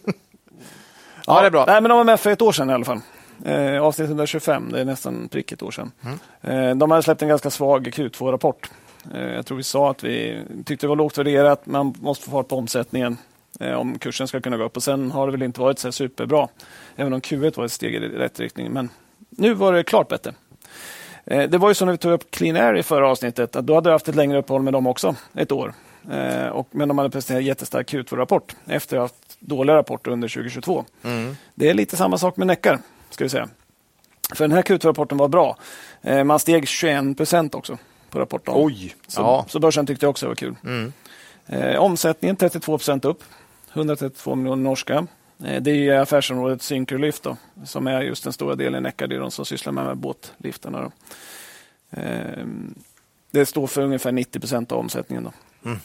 [1.27, 1.65] ja, det är bra.
[1.67, 3.01] Nej, men de var med för ett år sedan i alla fall.
[3.45, 5.93] Eh, avsnitt 125, det är nästan prick ett år sedan.
[6.03, 6.69] Mm.
[6.71, 8.71] Eh, de hade släppt en ganska svag Q2-rapport.
[9.15, 12.31] Eh, jag tror vi sa att vi tyckte det var lågt värderat, man måste få
[12.31, 13.19] fart på omsättningen
[13.61, 14.77] eh, om kursen ska kunna gå upp.
[14.77, 16.49] Och Sen har det väl inte varit så superbra,
[16.97, 18.73] även om Q1 var ett steg i rätt riktning.
[18.73, 18.91] Men
[19.39, 20.33] nu var det klart bättre.
[21.27, 23.67] Eh, det var ju så när vi tog upp Clean Air i förra avsnittet, att
[23.67, 25.75] då hade jag haft ett längre uppehåll med dem också, ett år.
[26.11, 30.11] Eh, och, men de hade presenterat en jättestark Q2-rapport efter att ha haft dåliga rapporter
[30.11, 30.85] under 2022.
[31.05, 31.37] Mm.
[31.55, 32.79] Det är lite samma sak med Neckar,
[33.11, 33.49] ska vi säga.
[34.35, 35.57] För den här Q2-rapporten var bra.
[36.03, 37.79] Eh, man steg 21 procent också
[38.11, 38.55] på rapporten.
[38.57, 38.95] Oj!
[39.07, 39.45] Så, ja.
[39.49, 40.57] så börsen tyckte jag också var kul.
[40.65, 40.93] Mm.
[41.79, 43.23] Omsättningen 32 procent upp.
[43.73, 45.07] 132 miljoner norska.
[45.45, 49.07] Eh, det är affärsområdet Syncrolyft då, som är just den stora delen i Necka.
[49.07, 50.81] Det är de som sysslar med, med båtliftarna.
[50.83, 50.91] Då.
[51.91, 52.75] Ehm,
[53.31, 55.25] det står för ungefär 90 procent av omsättningen.
[55.25, 55.33] Då.
[55.71, 55.79] Mm.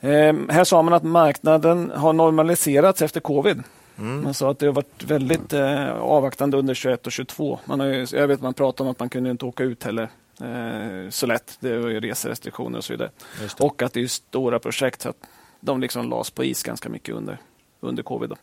[0.00, 3.62] Ehm, här sa man att marknaden har normaliserats efter covid.
[3.98, 4.22] Mm.
[4.22, 7.58] Man sa att det har varit väldigt eh, avvaktande under 21 och 22.
[7.64, 10.08] Man har ju, jag vet man pratar om att man kunde inte åka ut heller
[10.40, 11.56] eh, så lätt.
[11.60, 13.10] Det var ju reserestriktioner och så vidare.
[13.58, 15.16] Och att det är stora projekt så att
[15.60, 17.38] de liksom lades på is ganska mycket under
[17.80, 18.30] under covid.
[18.30, 18.36] Då.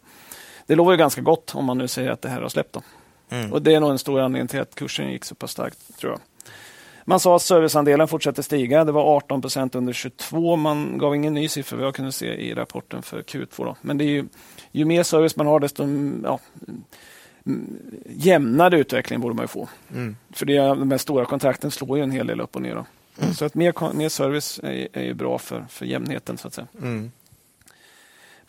[0.67, 2.77] Det lovar ju ganska gott om man nu säger att det här har släppt.
[3.29, 3.53] Mm.
[3.53, 6.11] Och Det är nog en stor anledning till att kursen gick så pass starkt, tror
[6.11, 6.19] jag.
[7.09, 8.83] Man sa att serviceandelen fortsätter stiga.
[8.83, 10.55] Det var 18 procent under 22.
[10.55, 13.65] Man gav ingen ny siffra vad jag kunde se i rapporten för Q2.
[13.65, 13.75] Då.
[13.81, 14.25] Men det är ju,
[14.71, 15.83] ju mer service man har, desto
[16.23, 16.39] ja,
[18.05, 19.69] jämnare utveckling borde man ju få.
[19.93, 20.15] Mm.
[20.29, 22.85] För det, de här stora kontrakten slår ju en hel del upp och ner.
[23.21, 23.33] Mm.
[23.33, 26.37] Så att mer, mer service är, är bra för, för jämnheten.
[26.37, 26.67] så att säga.
[26.81, 27.11] Mm.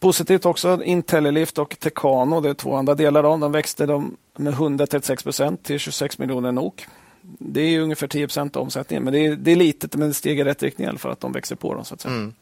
[0.00, 3.22] Positivt också, Intellilift och Techano, det är två andra delar.
[3.22, 3.36] Då.
[3.36, 6.86] De växte de med 136 procent till 26 miljoner NOK.
[7.22, 10.14] Det är ungefär 10 procent av omsättningen, men det är, det är litet, men det
[10.14, 11.74] steg i rätt riktning i alla fall, att de växer på.
[11.74, 12.14] Dem, så att säga.
[12.14, 12.34] Mm.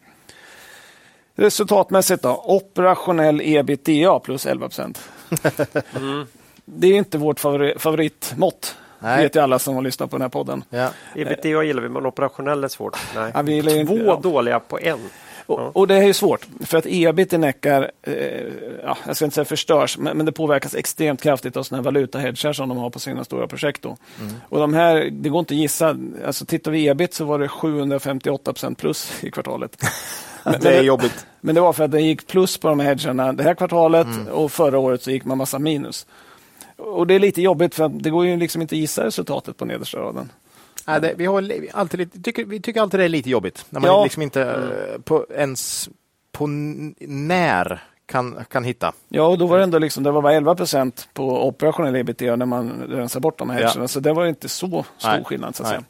[1.34, 5.09] Resultatmässigt då, operationell ebitda plus 11 procent.
[5.96, 6.26] mm.
[6.64, 8.76] Det är inte vårt favorit, favoritmått.
[8.98, 9.22] Nej.
[9.22, 10.64] vet ju alla som har lyssnat på den här podden.
[10.70, 10.90] Ja.
[11.14, 12.98] Ebitda gillar vi, men operationell är svårt.
[13.14, 13.32] Nej.
[13.34, 14.20] Ja, vi Två inte, ja.
[14.22, 14.98] dåliga på en.
[15.47, 18.14] Och, och, det är svårt, för att ebit i Neckar, eh,
[18.82, 22.53] ja, jag ska inte säga förstörs, men, men det påverkas extremt kraftigt av sådana valutahedgar
[22.53, 23.82] som de har på sina stora projekt.
[23.82, 23.97] Då.
[24.20, 24.34] Mm.
[24.49, 25.97] Och de här, det går inte att gissa.
[26.26, 29.82] Alltså, tittar vi ebit så var det 758 procent plus i kvartalet.
[30.44, 31.26] men, det är jobbigt.
[31.40, 34.07] Men det var för att det gick plus på de här hedgarna det här kvartalet
[34.07, 34.28] mm.
[34.28, 36.07] och förra året så gick man massa minus.
[36.76, 39.64] Och det är lite jobbigt för det går ju liksom inte att gissa resultatet på
[39.64, 40.30] nedersta raden.
[40.87, 43.80] Nej, det, vi, har alltid lite, tycker, vi tycker alltid det är lite jobbigt när
[43.80, 44.05] man ja.
[44.05, 45.03] liksom inte mm.
[45.03, 45.89] på, ens
[46.32, 48.93] på när kan, kan hitta.
[49.09, 52.37] Ja, och då var det ändå liksom, det var bara 11 procent på operationell ebitda
[52.37, 53.89] när man rensar bort de här ja.
[53.89, 55.24] Så det var inte så stor Nej.
[55.24, 55.57] skillnad.
[55.57, 55.84] Så att säga.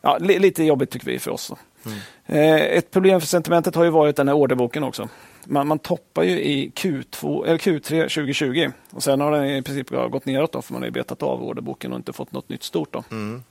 [0.00, 1.52] Ja, li, lite jobbigt tycker vi för oss.
[1.86, 1.98] Mm.
[2.26, 5.08] Eh, ett problem för sentimentet har ju varit den här orderboken också.
[5.44, 9.90] Man, man toppar ju i Q2, eller Q3 2020 och sen har den i princip
[9.90, 12.92] gått neråt då, för man har betat av orderboken och inte fått något nytt stort.
[12.92, 13.04] Då.
[13.10, 13.42] Mm.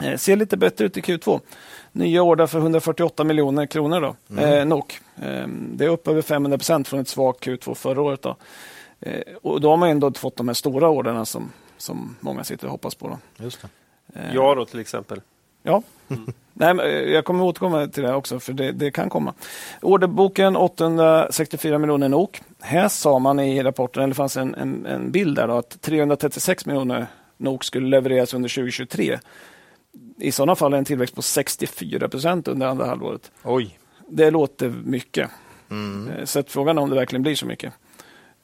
[0.00, 1.40] Eh, ser lite bättre ut i Q2.
[1.92, 4.00] Nya order för 148 miljoner kronor.
[4.00, 4.16] Då.
[4.30, 4.52] Mm.
[4.52, 5.00] Eh, NOK.
[5.16, 8.22] Eh, det är upp över 500 procent från ett svagt Q2 förra året.
[8.22, 8.36] Då.
[9.00, 12.66] Eh, och då har man ändå fått de här stora orderna som, som många sitter
[12.66, 13.08] och hoppas på.
[13.08, 13.44] Då.
[13.44, 13.68] Just det.
[14.20, 15.20] Eh, ja då till exempel.
[15.62, 15.82] Ja.
[16.08, 16.32] Mm.
[16.52, 19.34] Nej, eh, jag kommer återkomma till det också, för det, det, kan komma.
[19.82, 22.40] Orderboken 864 miljoner NOK.
[22.60, 26.66] Här sa man i rapporten, eller fanns en, en, en bild där, då, att 336
[26.66, 29.18] miljoner NOK skulle levereras under 2023
[30.22, 33.30] i sådana fall en tillväxt på 64 procent under andra halvåret.
[33.42, 33.78] Oj.
[34.08, 35.30] Det låter mycket.
[35.70, 36.08] Mm.
[36.08, 37.72] Eh, så frågan är om det verkligen blir så mycket.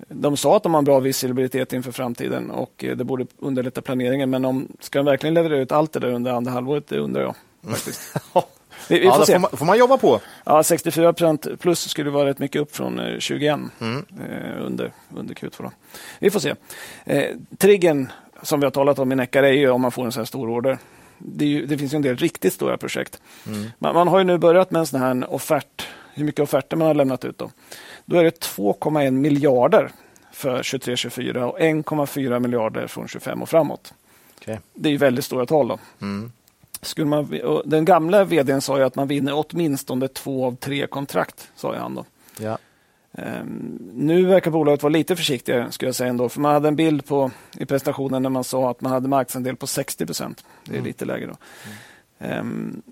[0.08, 3.82] De sa att de har en bra visibilitet inför framtiden och eh, det borde underlätta
[3.82, 4.30] planeringen.
[4.30, 7.22] Men om ska de verkligen leverera ut allt det där under andra halvåret, det undrar
[7.22, 7.34] jag.
[7.70, 8.14] Faktiskt.
[8.88, 9.32] vi, vi får, ja, se.
[9.32, 10.20] Får man, får, man, jobba på.
[10.44, 14.04] Ja, 64 procent plus skulle vara rätt mycket upp från 21 eh, mm.
[14.20, 15.62] eh, under, under Q2.
[15.62, 15.72] Då.
[16.18, 16.54] Vi får se.
[17.04, 18.12] Eh, triggen
[18.42, 20.24] som vi har talat om i Neckar är ju om man får en så här
[20.24, 20.78] stor order
[21.18, 23.20] det, ju, det, finns en del riktigt stora projekt.
[23.46, 23.70] Mm.
[23.78, 26.86] Man, man, har ju nu börjat med en sån här offert, hur mycket offerter man
[26.86, 27.38] har lämnat ut.
[27.38, 27.50] Då,
[28.04, 29.90] då är det 2,1 miljarder
[30.32, 33.94] för 23-24 och 1,4 miljarder från 25 och framåt.
[34.40, 34.56] Okay.
[34.74, 35.68] Det är väldigt stora tal.
[35.68, 35.78] Då.
[36.00, 36.32] Mm.
[36.82, 41.50] Skulle man, den gamla vdn sa ju att man vinner åtminstone två av tre kontrakt,
[41.56, 41.94] sa han.
[41.94, 42.04] Då.
[42.40, 42.58] Ja.
[43.12, 46.28] Um, nu verkar bolaget vara lite försiktigare, skulle jag säga ändå.
[46.28, 49.56] För man hade en bild på, i presentationen när man sa att man hade marknadsandel
[49.56, 50.44] på 60 procent.
[50.64, 50.86] Det är mm.
[50.86, 51.26] lite lägre.
[51.26, 51.36] Då.
[52.18, 52.40] Mm.
[52.40, 52.82] Um,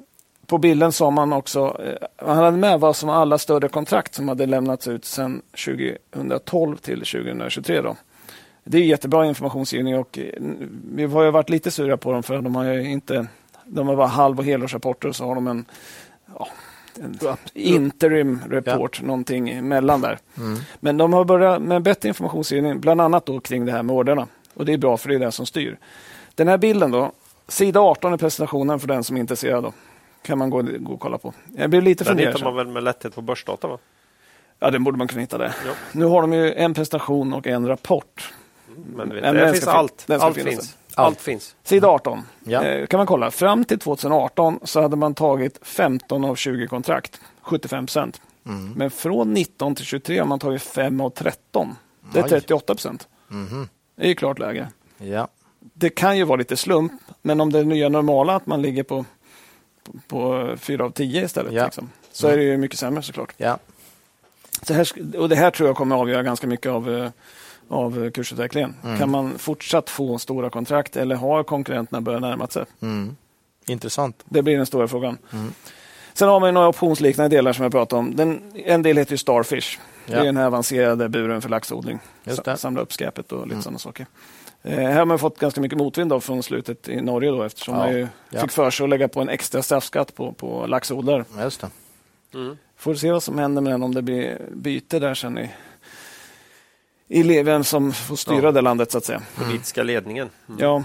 [0.47, 1.81] på bilden sa man också,
[2.25, 6.99] man hade med vad som alla större kontrakt som hade lämnats ut sedan 2012 till
[6.99, 7.81] 2023.
[7.81, 7.97] Då.
[8.65, 10.47] Det är jättebra informationsgivning och uh,
[10.95, 13.27] vi har varit lite sura på dem för de har ju inte,
[13.65, 15.65] de har bara halv och helårsrapporter och så har de en
[16.39, 16.49] ja,
[16.99, 17.19] en
[17.55, 19.07] interim report, ja.
[19.07, 20.19] någonting emellan där.
[20.37, 20.59] Mm.
[20.81, 24.27] Men de har börjat med bättre informationsgivning, bland annat då kring det här med orderna.
[24.55, 25.79] Och det är bra för det är det som styr.
[26.35, 27.13] Den här bilden då,
[27.49, 29.65] sida 18 i presentationen för den som är intresserad.
[29.65, 29.73] Då,
[30.23, 31.33] kan man gå, gå och kolla på.
[31.57, 33.69] Jag blir lite Den hittar man väl med lätthet på Börsdata?
[33.69, 33.79] Va?
[34.59, 35.57] Ja, den borde man kunna hitta där.
[35.67, 35.73] Ja.
[35.93, 38.33] Nu har de ju en presentation och en rapport.
[38.95, 40.11] Men vet, det finns allt.
[40.11, 40.77] allt finns.
[40.99, 41.57] Allt finns.
[41.63, 42.65] Sida 18 ja.
[42.65, 43.31] eh, kan man kolla.
[43.31, 48.21] Fram till 2018 så hade man tagit 15 av 20 kontrakt, 75 procent.
[48.47, 48.73] Mm.
[48.73, 51.77] Men från 19 till 23 har man tagit 5 av 13.
[52.13, 53.09] Det är 38 procent.
[53.31, 53.69] Mm.
[53.97, 54.69] Det är ju klart lägre.
[54.99, 55.29] Ja.
[55.61, 56.93] Det kan ju vara lite slump,
[57.23, 59.05] men om det är nya normala att man ligger på,
[59.85, 61.65] på, på 4 av 10 istället, ja.
[61.65, 62.35] liksom, så mm.
[62.35, 63.33] är det ju mycket sämre såklart.
[63.37, 63.59] Ja.
[64.63, 64.89] Så här,
[65.19, 67.11] och det här tror jag kommer avgöra ganska mycket av eh,
[67.69, 68.75] av kursutvecklingen.
[68.85, 68.99] Mm.
[68.99, 72.65] Kan man fortsatt få stora kontrakt eller har konkurrenterna börjat närma sig?
[72.81, 73.17] Mm.
[73.67, 74.25] Intressant.
[74.25, 75.19] Det blir den stora frågan.
[75.33, 75.53] Mm.
[76.15, 78.17] Sen har vi några optionsliknande delar som jag pratade om.
[78.17, 79.79] Den, en del heter Starfish.
[80.07, 80.15] Ja.
[80.15, 81.99] Det är den här avancerade buren för laxodling.
[82.57, 83.63] Samla upp skräpet och lite mm.
[83.63, 84.07] sådana saker.
[84.63, 87.75] Eh, här har man fått ganska mycket motvind då från slutet i Norge då, eftersom
[87.75, 87.81] ja.
[87.81, 88.41] man ju ja.
[88.41, 91.25] fick för sig att lägga på en extra straffskatt på, på laxodlare.
[91.43, 91.71] Just det.
[92.35, 92.57] Mm.
[92.77, 95.51] Får se vad som händer med den om det blir byte där sen i
[97.09, 98.53] i vem som får styra ja.
[98.53, 99.23] det landet så att säga.
[99.37, 100.31] Politiska ledningen.
[100.49, 100.61] Mm.
[100.61, 100.83] Ja,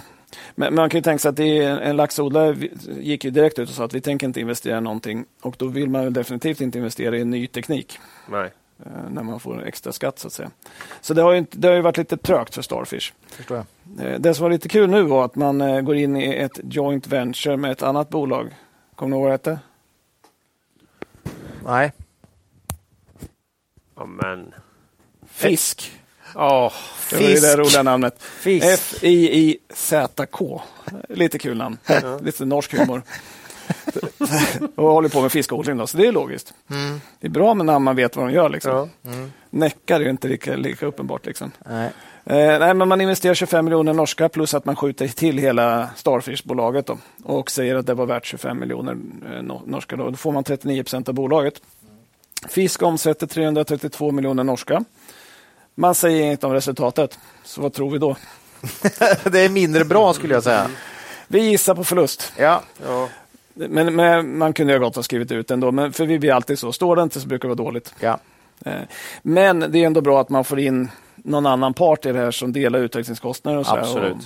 [0.55, 2.69] men man kan ju tänka sig att det är, en laxodlare
[2.99, 5.67] gick ju direkt ut och sa att vi tänker inte investera i någonting och då
[5.67, 7.99] vill man definitivt inte investera i ny teknik.
[8.29, 8.51] Nej.
[8.85, 10.51] Eh, när man får extra skatt så att säga.
[11.01, 13.13] Så det har ju, det har ju varit lite trögt för Starfish.
[13.27, 14.07] Förstår jag.
[14.07, 16.59] Eh, det som var lite kul nu var att man eh, går in i ett
[16.63, 18.55] joint venture med ett annat bolag.
[18.95, 19.59] Kommer du ihåg vad det hette?
[21.65, 21.91] Nej.
[23.95, 24.53] Amen.
[25.27, 26.00] Fisk.
[26.35, 26.73] Oh,
[27.09, 28.23] det var ju det roliga namnet.
[28.45, 30.61] F-I-I-Z-K.
[31.09, 31.77] Lite kul namn.
[32.21, 33.01] Lite norsk humor.
[34.75, 36.53] och håller på med fiskodling då, så det är logiskt.
[36.69, 37.01] Mm.
[37.19, 38.49] Det är bra med namn man vet vad de gör.
[38.49, 38.71] Liksom.
[38.71, 38.87] Ja.
[39.11, 39.31] Mm.
[39.49, 41.25] Näckar är ju inte lika, lika uppenbart.
[41.25, 41.51] Liksom.
[41.65, 41.89] Nej.
[42.25, 46.89] Eh, nej, men man investerar 25 miljoner norska plus att man skjuter till hela Starfish-bolaget
[47.23, 48.97] och säger att det var värt 25 miljoner
[49.31, 49.95] eh, norska.
[49.95, 50.09] Då.
[50.09, 51.61] då får man 39 procent av bolaget.
[52.49, 54.83] Fisk omsätter 332 miljoner norska.
[55.75, 58.15] Man säger inget om resultatet, så vad tror vi då?
[59.31, 60.69] det är mindre bra skulle jag säga.
[61.27, 62.33] Vi gissar på förlust.
[62.37, 62.61] Ja.
[62.85, 63.09] ja.
[63.53, 66.59] Men, men, man kunde ju gott ha skrivit ut ändå, men för vi blir alltid
[66.59, 66.71] så.
[66.71, 67.93] Står det inte så brukar det vara dåligt.
[67.99, 68.19] Ja.
[68.65, 68.81] Eh,
[69.21, 72.31] men det är ändå bra att man får in någon annan part i det här
[72.31, 74.17] som delar utvecklingskostnader och så Absolut.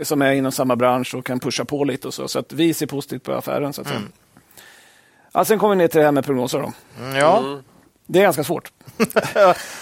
[0.00, 2.28] Och, som är inom samma bransch och kan pusha på lite och så.
[2.28, 3.72] Så att vi ser positivt på affären.
[3.72, 4.02] Så att mm.
[5.32, 6.58] ja, sen kommer vi ner till det här med prognoser.
[6.58, 6.72] Då.
[7.00, 7.38] Mm, ja.
[7.38, 7.62] Mm.
[8.06, 8.72] Det är ganska svårt.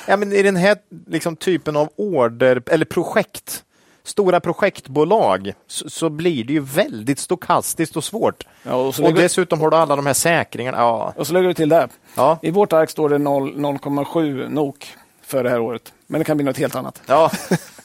[0.07, 0.77] ja, men I den här
[1.07, 3.65] liksom, typen av order eller projekt
[4.05, 8.47] stora projektbolag så, så, blir det ju väldigt stokastiskt och svårt.
[8.62, 10.78] Ja, och, och dessutom har du alla de här säkringarna.
[10.78, 11.12] Ja.
[11.16, 11.89] Och så lägger du till det.
[12.15, 12.39] Ja.
[12.43, 15.93] I vårt ark står det 0,7 NOK för det här året.
[16.07, 17.03] Men det kan bli något helt annat.
[17.07, 17.31] Ja.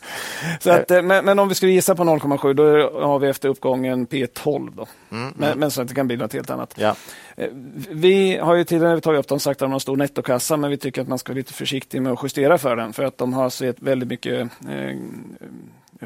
[0.60, 2.64] så att, eh, men, men, om vi skulle gissa på 0,7 då
[3.08, 4.76] har vi efter uppgången P12.
[4.76, 4.88] Då.
[5.12, 5.60] Mm, men, mm.
[5.60, 6.74] men, så att det kan bli något helt annat.
[6.78, 6.96] Ja.
[7.38, 7.50] Eh,
[7.90, 10.78] vi har ju tidigare tagit upp dem sagt att de har stor nettokassa men vi
[10.78, 13.34] tycker att man ska vara lite försiktig med att justera för den för att de
[13.34, 14.98] har sett väldigt mycket eh,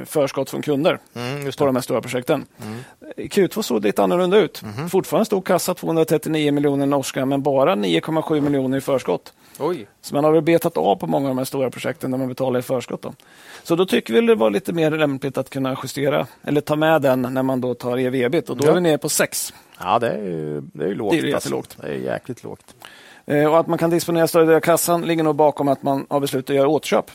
[0.06, 2.46] förskott från kunder mm, på de här stora projekten.
[2.64, 2.80] Mm.
[3.18, 4.62] Q2 såg lite annorlunda ut.
[4.64, 4.90] Mm.
[4.90, 9.34] Fortfarande stor kassa 239 miljoner norska men bara 9,7 miljoner i förskott.
[9.60, 9.88] Oj.
[10.02, 12.28] Så man har väl betat av på många av de här stora projekten där man
[12.28, 13.02] betalar i förskott.
[13.02, 13.14] Då.
[13.64, 17.02] Så då tycker vi det var lite mer lämpligt att kunna justera eller ta med
[17.02, 18.70] den när man då tar ev och då ja.
[18.70, 19.54] är vi nere på 6.
[19.80, 21.12] Ja, det är ju, det är ju lågt.
[21.12, 21.50] Det är, alltså.
[21.50, 21.78] lågt.
[21.82, 22.76] det är jäkligt lågt.
[23.26, 26.06] Eh, och att man kan disponera större del av kassan ligger nog bakom att man
[26.10, 27.12] har beslutat att göra återköp.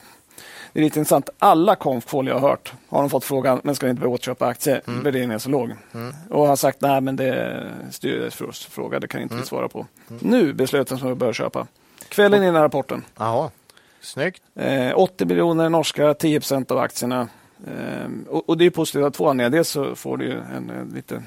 [0.76, 1.30] Det är lite intressant.
[1.38, 4.46] Alla konfkål jag har hört har de fått frågan, men ska vi inte börja återköpa
[4.46, 4.82] aktier?
[4.86, 5.02] Mm.
[5.02, 5.72] Värderingen är så låg.
[5.94, 6.14] Mm.
[6.30, 9.42] Och har sagt, nej men det är styrelsens fråga, det kan inte mm.
[9.42, 9.86] vi svara på.
[10.10, 10.20] Mm.
[10.22, 11.66] Nu beslöt de att vi börjar köpa.
[12.08, 13.04] Kvällen innan rapporten.
[13.18, 13.50] Jaha,
[14.00, 14.42] snyggt.
[14.54, 17.28] Eh, 80 miljoner norska, 10 procent av aktierna.
[17.66, 19.50] Eh, och, och, det är positivt av två anledningar.
[19.50, 21.22] Dels så får du en, en lite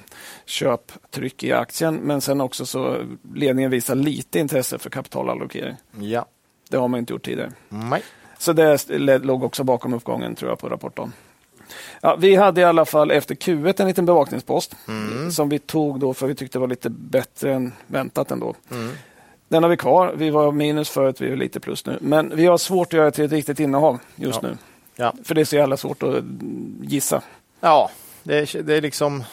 [0.46, 2.98] köptryck i aktien, men sen också så
[3.36, 5.76] ledningen visar lite intresse för kapitalallokering.
[6.00, 6.26] Ja.
[6.70, 7.52] Det har man inte gjort tidigare.
[7.70, 8.04] Nej.
[8.40, 11.14] Så det låg också bakom uppgången tror jag på rapporten.
[12.02, 15.32] Ja, vi hade i alla fall efter Q1 en liten bevakningspost mm.
[15.32, 18.56] som vi tog då för vi tyckte det var lite bättre än väntat ändå.
[18.72, 18.91] Mm.
[19.48, 20.14] Den har vi kvar.
[20.16, 21.98] Vi var minus förut, vi är lite plus nu.
[22.02, 24.49] Men vi har svårt att göra till ett riktigt innehav just ja.
[24.49, 24.57] nu.
[24.95, 25.14] Ja.
[25.24, 26.24] För det är så jävla svårt att
[26.82, 27.22] gissa.
[27.60, 27.91] Ja,
[28.24, 29.24] det är, det är liksom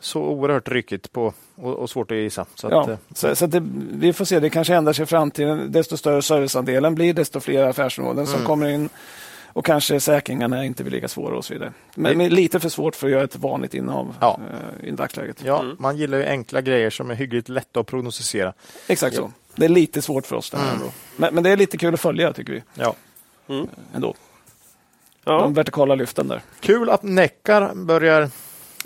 [0.00, 2.46] så oerhört ryckigt på, och, och svårt att gissa.
[2.54, 3.62] Så, ja, att, eh, så, så det,
[3.92, 5.72] vi får se, det kanske ändrar sig i framtiden.
[5.72, 8.36] Desto större serviceandelen blir, desto fler affärsområden mm.
[8.36, 8.88] som kommer in.
[9.54, 11.72] Och kanske säkringarna inte blir lika svåra och så vidare.
[11.94, 14.40] Men, men lite för svårt för att göra ett vanligt innehav ja.
[14.80, 15.42] eh, i dagsläget.
[15.44, 15.76] Ja, mm.
[15.78, 18.52] man gillar ju enkla grejer som är hyggligt lätta att prognostisera.
[18.86, 19.22] Exakt ja.
[19.22, 19.32] så.
[19.56, 20.50] Det är lite svårt för oss.
[20.50, 20.88] Det mm.
[21.16, 22.62] men, men, det är lite kul att följa tycker vi.
[22.74, 22.94] Ja.
[23.48, 23.68] Mm.
[23.94, 24.14] Ändå.
[25.24, 25.32] Ja.
[25.32, 26.42] De vertikala lyften där.
[26.60, 28.30] Kul att Neckar börjar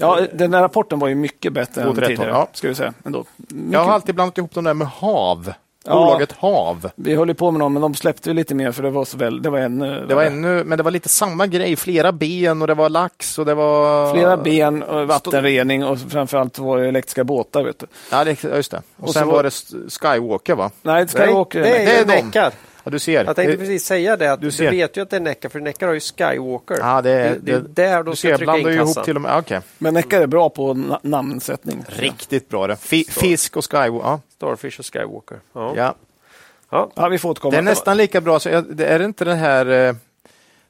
[0.00, 2.30] Ja, den här rapporten var ju mycket bättre än tidigare.
[2.30, 2.48] Ja.
[2.52, 2.94] Ska vi säga.
[3.04, 3.24] Ändå.
[3.72, 5.52] Jag har alltid blandat ihop dem där med HAV.
[5.84, 6.90] Bolaget ja, HAV.
[6.96, 9.42] Vi höll på med dem, men de släppte lite mer för det var så väl,
[9.42, 10.06] det var ännu...
[10.08, 11.76] Det var ännu, men det var lite samma grej.
[11.76, 14.12] Flera ben och det var lax och det var...
[14.12, 17.62] Flera ben, och vattenrening och framförallt var det elektriska båtar.
[17.62, 17.86] Vet du.
[18.10, 18.24] Ja,
[18.56, 18.82] just det.
[18.96, 19.34] Och, och sen var...
[19.34, 19.50] var det
[20.00, 20.70] Skywalker va?
[20.82, 21.60] Nej, Skywalker.
[21.60, 22.50] Nej, det är, det är de.
[22.89, 23.24] Ja, du ser.
[23.24, 25.60] Jag tänkte precis säga det, att du, du vet ju att det är Neckar, för
[25.60, 26.78] Neckar har ju Skywalker.
[26.81, 28.74] Ja, det, är, det, det är där de ska ser, trycka in kassan.
[28.74, 29.39] Ihop till och med.
[29.39, 29.60] Okay.
[29.78, 31.85] Men Neckar är bra på na namnsättning.
[31.89, 32.77] Riktigt bra det.
[32.77, 34.09] fisk och Skywalker.
[34.09, 34.20] Ja.
[34.36, 35.40] Starfish och Skywalker.
[35.52, 35.73] Ja.
[35.77, 35.94] ja.
[36.70, 36.90] Ja.
[36.94, 37.51] ja, vi får återkomma.
[37.51, 38.40] Det är nästan lika bra.
[38.40, 39.94] Så är det inte den här eh,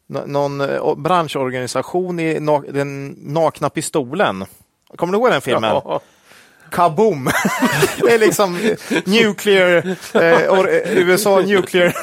[0.07, 4.45] någon eh, branschorganisation i na den nakna pistolen?
[4.97, 5.71] Kommer du ihåg den filmen?
[5.85, 6.01] Ja.
[6.71, 7.25] Kaboom!
[8.03, 11.97] det är liksom nuclear, eh, or, eh, USA nuclear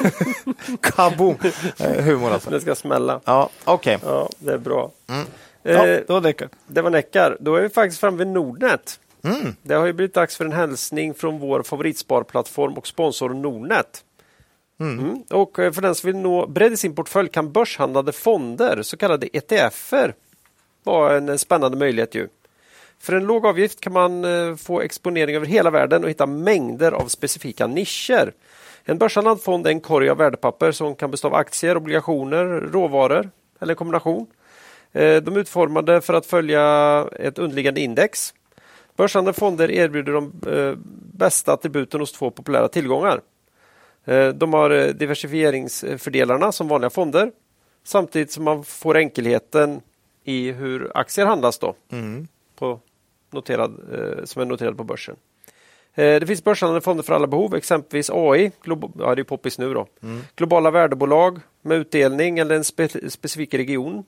[0.80, 1.36] kaboom.
[1.78, 2.50] Eh, humor alltså.
[2.50, 3.20] Det ska smälla.
[3.24, 3.96] Ja, okej.
[3.96, 4.10] Okay.
[4.10, 4.90] Ja, det är bra.
[5.08, 5.26] Mm.
[5.62, 6.48] Ja, det var Neckar.
[6.66, 7.36] Det var Neckar.
[7.40, 9.00] Då är vi faktiskt framme vid Nordnet.
[9.24, 9.56] Mm.
[9.62, 14.04] Det har ju blivit dags för en hälsning från vår favoritsparplattform och sponsor Nordnet.
[14.80, 14.98] Mm.
[14.98, 15.22] Mm.
[15.30, 19.28] Och för den som vill nå bredd i sin portfölj kan börshandlade fonder, så kallade
[19.32, 20.14] ETFer,
[20.84, 22.14] vara en spännande möjlighet.
[22.14, 22.28] ju.
[22.98, 26.92] För en låg avgift kan man eh, få exponering över hela världen och hitta mängder
[26.92, 28.32] av specifika nischer.
[28.84, 33.30] En börshandlad fond är en korg av värdepapper som kan bestå av aktier, obligationer, råvaror
[33.60, 34.26] eller en kombination.
[34.92, 38.34] Eh, de är utformade för att följa ett underliggande index.
[38.96, 40.78] Börshandlade fonder erbjuder de eh,
[41.18, 43.20] bästa attributen hos två populära tillgångar.
[44.34, 47.30] De har diversifieringsfördelarna som vanliga fonder
[47.86, 49.80] Samtidigt som man får enkelheten
[50.24, 51.74] i hur aktier handlas då.
[51.92, 52.28] Mm.
[52.56, 52.80] På
[53.30, 55.16] noterad, eh, som är noterad på börsen.
[55.94, 58.52] Eh, det finns börshandlade fonder för alla behov, exempelvis AI,
[58.98, 59.86] ja, det är poppis nu då.
[60.02, 60.20] Mm.
[60.36, 64.04] Globala värdebolag med utdelning eller en spe- specifik region.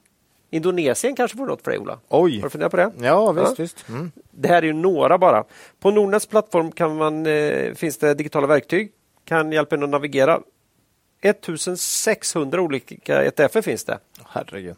[0.51, 1.99] Indonesien kanske vore något för dig Ola?
[2.09, 2.37] Oj!
[2.37, 2.93] Har du funderat på det?
[3.01, 3.49] Ja, visst.
[3.49, 3.55] Ja.
[3.63, 3.89] visst.
[3.89, 4.11] Mm.
[4.31, 5.45] Det här är ju några bara.
[5.81, 8.93] På Nordnets plattform kan man, eh, finns det digitala verktyg.
[9.25, 10.41] Kan hjälpa en att navigera.
[11.21, 13.99] 1600 olika ETFer finns det.
[14.27, 14.77] Herregud.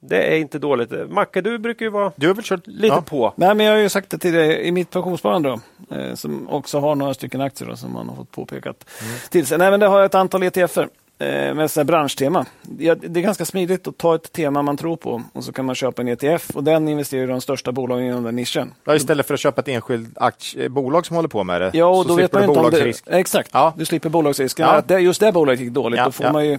[0.00, 0.92] Det är inte dåligt.
[1.10, 3.00] Macke, du brukar ju vara Du har väl kört lite ja.
[3.00, 3.32] på.
[3.36, 5.48] Nej, men jag har ju sagt det tidigare i mitt pensionssparande
[5.88, 8.84] då, eh, som också har några stycken aktier då, som man har fått påpekat
[9.30, 9.58] till sig.
[9.58, 12.46] Nej, men det har jag ett antal ETFer eh, med så här branschtema.
[12.78, 15.64] Ja, Det är ganska smidigt att ta ett tema man tror på och så kan
[15.64, 18.74] man köpa en ETF och den investerar i de största bolagen inom den nischen.
[18.84, 21.70] Ja, istället för att köpa ett enskilt aktie, bolag som håller på med det.
[21.74, 23.18] Ja, och så då vet slipper man du inte om det...
[23.18, 23.74] Exakt, Ja.
[23.76, 24.66] du slipper bolagsrisken.
[24.66, 24.72] Ja.
[24.72, 26.32] Att det, just det bolaget gick dåligt, Ja, då får ja.
[26.32, 26.58] man ju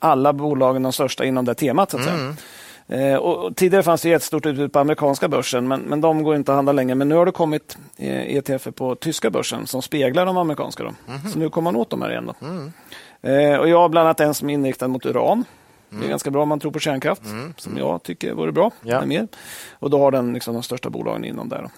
[0.00, 1.90] alla bolagen, de största inom det temat.
[1.90, 2.18] Så att Mm.
[2.18, 3.12] säga.
[3.12, 6.36] Eh, och, tidigare fanns det ett stort utbud på amerikanska börsen, men, men de går
[6.36, 6.94] inte att handla längre.
[6.94, 10.82] Men nu har det kommit eh, ETF på tyska börsen som speglar de amerikanska.
[10.84, 10.90] Då.
[11.06, 11.30] Mhm.
[11.32, 12.30] Så nu kommer man åt de här igen.
[12.42, 12.72] Mm.
[13.22, 15.44] Eh, och jag har bland annat en som är inriktad mot uran.
[15.88, 16.06] Det Mm.
[16.06, 17.22] är ganska bra om man tror på kärnkraft,
[17.56, 18.70] som jag tycker vore bra.
[18.82, 19.06] Ja.
[19.06, 19.28] Mer.
[19.72, 21.62] Och då har den liksom de största bolagen inom där.
[21.62, 21.70] Då.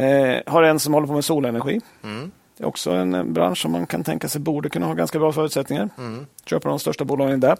[0.00, 1.80] Eh, har en som håller på med solenergi.
[2.04, 2.30] Mm.
[2.56, 5.18] Det är också en eh, bransch som man kan tänka sig borde kunna ha ganska
[5.18, 5.88] bra förutsättningar.
[5.98, 6.26] Mm.
[6.44, 7.56] Köper de största bolagen där.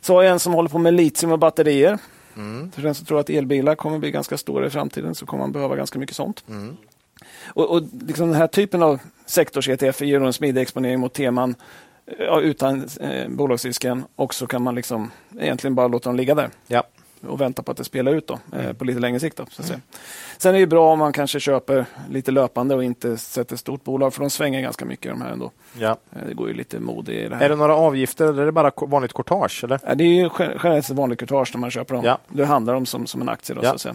[0.00, 1.98] Så har jag en som håller på med litium och batterier.
[2.36, 2.70] Mm.
[2.72, 5.52] För den som tror att elbilar kommer bli ganska stora i framtiden så kommer man
[5.52, 6.44] behöva ganska mycket sånt.
[6.48, 6.76] Mm.
[7.46, 11.54] Och, och liksom den här typen av sektors-ETF ger en smidig exponering mot teman
[12.06, 16.34] eh, ja, utan eh, bolagsrisken och så kan man liksom egentligen bara låta dem ligga
[16.34, 16.82] där Ja.
[17.26, 19.36] Och vänta på att det spelar ut då, eh, på lite längre sikt.
[19.36, 19.80] Då, så att säga.
[20.38, 24.14] Sen är det bra om man kanske köper lite löpande och inte sätter stort bolag
[24.14, 25.50] för de svänger ganska mycket de här ändå.
[25.78, 25.96] Ja.
[26.12, 27.44] Eh, Det går ju lite mode i det här.
[27.44, 29.64] Är det några avgifter eller är det bara vanligt courtage?
[29.64, 29.80] Eller?
[29.86, 32.04] Ja, det är generellt ett vanligt courtage när man köper dem.
[32.04, 32.18] Ja.
[32.28, 33.54] Det handlar om som, som en aktie.
[33.56, 33.68] Då, Ja.
[33.68, 33.94] så att säga.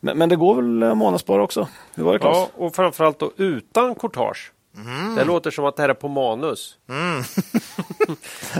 [0.00, 1.68] Men, men det går väl att månadsspara också?
[1.94, 2.36] Hur var det Claes?
[2.36, 4.52] Ja, och framförallt då utan courtage.
[5.16, 6.76] Det låter som att det här är på manus.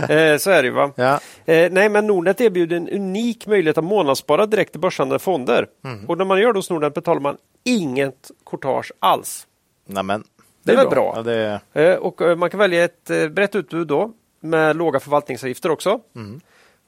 [0.08, 0.90] eh, så är det ju va?
[0.96, 1.20] Ja.
[1.44, 5.66] Eh, nej, men Nordnet erbjuder en unik möjlighet att månadsspara direkt i börshandlade fonder.
[6.08, 9.46] Och när man gör det hos Nordnet betalar man inget courtage alls.
[9.86, 10.24] Nämen.
[10.62, 11.12] Det är väl bra.
[11.16, 15.00] Ja, det, Eh, och eh, man kan välja ett eh, brett utbud då med låga
[15.00, 16.00] förvaltningsavgifter också.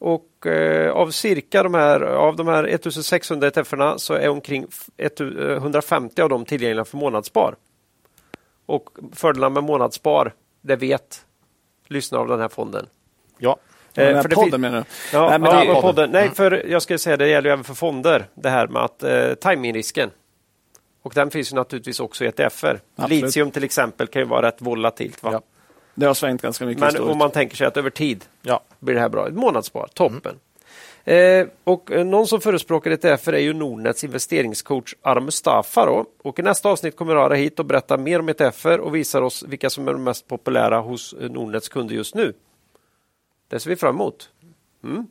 [0.01, 5.11] Och eh, av cirka de här, av de här 1600 ETFerna så är omkring f-
[5.57, 7.55] 150 av dem tillgängliga för månadsspar.
[8.69, 11.25] Och fördelarna med månadsspar, det vet
[11.87, 12.87] lyssnare av den här fonden.
[13.39, 13.57] ja.
[13.93, 14.85] Den Eh, här för podden menar du?
[15.17, 16.11] Ja, Nej, men ja, och podden.
[16.11, 19.03] Nej, för jag skulle säga det gäller ju även för fonder, det här med att
[19.03, 20.11] eh, timingrisken.
[21.03, 22.81] Och den finns ju naturligtvis också i ETFer.
[22.97, 23.23] Absolut.
[23.25, 25.23] Litium till exempel kan ju vara rätt volatilt.
[25.23, 25.31] Va?
[25.33, 25.41] Ja.
[25.95, 27.13] Det har svängt ganska mycket Men historiskt.
[27.13, 28.61] om man tänker sig att över tid Ja.
[28.79, 29.29] blir det här bra.
[29.29, 30.35] Ett månadsspar, toppen.
[31.09, 35.87] Eh, och eh, någon som förespråkar ETFer är ju Nordnets investeringscoach Ara Mustafa.
[35.87, 36.05] Då.
[36.23, 39.45] Och I nästa avsnitt kommer Ara hit och berätta mer om ETFer och visar oss
[39.49, 42.33] vilka som är de mest populära hos eh, Nordnets kunder just nu.
[43.49, 44.31] Det ser vi fram emot.
[44.85, 45.07] Mm.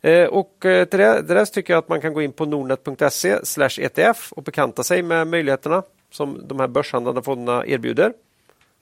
[0.00, 2.44] Eh, och eh, till det, till det tycker jag att man kan gå in på
[2.44, 3.38] nordnet.se
[3.82, 8.12] ETF och bekanta sig med möjligheterna som de här börshandlande fonderna erbjuder.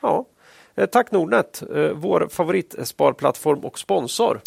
[0.01, 0.26] Ja.
[0.74, 1.62] Eh, tack Nordnet,
[1.94, 4.40] vår favoritsparplattform och sponsor.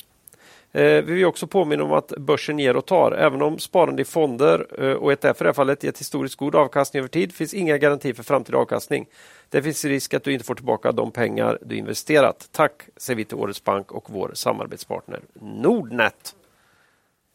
[0.78, 3.12] Eh, Vi vill också påminna om att börsen ger och tar.
[3.12, 6.56] Även om sparande i fonder eh, och ETF i det här fallet gett historiskt god
[6.56, 9.06] avkastning över tid finns inga garantier för framtida avkastning.
[9.50, 12.50] Det finns risk att du inte får tillbaka de pengar du investerat.
[12.52, 16.36] Tack säger vi till Årets Bank och vår samarbetspartner Nordnet.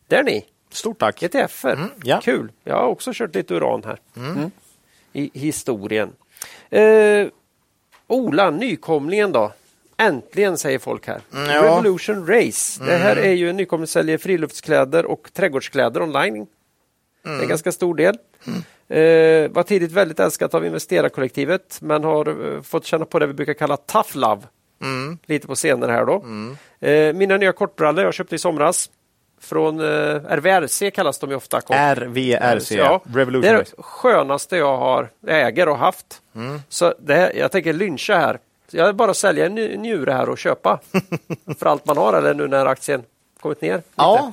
[0.06, 0.44] Där ni!
[0.70, 1.23] Stort tack.
[1.23, 1.73] ETFer.
[1.73, 2.20] Mm, ja.
[2.23, 2.52] Kul!
[2.64, 3.98] Jag har också kört lite uran här
[5.12, 6.12] i historien.
[6.70, 7.27] Eh,
[8.06, 9.52] Ola, nykomlingen då?
[9.97, 11.20] Äntligen säger folk här.
[11.35, 11.62] Mm, ja.
[11.62, 12.85] Revolution Race.
[12.85, 16.47] Det här är ju en nykomling som säljer friluftskläder och trädgårdskläder online.
[17.23, 18.14] Det är en ganska stor del.
[18.89, 23.32] Eh, var tidigt väldigt älskat av investerarkollektivet men har eh, fått känna på det vi
[23.35, 24.43] brukar kalla tough love.
[24.82, 25.19] Mm.
[25.27, 26.24] Lite på senare här då.
[26.89, 28.90] Eh, mina nya kortbrallor jag köpte i somras
[29.40, 29.86] från eh,
[30.28, 31.60] RVRC kallas de ju ofta.
[31.60, 31.77] Kort.
[31.77, 33.74] RVRC, Ja, det Revolution är Race.
[33.77, 36.23] det skönaste jag har, äger och haft.
[36.69, 38.39] Så det, jag tänker lyncha här.
[38.72, 40.80] Jag är bara sälja en njure här och köpa
[41.58, 43.02] för allt man har eller nu när aktien
[43.40, 43.76] kommit ner.
[43.76, 43.88] lite.
[43.96, 44.32] Ja.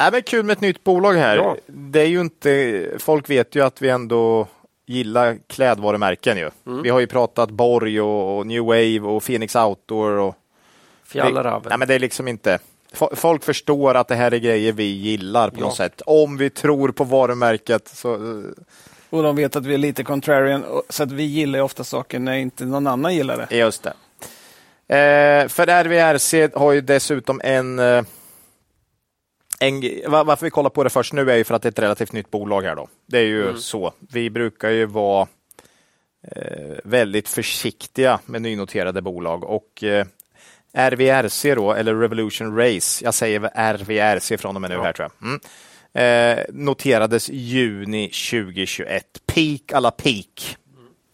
[0.00, 1.36] Nej, men kul med ett nytt bolag här.
[1.36, 1.56] Ja.
[1.66, 4.46] Det är ju inte, folk vet ju att vi ändå
[4.86, 6.50] gillar klädvarumärken ju.
[6.82, 10.10] Vi har ju pratat Borg och, och New Wave och Phoenix Outdoor.
[10.12, 10.34] Och,
[11.04, 11.62] Fjällräven.
[11.68, 12.58] Nej, men det är liksom inte.
[12.94, 15.64] Fo- Folk förstår att det här är grejer vi gillar på Ja.
[15.64, 16.02] något sätt.
[16.06, 18.42] Om vi tror på varumärket så
[19.10, 22.36] Och de vet att vi är lite contrarian, så att vi gillar ofta saker när
[22.36, 23.56] inte någon annan gillar det.
[23.56, 23.92] just det.
[24.96, 28.02] Eh, för RVRC har ju dessutom en eh,
[29.60, 31.78] en, varför vi kollar på det först nu är ju för att det är ett
[31.78, 32.88] relativt nytt bolag här då.
[33.06, 33.58] Det är ju mm.
[33.58, 33.92] så.
[34.12, 35.28] Vi brukar ju vara
[36.36, 40.06] eh, väldigt försiktiga med nynoterade bolag och eh,
[40.72, 44.82] RVRC då, eller Revolution Race, jag säger RVRC från och med nu ja.
[44.82, 45.28] här tror jag.
[45.28, 45.40] Mm.
[45.92, 49.20] Eh, noterades juni 2021.
[49.26, 50.56] Peak alla peak.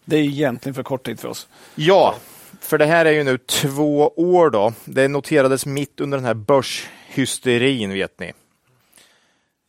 [0.05, 1.47] Det är egentligen för kort tid för oss.
[1.75, 2.15] Ja,
[2.61, 4.73] för det här är ju nu två år då.
[4.85, 8.33] Det noterades mitt under den här börshysterin vet ni.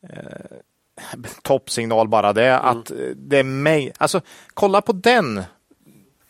[0.08, 0.18] Eh,
[1.42, 2.50] toppsignal bara det.
[2.50, 2.66] Mm.
[2.66, 3.92] Att det är mig.
[3.98, 4.20] Alltså
[4.54, 5.42] kolla på den.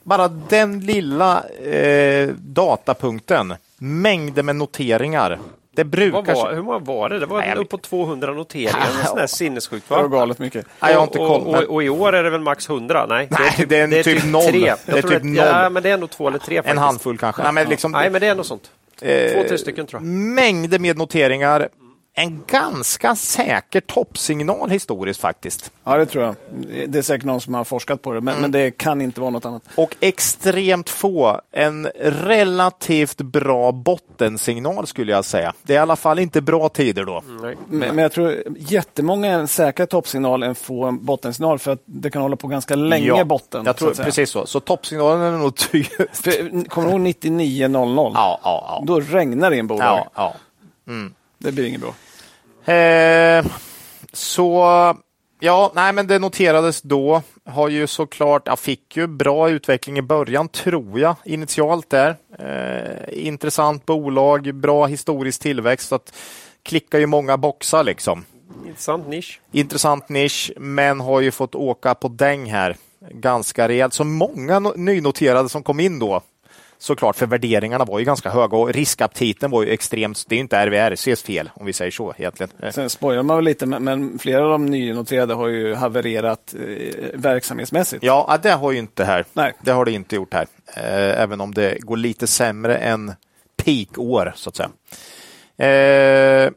[0.02, 3.54] Bara den lilla eh, datapunkten.
[3.78, 5.38] Mängder med noteringar.
[5.76, 6.34] Det brukar...
[6.34, 7.18] Var, hur många var det?
[7.18, 9.14] Det var Nej, uppåt 200 noteringar.
[9.16, 9.90] Det är sinnessjukt.
[9.90, 9.96] Va?
[9.96, 10.66] Det var galet mycket.
[10.80, 13.06] Nej, jag har inte koll, och, och, och, i år är det väl max 100?
[13.06, 14.44] Nej, Nej det är, det är, det är typ, typ noll.
[14.44, 14.74] Tre.
[14.86, 15.36] Det är typ noll.
[15.36, 16.56] Ja, men det är ändå två eller tre.
[16.56, 16.72] Faktiskt.
[16.72, 17.42] En handfull kanske.
[17.42, 18.70] Nej, men, liksom, Nej, men det är något sånt.
[19.02, 20.06] Eh, två, tre stycken tror jag.
[20.08, 21.68] Mängder med noteringar
[22.18, 25.72] en ganska säker toppsignal historiskt faktiskt.
[25.84, 26.34] Ja, det tror jag.
[26.88, 28.42] Det är säkert någon som har forskat på det, men, mm.
[28.42, 29.62] men det kan inte vara något annat.
[29.74, 31.40] Och extremt få.
[31.52, 35.52] En relativt bra bottensignal skulle jag säga.
[35.62, 37.22] Det är i alla fall inte bra tider då.
[37.28, 37.56] Mm.
[37.68, 41.82] Men, men, jag tror jättemånga är en säkrare toppsignal än få en bottensignal för att
[41.84, 43.62] det kan hålla på ganska länge ja, botten.
[43.66, 44.46] Jag tror så precis så.
[44.46, 46.68] Så toppsignalen är nog tydlig.
[46.68, 48.12] Kommer du ihåg 9900?
[48.14, 48.84] Ja, ja, ja.
[48.86, 49.86] Då regnar det i en bolag.
[49.86, 50.34] Ja, ja.
[50.92, 51.14] Mm.
[51.38, 51.94] Det blir inget bra.
[52.66, 53.46] Eh,
[54.12, 54.64] så
[55.40, 57.22] ja, nej, men det noterades då.
[57.44, 62.16] Har ju såklart, jag fick ju bra utveckling i början tror jag initialt där.
[62.38, 65.88] Eh, intressant bolag, bra historisk tillväxt.
[65.88, 66.14] Så att
[66.62, 68.24] klickar ju många boxar liksom.
[68.66, 69.40] Intressant nisch.
[69.52, 72.76] Intressant nisch, men har ju fått åka på däng här
[73.10, 73.94] ganska rejält.
[73.94, 76.22] Så många nynoterade som kom in då
[76.78, 80.24] såklart, för värderingarna var ju ganska höga och riskaptiten var ju extremt.
[80.28, 82.72] Det är inte RVRCs fel om vi säger så egentligen.
[82.72, 88.02] Sen spojar man väl lite, men flera av de nynoterade har ju havererat eh, verksamhetsmässigt.
[88.02, 89.24] Ja, det har ju inte här.
[89.32, 89.52] Nej.
[89.60, 90.46] Det har det inte gjort här,
[90.76, 93.12] eh, även om det går lite sämre än
[93.64, 94.70] peak-år så att säga.
[95.58, 96.50] Eh,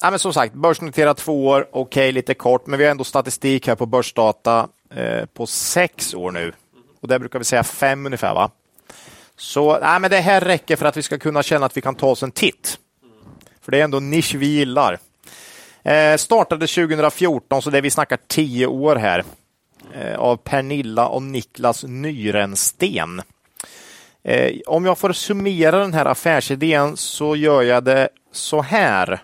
[0.00, 3.04] ja, men som sagt, börsnoterat två år, okej, okay, lite kort, men vi har ändå
[3.04, 6.52] statistik här på börsdata eh, på sex år nu.
[7.00, 8.50] Och där brukar vi säga fem ungefär, va?
[9.36, 11.94] Så nej, men det här räcker för att vi ska kunna känna att vi kan
[11.94, 12.78] ta oss en titt.
[13.60, 14.98] För det är ändå en nisch vi gillar.
[15.82, 19.24] Eh, startade 2014, så det vi snackar tio år här.
[19.92, 23.22] Eh, av Pernilla och Niklas Nyrensten.
[24.22, 29.20] Eh, om jag får summera den här affärsidén så gör jag det så här.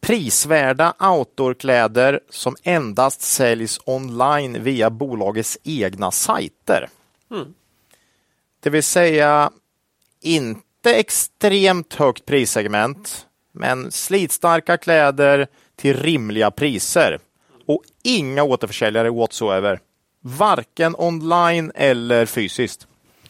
[0.00, 6.88] Prisvärda outdoorkläder som endast säljs online via bolagets egna sajter.
[7.30, 7.54] Mm.
[8.62, 9.50] Det vill säga
[10.20, 17.18] inte extremt högt prissegment, men slitstarka kläder till rimliga priser
[17.66, 19.80] och inga återförsäljare whatsoever.
[20.20, 22.86] Varken online eller fysiskt.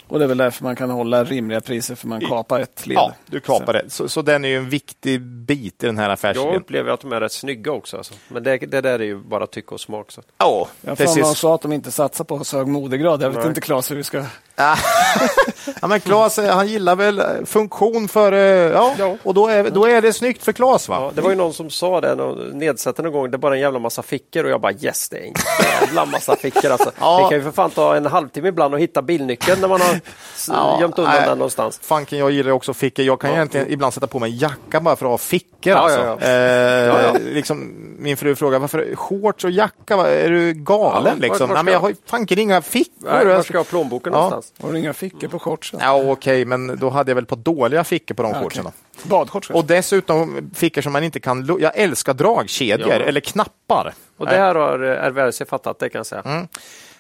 [0.09, 2.97] Och det är väl därför man kan hålla rimliga priser, för man kapar ett led.
[2.97, 3.91] Ja, du kapar det.
[3.91, 6.49] Så, så den är ju en viktig bit i den här affärsidén.
[6.49, 7.97] Jag upplever att de är rätt snygga också.
[7.97, 8.15] Alltså.
[8.29, 10.13] Men det, det där är ju bara tycke och smak.
[10.13, 10.23] Så.
[10.39, 11.23] Ja, jag precis.
[11.23, 13.23] Någon sa att de inte satsar på så hög modegrad.
[13.23, 13.49] Jag vet Nej.
[13.49, 14.25] inte Claes hur vi ska...
[15.81, 18.33] ja, men Claes, han gillar väl funktion för...
[18.73, 19.17] Ja, ja.
[19.23, 20.97] och då är, då är det snyggt för Claes va?
[21.01, 22.15] Ja, det var ju någon som sa det,
[22.53, 25.17] nedsättande någon gång, det är bara en jävla massa fickor och jag bara yes, det
[25.17, 25.35] är en
[25.81, 26.91] jävla massa fickor alltså.
[27.01, 27.23] ja.
[27.23, 30.01] Det kan ju för fan ta en halvtimme ibland att hitta bilnyckeln när man har
[30.49, 31.81] ja, gömt undan nej, den någonstans.
[31.83, 33.05] Fanken, jag gillar också fickor.
[33.05, 33.37] Jag kan ja.
[33.37, 35.73] egentligen ibland sätta på mig en jacka bara för att ha fickor.
[35.73, 36.27] Alltså.
[36.27, 41.19] Eh, liksom, min fru frågar varför shorts och jacka, är du galen?
[41.19, 41.51] liksom?
[41.51, 43.13] nej, men jag har fanken inga fickor.
[43.13, 44.42] Nej, var ska jag ha plånboken någonstans?
[44.61, 45.81] Har du inga fickor på shortsen?
[45.83, 48.67] Ja, Okej, okay, men då hade jag väl på dåliga fickor på de ja, shortsen.
[48.67, 48.79] Okay.
[49.03, 49.51] Badshorts?
[49.51, 51.59] Och dessutom fickor som man inte kan...
[51.61, 53.95] Jag älskar dragkedjor eller knappar.
[54.17, 56.23] Och det här har RVRC fattat, det kan jag säga.
[56.23, 56.49] Mm.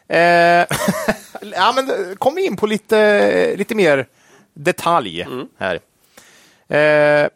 [0.08, 0.66] Eh,
[1.54, 4.06] ja, men kom in på lite, lite mer
[4.54, 5.46] detalj mm.
[5.58, 5.80] här.
[6.68, 7.28] Eh,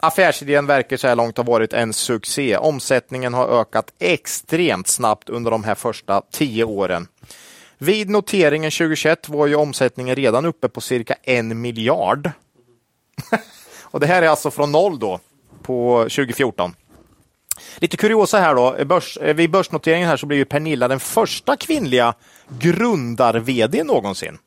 [0.00, 2.56] affärsidén verkar så här långt ha varit en succé.
[2.56, 7.08] Omsättningen har ökat extremt snabbt under de här första tio åren.
[7.82, 12.30] Vid noteringen 2021 var ju omsättningen redan uppe på cirka en miljard.
[13.82, 15.20] och Det här är alltså från noll då
[15.62, 16.74] på 2014.
[17.76, 18.84] Lite kuriosa här då.
[18.84, 22.14] Börs, vid börsnoteringen här så blev ju Pernilla den första kvinnliga
[22.58, 24.38] grundar-vd någonsin.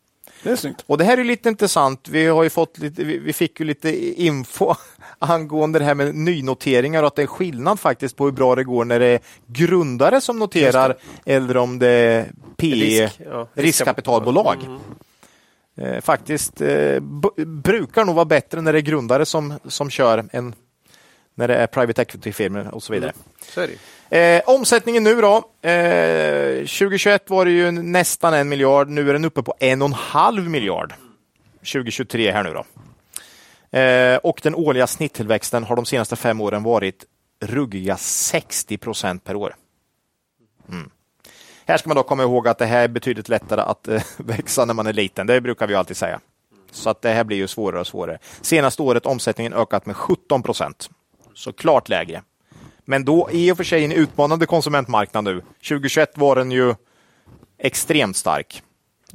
[0.44, 0.84] Det är snyggt.
[0.88, 2.08] Och det här är lite intressant.
[2.10, 4.76] Vi har fått lite, vi fick ju lite info
[5.20, 8.64] angående det här med nynoteringar och att det är skillnad faktiskt på hur bra det
[8.64, 13.48] går när det är grundare som noterar eller om det är PE, Risk, ja.
[13.54, 14.58] riskkapitalbolag.
[14.64, 15.94] Mm.
[15.96, 17.00] eh, faktiskt eh,
[17.46, 20.56] brukar nog vara bättre när det är grundare som, som kör än
[21.36, 23.14] när det är private equity-firmor och så vidare.
[23.58, 23.78] Mm.
[24.10, 25.36] Eh, omsättningen nu då.
[25.70, 28.90] Eh, 2021 var det ju nästan en miljard.
[28.90, 30.94] Nu är den uppe på en och en halv miljard.
[31.60, 32.66] 2023 här nu då.
[33.80, 37.06] Eh, och den årliga snitttillväxten har de senaste fem åren varit
[37.42, 39.56] ruggiga 60 procent per år.
[40.70, 40.90] Mm.
[41.66, 44.66] Här ska man då komma ihåg att det här är betydligt lättare att eh, växa
[44.66, 45.28] när man är liten.
[45.28, 46.20] Det brukar vi alltid säga.
[46.72, 48.20] Så att det här blir ju svårare och svårare.
[48.42, 50.90] Senaste året omsättningen ökat med 17 procent.
[51.34, 52.22] Så klart lägre.
[52.86, 55.42] Men då i och för sig en utmanande konsumentmarknad nu.
[55.68, 56.76] 2021 var den ju
[57.58, 58.64] extremt stark.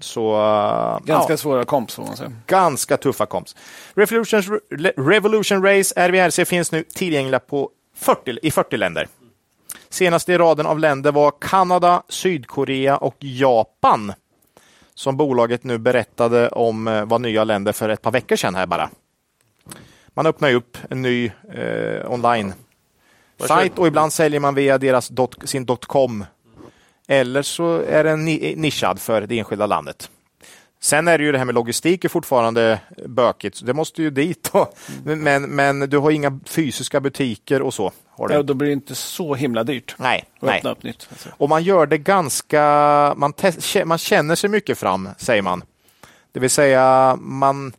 [0.01, 2.33] Så, uh, ganska ja, svåra komps får man säga.
[2.47, 3.57] Ganska tuffa komps.
[3.95, 4.61] Revolution,
[4.97, 9.09] Revolution Race RVRC finns nu tillgängliga på 40, i 40 länder.
[9.89, 14.13] Senast i raden av länder var Kanada, Sydkorea och Japan.
[14.95, 18.67] Som bolaget nu berättade om eh, var nya länder för ett par veckor sedan här
[18.67, 18.91] bara.
[20.19, 22.53] Man öppnar upp en ny eh, online
[23.47, 26.25] sajt och ibland säljer man via deras dot, sin .com.
[27.09, 30.11] Eller så är den nischad för det enskilda landet.
[30.81, 33.67] Sen är det ju det här med logistik är fortfarande bökigt.
[33.67, 34.51] Det måste ju dit.
[34.53, 34.73] Då.
[35.05, 37.93] Men, men du har inga fysiska butiker och så.
[38.09, 38.35] Har du.
[38.35, 39.95] Ja, då blir det inte så himla dyrt.
[39.99, 40.25] Nej.
[40.41, 40.63] nej.
[40.65, 41.09] Upp nytt.
[41.11, 41.29] Alltså.
[41.37, 42.63] Och man gör det ganska...
[43.17, 43.33] Man,
[43.85, 45.63] man känner sig mycket fram, säger man.
[46.33, 47.73] Det vill säga, man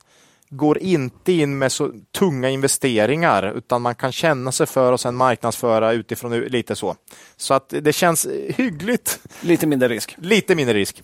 [0.50, 5.16] går inte in med så tunga investeringar utan man kan känna sig för och sen
[5.16, 6.96] marknadsföra utifrån lite så.
[7.38, 9.20] Så att det känns hyggligt.
[9.42, 10.16] Lite mindre risk.
[10.18, 11.04] Lite mindre risk.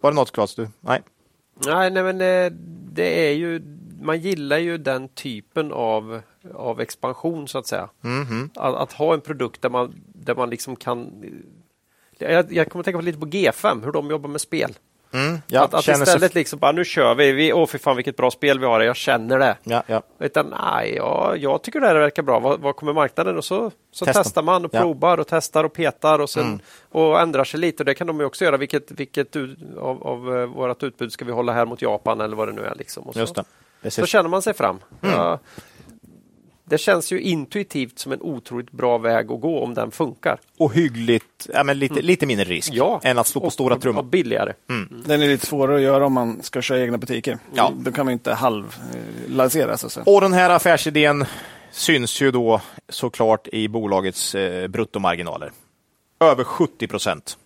[0.00, 0.54] Var det något Claes?
[0.54, 0.68] Du?
[0.80, 1.02] Nej.
[1.66, 2.52] Nej, nej men det,
[2.92, 3.62] det, är ju
[4.00, 6.20] man gillar ju den typen av,
[6.54, 7.88] av expansion så att säga.
[8.04, 8.50] Mm -hmm.
[8.54, 11.24] att, att, ha en produkt där man, där man liksom kan
[12.18, 14.74] jag, jag kommer att tänka på lite på G5, hur de jobbar med spel.
[15.12, 16.30] Mm, ja, att, att istället sig...
[16.34, 18.96] liksom bara, nu kör vi, vi åh fy fan vilket bra spel vi har, jag
[18.96, 19.56] känner det.
[19.64, 20.02] Ja, ja.
[20.20, 23.36] Utan nej, ja, jag tycker det här verkar bra, vad, vad kommer marknaden?
[23.36, 24.80] Och så, så testar man och ja.
[24.80, 26.60] provar och testar och petar och, sen, mm.
[26.90, 27.82] och ändrar sig lite.
[27.82, 29.36] Och det kan de ju också göra, vilket, vilket
[29.78, 32.64] av, av uh, vårt utbud ska vi hålla här mot Japan eller vad det nu
[32.64, 32.74] är.
[32.74, 33.02] Liksom.
[33.02, 33.38] Och så, Just
[33.82, 33.90] det.
[33.90, 34.78] så känner man sig fram.
[35.02, 35.14] Mm.
[35.14, 35.38] Ja,
[36.68, 40.40] det känns ju intuitivt som en otroligt bra väg att gå om den funkar.
[40.58, 42.04] Och hyggligt, ja, men lite, mm.
[42.04, 43.00] lite mindre risk ja.
[43.04, 44.00] än att stå på och, stora trummor.
[44.00, 44.52] Och billigare.
[44.70, 45.02] Mm.
[45.06, 47.38] Den är lite svårare att göra om man ska köra egna butiker.
[47.54, 47.72] Ja.
[47.76, 49.76] Då kan man inte halvlansera.
[49.76, 51.24] Så och den här affärsidén
[51.70, 55.52] syns ju då såklart i bolagets eh, bruttomarginaler.
[56.20, 57.38] Över 70 procent.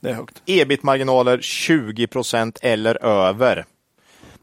[0.00, 0.42] Det är högt.
[0.46, 3.64] Ebit-marginaler 20 procent eller över.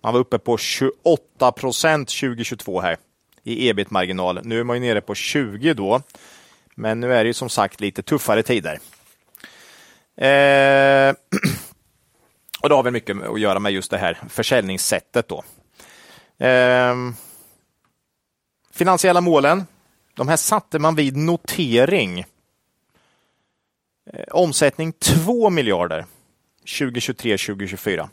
[0.01, 2.97] Man var uppe på 28 procent 2022 här
[3.43, 4.39] i ebit-marginal.
[4.43, 6.01] Nu är man nere på 20 då,
[6.75, 8.79] men nu är det som sagt lite tuffare tider.
[10.15, 11.09] Eh,
[12.61, 15.43] och det har väl mycket att göra med just det här försäljningssättet då.
[16.45, 16.95] Eh,
[18.71, 19.65] finansiella målen,
[20.13, 22.19] de här satte man vid notering.
[24.13, 26.05] Eh, omsättning 2 miljarder
[26.65, 28.09] 2023-2024.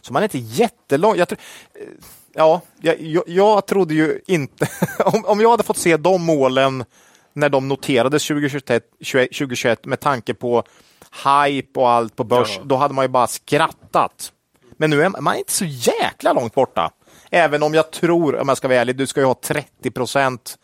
[0.00, 1.16] Så man är inte jättelång.
[1.16, 1.38] Jag tror,
[1.74, 1.86] eh,
[2.34, 4.68] ja, jag, jag, trodde ju inte...
[5.04, 6.84] om, om jag hade fått se de målen
[7.32, 10.64] när de noterades 2021, 2021 med tanke på
[11.24, 12.62] hype och allt på börs, ja.
[12.64, 14.32] då hade man ju bara skrattat.
[14.76, 16.90] Men nu är man inte så jäkla långt borta.
[17.30, 20.58] Även om jag tror, om jag ska vara ärlig, du ska ju ha 30 procent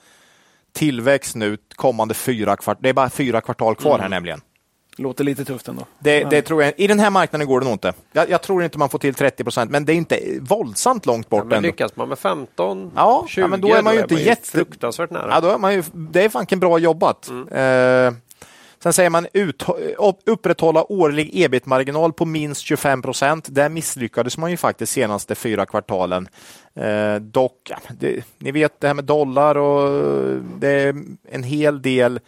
[0.73, 2.83] tillväxt nu kommande fyra kvartal.
[2.83, 4.03] Det är bara fyra kvartal kvar mm.
[4.03, 4.41] här nämligen.
[4.97, 5.87] Låter lite tufft ändå.
[5.99, 6.73] Det, det tror jag.
[6.77, 7.93] I den här marknaden går det nog inte.
[8.13, 11.29] Jag, jag tror inte man får till 30 procent, men det är inte våldsamt långt
[11.29, 11.45] bort.
[11.45, 14.15] Ja, men lyckas man med 15, ja, 20, ja, men då är man ju inte
[14.15, 14.51] jätte...
[14.51, 15.31] fruktansvärt nära.
[15.31, 17.29] Ja, då är man ju, det är fanken bra jobbat.
[17.29, 17.49] Mm.
[17.49, 18.15] Eh,
[18.83, 19.65] sen säger man ut,
[20.27, 23.47] upprätthålla årlig ebit-marginal på minst 25 procent.
[23.51, 26.29] Där misslyckades man ju faktiskt senaste fyra kvartalen.
[26.75, 30.03] Eh, dock, det, ni vet det här med dollar och
[30.59, 30.95] det är
[31.31, 32.21] en hel del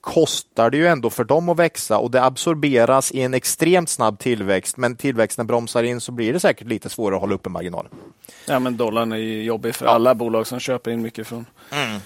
[0.00, 4.18] kostar det ju ändå för dem att växa och det absorberas i en extremt snabb
[4.18, 4.76] tillväxt.
[4.76, 7.88] Men tillväxten bromsar in så blir det säkert lite svårare att hålla uppe marginal.
[8.46, 9.92] Ja, men dollarn är ju jobbig för ja.
[9.92, 11.46] alla bolag som köper in mycket från.
[11.70, 12.00] Mm.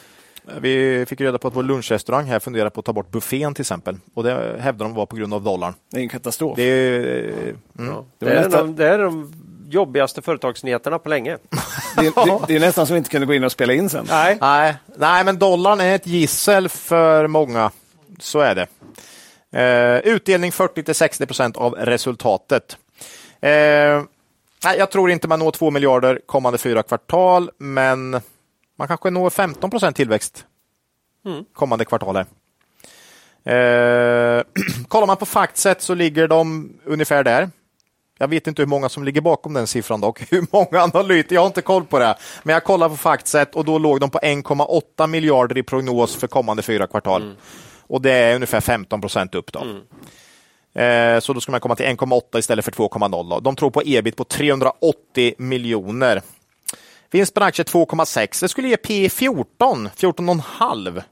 [0.60, 3.62] Vi fick reda på att vår lunchrestaurang här funderar på att ta bort buffén till
[3.62, 3.96] exempel.
[4.14, 5.74] Och det hävdar de var på grund av dollarn.
[5.90, 6.56] Det är en katastrof.
[6.56, 7.56] Det är, mm.
[7.76, 8.04] ja.
[8.18, 8.66] det är, nästan...
[8.66, 9.32] de, det är de
[9.68, 11.38] jobbigaste företagsnyheterna på länge.
[11.96, 14.06] det, det, det, är nästan som vi inte kunde gå in och spela in sen.
[14.08, 17.70] Nej, nej, nej men dollarn är ett gissel för många
[18.18, 18.66] så är det.
[19.54, 22.76] Eh, utdelning 40 60 procent av resultatet.
[23.40, 24.02] Eh,
[24.62, 28.10] jag tror inte man når 2 miljarder kommande fyra kvartal, men
[28.78, 30.44] man kanske når 15 procent tillväxt
[31.26, 31.44] mm.
[31.52, 32.16] kommande kvartal.
[32.16, 32.24] Eh,
[34.88, 37.50] kollar man på Factset så ligger de ungefär där.
[38.18, 40.20] Jag vet inte hur många som ligger bakom den siffran dock.
[40.32, 42.16] Hur många analytiker, jag har inte koll på det.
[42.42, 46.26] Men jag kollar på Factset och då låg de på 1,8 miljarder i prognos för
[46.26, 47.22] kommande fyra kvartal.
[47.22, 47.36] Mm.
[47.86, 49.52] Och det är ungefär 15 procent upp.
[49.52, 49.60] Då.
[49.60, 49.82] Mm.
[50.74, 53.40] Eh, så då ska man komma till 1,8 istället för 2,0.
[53.40, 56.22] De tror på ebit på 380 miljoner.
[57.10, 58.40] Vinst per aktie 2,6.
[58.40, 61.02] Det skulle ge P 14, 14,5.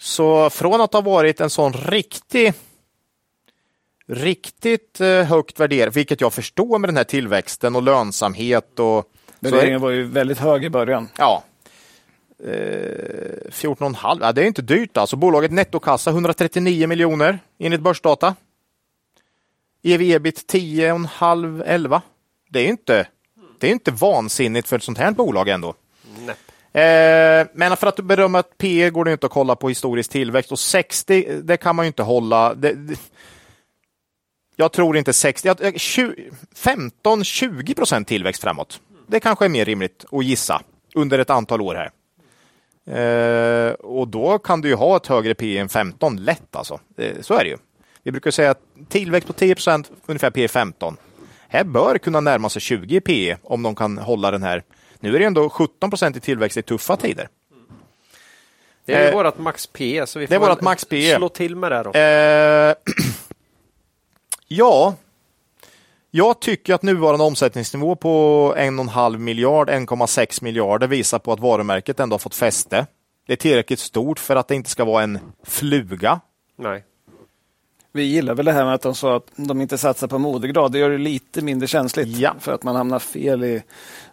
[0.00, 2.52] Så från att ha varit en sån riktig
[4.08, 8.78] riktigt eh, högt värderad, vilket jag förstår med den här tillväxten och lönsamhet.
[8.78, 11.08] Och, Värderingen var ju väldigt hög i början.
[11.18, 11.42] Ja.
[12.44, 15.16] Eh, 14,5, ja, det är inte dyrt alltså.
[15.16, 18.34] Bolaget nettokassa 139 miljoner enligt börsdata.
[19.82, 22.02] EV-ebit 10,5, 11.
[22.50, 23.06] Det är inte,
[23.58, 25.74] det är inte vansinnigt för ett sånt här bolag ändå.
[26.72, 30.52] Eh, men för att berömma att P går det inte att kolla på historisk tillväxt
[30.52, 32.54] och 60, det kan man ju inte hålla.
[32.54, 33.00] Det, det,
[34.56, 38.80] jag tror inte 60, 15-20 procent tillväxt framåt.
[39.06, 40.62] Det kanske är mer rimligt att gissa
[40.94, 41.90] under ett antal år här.
[42.92, 46.80] Eh, och då kan du ju ha ett högre P än 15 lätt alltså.
[46.96, 47.56] Eh, så är det ju.
[48.02, 50.96] Vi brukar säga att tillväxt på 10 procent, ungefär P 15.
[51.48, 54.62] Här bör kunna närma sig 20 P om de kan hålla den här.
[55.00, 57.28] Nu är det ändå 17 procent i tillväxt i tuffa tider.
[58.84, 60.34] Det är eh, vårt max P, så vi får
[60.90, 61.82] det slå till med det.
[61.82, 61.92] Då.
[61.98, 62.74] Eh,
[64.50, 64.94] Ja,
[66.10, 72.14] jag tycker att nuvarande omsättningsnivå på 1,5 miljard, 1,6 miljarder visar på att varumärket ändå
[72.14, 72.86] har fått fäste.
[73.26, 76.20] Det är tillräckligt stort för att det inte ska vara en fluga.
[76.56, 76.84] Nej.
[77.92, 80.72] Vi gillar väl det här med att de sa att de inte satsar på modegrad.
[80.72, 82.34] Det gör det lite mindre känsligt ja.
[82.40, 83.62] för att man hamnar fel i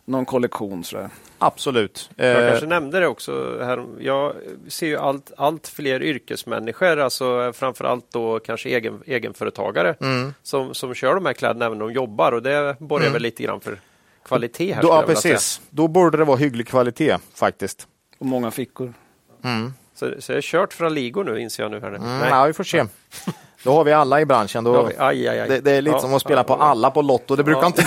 [0.05, 0.83] någon kollektion.
[0.83, 1.09] Så
[1.39, 2.09] Absolut.
[2.15, 3.57] Jag eh, kanske nämnde det också.
[3.63, 3.85] Här.
[3.99, 4.33] Jag
[4.67, 10.33] ser ju allt, allt fler yrkesmänniskor, alltså framförallt då kanske egen, egenföretagare mm.
[10.43, 13.13] som, som kör de här kläderna även när de jobbar och det borgar mm.
[13.13, 13.79] väl lite grann för
[14.25, 14.73] kvalitet.
[14.73, 15.61] Här, då, ja, precis.
[15.69, 17.87] Då borde det vara hygglig kvalitet faktiskt.
[18.17, 18.93] Och många fickor.
[19.43, 19.73] Mm.
[19.95, 21.79] Så, så jag är kört från ligor nu inser jag nu.
[21.79, 21.87] Här.
[21.87, 22.29] Mm, Nej.
[22.29, 22.85] Ja, vi får se.
[23.63, 24.63] Då har vi alla i branschen.
[24.63, 25.49] Då, vi, aj, aj, aj.
[25.49, 27.35] Det, det, är lite ja, som att spela ja, på alla på Lotto.
[27.35, 27.83] Det brukar ja, inte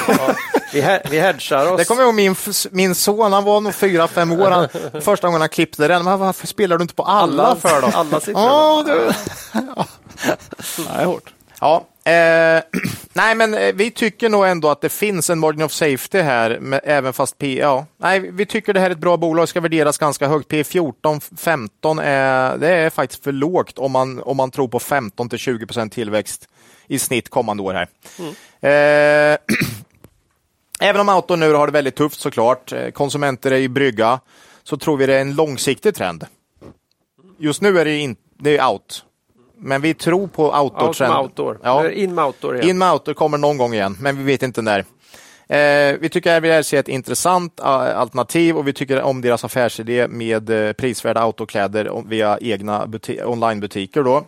[0.72, 1.78] Vi, vi hedgar oss.
[1.78, 2.34] Det kommer jag ihåg min,
[2.70, 4.50] min son, han var nog fyra, fem år.
[4.50, 4.68] Han,
[5.02, 6.04] första gången han klippte den.
[6.04, 7.86] Men varför spelar du inte på alla, alla för då?
[7.94, 8.42] Alla siffror.
[8.42, 9.10] Oh, du.
[9.52, 9.86] ja.
[10.76, 11.32] Det är hårt.
[11.60, 12.62] Ja, eh,
[13.12, 16.58] nej, men eh, vi tycker nog ändå att det finns en margin of safety här,
[16.60, 19.60] med, även fast P, ja, nej, vi tycker det här är ett bra bolag, ska
[19.60, 20.48] värderas ganska högt.
[20.48, 24.78] P 14, 15 är, det är faktiskt för lågt om man, om man tror på
[24.80, 26.48] 15 till 20 procent tillväxt
[26.86, 27.88] i snitt kommande år här.
[28.18, 28.34] Mm.
[28.60, 29.38] Eh,
[30.80, 34.20] även om Auto nu har det väldigt tufft såklart, eh, konsumenter är i brygga,
[34.62, 36.26] så tror vi det är en långsiktig trend.
[37.38, 39.04] Just nu är det, in, det är out.
[39.56, 41.12] Men vi tror på outdoor-trend.
[41.12, 41.58] Out outdoor.
[41.62, 41.90] Ja.
[41.90, 42.68] In med outdoor igen.
[42.68, 44.84] In med outdoor kommer någon gång igen, men vi vet inte när.
[45.48, 50.08] Eh, vi tycker RVRC är ett intressant uh, alternativ och vi tycker om deras affärsidé
[50.08, 54.02] med uh, prisvärda autokläder via egna buti onlinebutiker.
[54.02, 54.24] Då.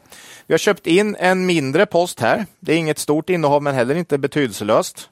[0.46, 2.46] Vi har köpt in en mindre post här.
[2.60, 5.09] Det är inget stort innehav men heller inte betydelselöst.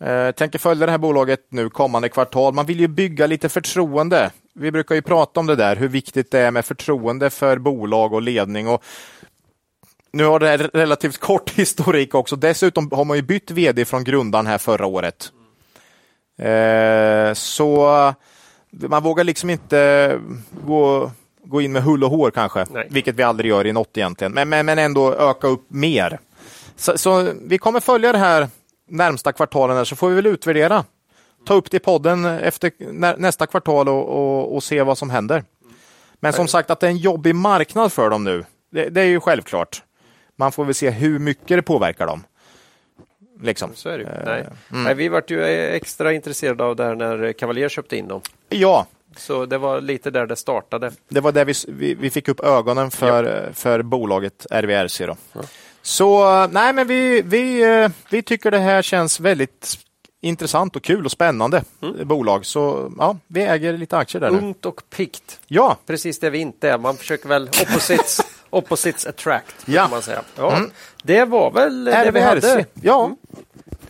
[0.00, 2.54] Eh, tänker följa det här bolaget nu kommande kvartal.
[2.54, 4.30] Man vill ju bygga lite förtroende.
[4.54, 8.12] Vi brukar ju prata om det där, hur viktigt det är med förtroende för bolag
[8.12, 8.68] och ledning.
[8.68, 8.84] Och
[10.12, 12.36] nu har det relativt kort historik också.
[12.36, 15.32] Dessutom har man ju bytt vd från grundaren här förra året.
[16.38, 18.14] Eh, så
[18.70, 20.20] man vågar liksom inte
[20.66, 21.10] gå,
[21.44, 22.86] gå in med hull och hår kanske, Nej.
[22.90, 26.18] vilket vi aldrig gör i något egentligen, men, men, men ändå öka upp mer.
[26.76, 28.48] Så, så, vi kommer följa det här
[28.88, 30.84] närmsta kvartalen här, så får vi väl utvärdera.
[31.46, 32.72] Ta upp det i podden efter
[33.18, 35.44] nästa kvartal och, och, och se vad som händer.
[36.20, 39.06] Men som sagt att det är en jobbig marknad för dem nu, det, det är
[39.06, 39.82] ju självklart.
[40.36, 42.24] Man får väl se hur mycket det påverkar dem.
[43.40, 43.70] Liksom.
[43.74, 44.24] Så är det ju.
[44.24, 44.46] Nej.
[44.70, 44.84] Mm.
[44.84, 48.20] Nej, vi vart ju extra intresserade av det här när Cavalier köpte in dem.
[48.48, 48.86] Ja.
[49.16, 50.92] Så det var lite där det startade.
[51.08, 53.52] Det var där vi, vi, vi fick upp ögonen för, ja.
[53.52, 55.06] för bolaget RVRC.
[55.06, 55.16] Då.
[55.32, 55.40] Ja.
[55.86, 57.64] Så nej, men vi, vi,
[58.10, 59.78] vi tycker det här känns väldigt
[60.20, 62.08] intressant och kul och spännande mm.
[62.08, 62.46] bolag.
[62.46, 64.68] Så ja, vi äger lite aktier där Ungt nu.
[64.68, 65.40] och pikt.
[65.46, 65.76] Ja.
[65.86, 66.78] Precis det vi inte är.
[66.78, 69.54] Man försöker väl opposites, opposites attract.
[69.64, 69.88] Ja.
[69.90, 70.22] Man säga.
[70.36, 70.56] Ja.
[70.56, 70.70] Mm.
[71.02, 72.64] Det var väl det vi hade.
[72.82, 73.04] Ja.
[73.04, 73.16] Mm.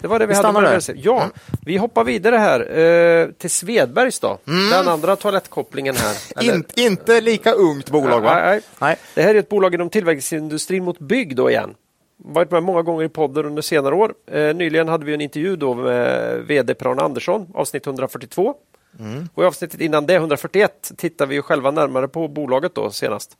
[0.00, 1.32] Det var det vi, vi hade med Ja, mm.
[1.62, 4.38] vi hoppar vidare här eh, till Svedbergs då.
[4.46, 4.70] Mm.
[4.70, 6.44] Den andra toalettkopplingen här.
[6.54, 8.34] In, inte lika ungt bolag va?
[8.34, 8.60] Nej, nej.
[8.78, 8.96] nej.
[9.14, 11.74] Det här är ett bolag inom tillverkningsindustrin mot bygg då igen
[12.16, 14.14] varit med många gånger i podden under senare år.
[14.26, 18.54] Eh, nyligen hade vi en intervju då med VD Per-Arne Andersson, avsnitt 142.
[18.98, 19.28] Mm.
[19.34, 23.36] Och i avsnittet innan det, 141, tittar vi ju själva närmare på bolaget då senast.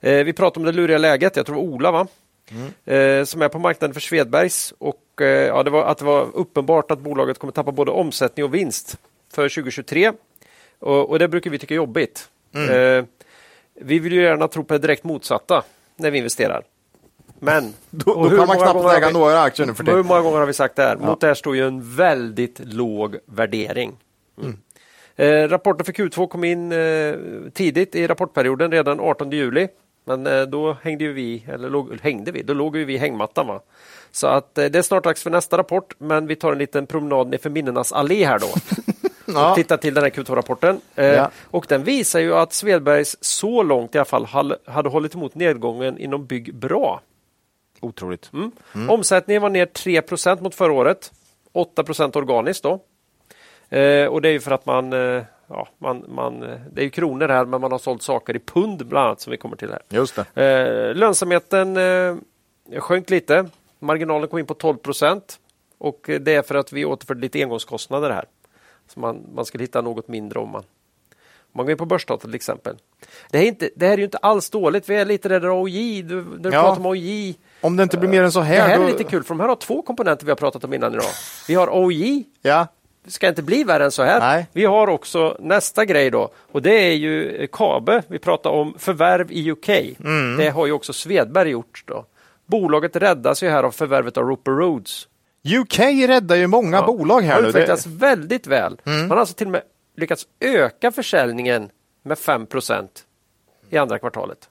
[0.00, 2.06] Eh, vi pratade om det luriga läget, jag tror Ola va?
[2.50, 3.20] mm.
[3.20, 4.74] eh, som är på marknaden för Svedbergs.
[4.78, 8.44] Och, eh, ja, det var, att det var uppenbart att bolaget kommer tappa både omsättning
[8.44, 8.98] och vinst
[9.34, 10.12] för 2023.
[10.78, 12.28] Och, och det brukar vi tycka är jobbigt.
[12.54, 12.98] Mm.
[12.98, 13.04] Eh,
[13.74, 15.64] vi vill ju gärna tro på det direkt motsatta
[15.96, 16.62] när vi investerar.
[17.42, 19.92] Men då, då kan man knappt äga några aktier nu för det.
[19.92, 20.96] Hur många gånger har vi sagt det här?
[21.00, 21.06] Ja.
[21.06, 23.96] Mot det här står ju en väldigt låg värdering.
[24.42, 24.58] Mm.
[25.16, 27.14] Eh, rapporten för Q2 kom in eh,
[27.52, 29.68] tidigt i rapportperioden, redan 18 juli.
[30.04, 33.46] Men eh, då hängde vi, eller låg, hängde vi, då låg vi i hängmattan.
[33.46, 33.60] Va?
[34.10, 36.86] Så att eh, det är snart dags för nästa rapport, men vi tar en liten
[36.86, 38.48] promenad ner för minnenas allé här då.
[39.34, 39.50] ja.
[39.50, 40.80] och tittar till den här Q2-rapporten.
[40.94, 41.30] Eh, ja.
[41.44, 45.98] Och den visar ju att Svedbergs så långt i alla fall hade hållit emot nedgången
[45.98, 47.00] inom bygg bra.
[47.82, 48.30] Otroligt.
[48.32, 48.52] Mm.
[48.74, 48.90] Mm.
[48.90, 51.12] Omsättningen var ner 3% mot förra året.
[51.52, 51.84] 8
[52.14, 52.80] organiskt då.
[53.76, 56.90] Eh, och det är ju för att man, eh, ja, man, man, det är ju
[56.90, 59.70] kronor här men man har sålt saker i pund bland annat som vi kommer till
[59.70, 59.82] här.
[59.88, 60.42] Just det.
[60.42, 63.48] Eh, lönsamheten eh, sjönk lite.
[63.78, 64.76] Marginalen kom in på 12
[65.78, 68.24] och det är för att vi återförde lite engångskostnader här.
[68.86, 70.64] Så man, man skulle hitta något mindre om man
[71.54, 72.76] man går in på börsdata till exempel.
[73.30, 74.88] Det, är inte, det här är ju inte alls dåligt.
[74.88, 76.02] Vi är lite rädda OJ.
[76.02, 76.62] Du, du ja.
[76.62, 77.34] pratar om OJ.
[77.60, 78.56] Om det inte blir mer än så här.
[78.56, 78.84] Det här då...
[78.84, 81.04] är lite kul för de här har två komponenter vi har pratat om innan idag.
[81.48, 82.24] Vi har OJ.
[82.42, 82.66] Ja.
[83.04, 84.20] Det ska inte bli värre än så här.
[84.20, 84.46] Nej.
[84.52, 88.02] Vi har också nästa grej då och det är ju KABE.
[88.08, 89.68] Vi pratar om förvärv i UK.
[89.68, 90.36] Mm.
[90.36, 91.84] Det har ju också Svedberg gjort.
[91.86, 92.04] Då.
[92.46, 95.08] Bolaget räddas ju här av förvärvet av Roper Roads.
[95.44, 96.86] UK räddar ju många ja.
[96.86, 97.36] bolag här.
[97.36, 98.76] Det har utvecklats väldigt väl.
[98.84, 99.00] Mm.
[99.00, 99.62] Man har alltså till och med
[99.96, 101.70] lyckats öka försäljningen
[102.02, 102.88] med 5%
[103.70, 104.48] i andra kvartalet.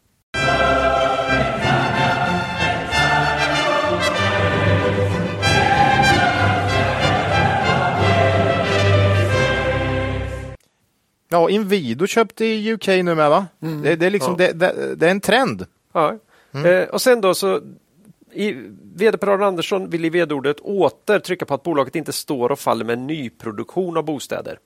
[11.29, 13.47] Ja, Inwido köpte i UK nu med va?
[13.61, 13.81] Mm.
[13.81, 14.47] Det, det, är liksom, ja.
[14.47, 15.65] det, det, det, är en trend.
[15.93, 16.17] Ja.
[16.53, 16.65] Mm.
[16.65, 17.61] Eh, och sen då så
[18.33, 18.51] i,
[18.95, 22.85] vd Per Andersson vill i vd-ordet åter trycka på att bolaget inte står och faller
[22.85, 24.59] med nyproduktion av bostäder.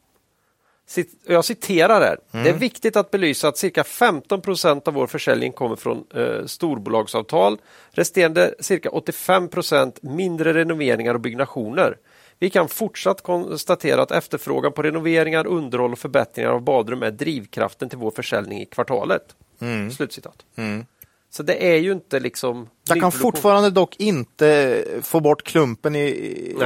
[1.28, 2.18] Jag citerar här.
[2.32, 2.44] Mm.
[2.44, 6.46] Det är viktigt att belysa att cirka 15 procent av vår försäljning kommer från eh,
[6.46, 7.58] storbolagsavtal.
[7.92, 11.98] Resterande cirka 85 procent mindre renoveringar och byggnationer.
[12.40, 17.90] Vi kan fortsatt konstatera att efterfrågan på renoveringar, underhåll och förbättringar av badrum är drivkraften
[17.90, 19.36] till vår försäljning i kvartalet.
[19.60, 19.92] Mm.
[19.92, 20.46] Slutcitat.
[20.56, 20.86] Mm.
[21.36, 22.70] Så det är ju inte liksom...
[22.88, 26.00] Jag kan fortfarande dock inte få bort klumpen i,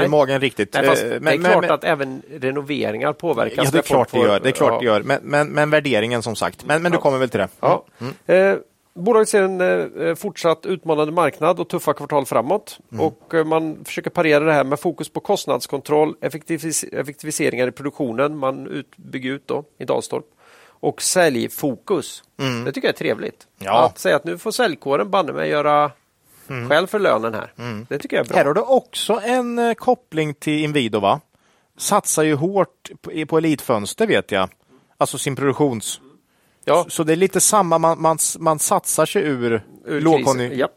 [0.06, 0.74] i magen riktigt.
[0.74, 3.66] Nej, fast, men, det är klart men, att även renoveringar påverkas.
[3.66, 4.40] Ja, det är klart det gör.
[4.40, 4.80] Det är klart ja.
[4.80, 5.04] det gör.
[5.04, 6.66] Men, men, men, värderingen som sagt.
[6.66, 7.48] Men, men du kommer väl till det?
[7.60, 7.86] Ja.
[8.00, 8.54] Mm.
[8.54, 8.60] Eh,
[8.94, 12.80] Bolaget ser en eh, fortsatt utmanande marknad och tuffa kvartal framåt.
[12.92, 13.06] Mm.
[13.06, 18.38] Och eh, man försöker parera det här med fokus på kostnadskontroll, effektivis effektiviseringar i produktionen.
[18.38, 20.26] Man ut, bygger ut då i Dalstorp.
[20.80, 22.24] Och säljfokus.
[22.40, 22.64] Mm.
[22.64, 23.48] Det tycker jag är trevligt.
[23.58, 23.86] Ja.
[23.86, 25.92] Att säga att nu får säljkåren banne mig göra
[26.48, 26.70] mm.
[26.70, 27.54] själv för lönen här.
[27.58, 27.86] Mm.
[27.90, 28.38] Det tycker jag är bra.
[28.38, 31.22] Här har du också en eh, koppling till Inwido va?
[31.78, 34.50] Satsar ju hårt på, på elitfönster vet jag.
[34.98, 36.02] Alltså sin produktions
[36.70, 36.86] Ja.
[36.90, 40.68] Så det är lite samma, man, man, man satsar sig ur, ur lågkonjunktur.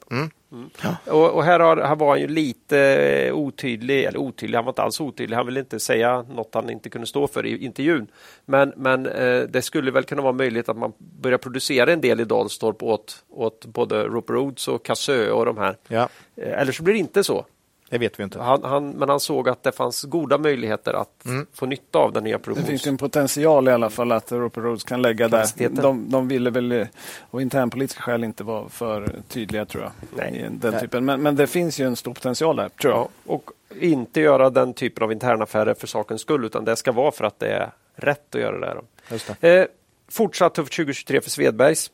[0.53, 0.71] Mm.
[0.83, 1.13] Ja.
[1.13, 4.83] Och, och, här, har, här var han ju lite otydlig, eller otydlig, han var inte
[4.83, 5.37] alls otydlig.
[5.37, 8.07] Han ville inte säga något han inte kunde stå för i intervjun.
[8.45, 12.21] Men, men eh, det skulle väl kunna vara möjligt att man börjar producera en del
[12.21, 15.77] i Dalstorp åt, åt både Roper Rhodes och Cassö och de här.
[15.89, 16.09] Ja.
[16.37, 17.47] Eh, eller så blir det inte så.
[17.93, 18.39] Det vet vi inte.
[18.39, 21.47] Han, han, men han såg att det fanns goda möjligheter att mm.
[21.53, 22.67] få nytta av den nya produktionen.
[22.67, 25.69] Det finns en potential i alla fall att Roper Roads kan lägga där.
[25.69, 26.87] De, de ville väl
[27.31, 29.93] av internpolitiska skäl inte vara för tydliga tror jag.
[30.17, 30.49] Nej.
[30.51, 31.05] Den typen.
[31.05, 32.69] Men, men det finns ju en stor potential där.
[32.69, 33.01] Tror jag.
[33.01, 33.51] Ja, och
[33.81, 37.39] inte göra den typen av internaffärer för sakens skull utan det ska vara för att
[37.39, 38.81] det är rätt att göra det.
[39.41, 39.61] det.
[39.61, 39.67] Eh,
[40.09, 41.91] fortsatt tufft 2023 för Svedbergs.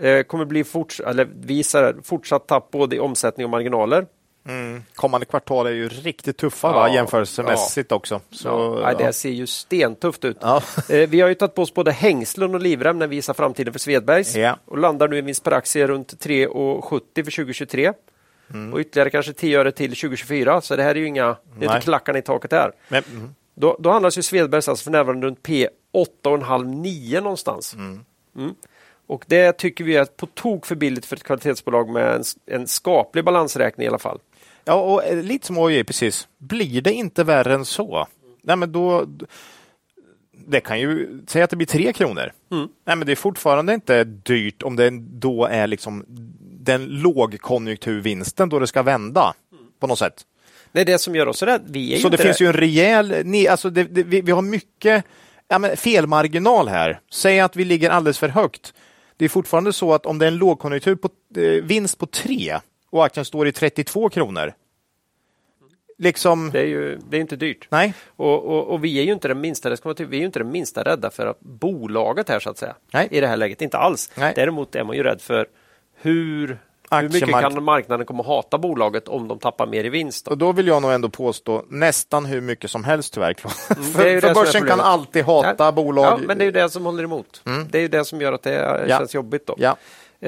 [0.00, 4.06] Eh, kommer bli forts eller visar fortsatt tapp både i omsättning och marginaler.
[4.48, 4.82] Mm.
[4.94, 6.94] Kommande kvartal är ju riktigt tuffa ja, va?
[6.94, 7.96] jämförelsemässigt ja.
[7.96, 8.20] också.
[8.30, 8.94] Så, ja.
[8.94, 10.36] det ser ju stentufft ut.
[10.88, 13.72] Eh, vi har ju tagit på oss både hängslen och livrem när vi visar framtiden
[13.72, 17.92] för Svedbergs och landar nu i vinst per aktie runt 3,70 för 2023.
[18.50, 18.72] Mm.
[18.72, 21.74] Och ytterligare kanske 10 öre till 2024, så det här är ju inga, det är
[21.74, 22.72] inte klackarna i taket här.
[22.88, 23.34] Men, mm.
[23.54, 25.68] då, då handlas ju Svedbergs alltså för närvarande runt P
[26.24, 27.74] 8,5-9 någonstans.
[27.74, 28.04] Mm.
[28.36, 28.54] mm.
[29.06, 32.66] Och det tycker vi är på tok för billigt för ett kvalitetsbolag med en, en
[32.66, 34.18] skaplig balansräkning i alla fall.
[34.64, 36.28] Ja, och eh, lite som OJ, precis.
[36.38, 38.06] Blir det inte värre än så,
[38.42, 39.06] nej men då
[40.46, 42.32] det kan ju säga att det blir tre kronor.
[42.52, 42.68] Mm.
[42.86, 46.04] Nej, men det är fortfarande inte dyrt om det då är liksom
[46.60, 49.34] den lågkonjunkturvinsten då det ska vända
[49.80, 50.26] på något sätt.
[50.72, 51.64] Det är det som gör oss rädda.
[51.66, 53.14] Vi är så det, det finns ju en rejäl,
[53.50, 55.04] alltså det, det, vi, vi, har mycket
[55.48, 57.00] ja, men felmarginal här.
[57.12, 58.74] Säg att vi ligger alldeles för högt.
[59.16, 62.58] Det är fortfarande så att om det är en lågkonjunktur på eh, vinst på tre
[62.90, 64.52] och aktien står i 32 kronor.
[65.98, 67.66] Liksom, Det är ju det är inte dyrt.
[67.70, 70.16] nej, Och, och, och vi är ju inte den minsta, det ska man ty- vi
[70.16, 72.74] är ju inte den minsta rädda för att bolaget här så att säga.
[72.92, 73.08] Nej.
[73.10, 74.10] I det här läget, inte alls.
[74.14, 74.32] Nej.
[74.36, 75.46] Däremot är man ju rädd för
[75.94, 76.58] hur,
[76.90, 80.24] hur mycket kan marknaden komma att hata bolaget om de tappar mer i vinst.
[80.24, 80.30] Då?
[80.30, 83.34] och då vill jag nog ändå påstå nästan hur mycket som helst tyvärr.
[83.70, 86.04] Mm, för för börsen kan alltid hata Ja, bolag.
[86.04, 87.42] Ja, men det är ju det som håller emot.
[87.46, 87.68] Mm.
[87.70, 88.98] Det är ju det som gör att det Ja.
[88.98, 89.46] känns jobbigt.
[89.46, 89.54] då.
[89.58, 89.76] Ja.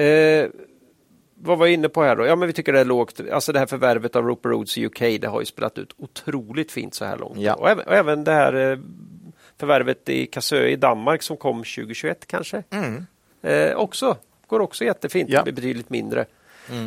[0.01, 0.47] Eh,
[1.43, 2.25] vad var jag inne på här då?
[2.25, 3.19] Ja, men vi tycker det är lågt.
[3.31, 6.71] Alltså det här förvärvet av Roper Rhodes i UK, det har ju spelat ut otroligt
[6.71, 7.37] fint så här långt.
[7.39, 7.53] Ja.
[7.53, 8.77] Och, även, och även det här eh,
[9.59, 12.63] förvärvet i Kassö i Danmark som kom 2021 kanske.
[13.41, 14.17] Eh, också,
[14.47, 15.43] går också jättefint, Ja.
[15.43, 16.25] betydligt mindre.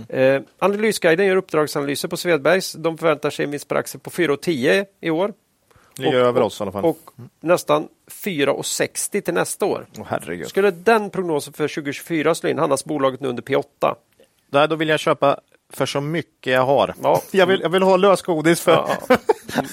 [0.08, 2.72] Eh, Analysguiden gör uppdragsanalyser på Svedbergs.
[2.72, 5.32] De förväntar sig en vinst per aktie på 4,10 i år.
[5.98, 6.84] Ligger över oss i alla fall.
[6.84, 7.10] Och
[7.40, 9.86] nästan 4,60 till nästa år.
[10.06, 10.48] Herregud.
[10.48, 13.94] Skulle den prognosen för 2024 slå in handlas bolaget nu under P8.
[14.50, 15.40] Där, då vill jag köpa
[15.72, 16.94] för så mycket jag har.
[17.02, 17.22] Ja.
[17.30, 18.72] Jag, vill, jag vill ha lösgodis för...
[18.72, 19.16] Ja, ja.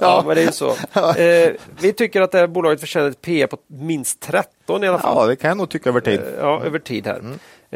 [0.00, 0.70] ja, men det är ju så.
[1.20, 4.98] Eh, vi tycker att det här bolaget förtjänar ett P på minst 13 i alla
[4.98, 5.16] fall.
[5.16, 6.20] Ja, det kan jag nog tycka över tid.
[6.20, 7.22] Eh, Ja, över tid här.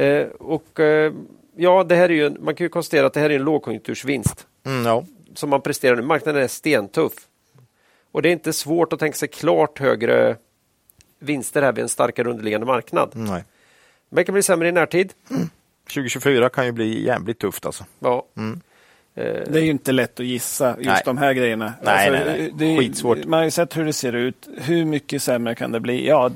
[0.05, 1.13] Eh, och eh,
[1.57, 4.47] ja, det här är ju, man kan ju konstatera att det här är en lågkonjunktursvinst
[4.67, 5.05] Mm, ja.
[5.35, 6.03] som man presterar nu.
[6.03, 7.13] Marknaden är stentuff.
[8.13, 10.37] Och det är inte svårt att tänka sig klart högre
[11.19, 13.11] vinster här vid en starkare underliggande marknad.
[13.15, 13.45] Nej.
[14.09, 15.13] Men det kan bli sämre i närtid.
[15.95, 17.85] 2024 kan ju bli jävligt tufft alltså.
[17.99, 18.27] Ja.
[19.15, 21.03] Det är ju inte lätt att gissa just Nej.
[21.05, 21.65] de här grejerna.
[21.67, 22.53] Alltså, Nej, nej, nej.
[22.59, 23.25] Det är, Skitsvårt.
[23.25, 24.49] Man har ju sett hur det ser ut.
[24.57, 26.07] Hur mycket sämre kan det bli?
[26.09, 26.31] Ja,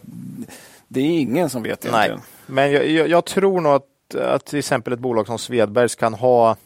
[0.89, 1.93] det är ingen som vet Nej.
[1.93, 2.21] egentligen.
[2.47, 6.15] Men jag, jag, jag tror nog att, att till exempel ett bolag som Svedbergs kan
[6.15, 6.57] ha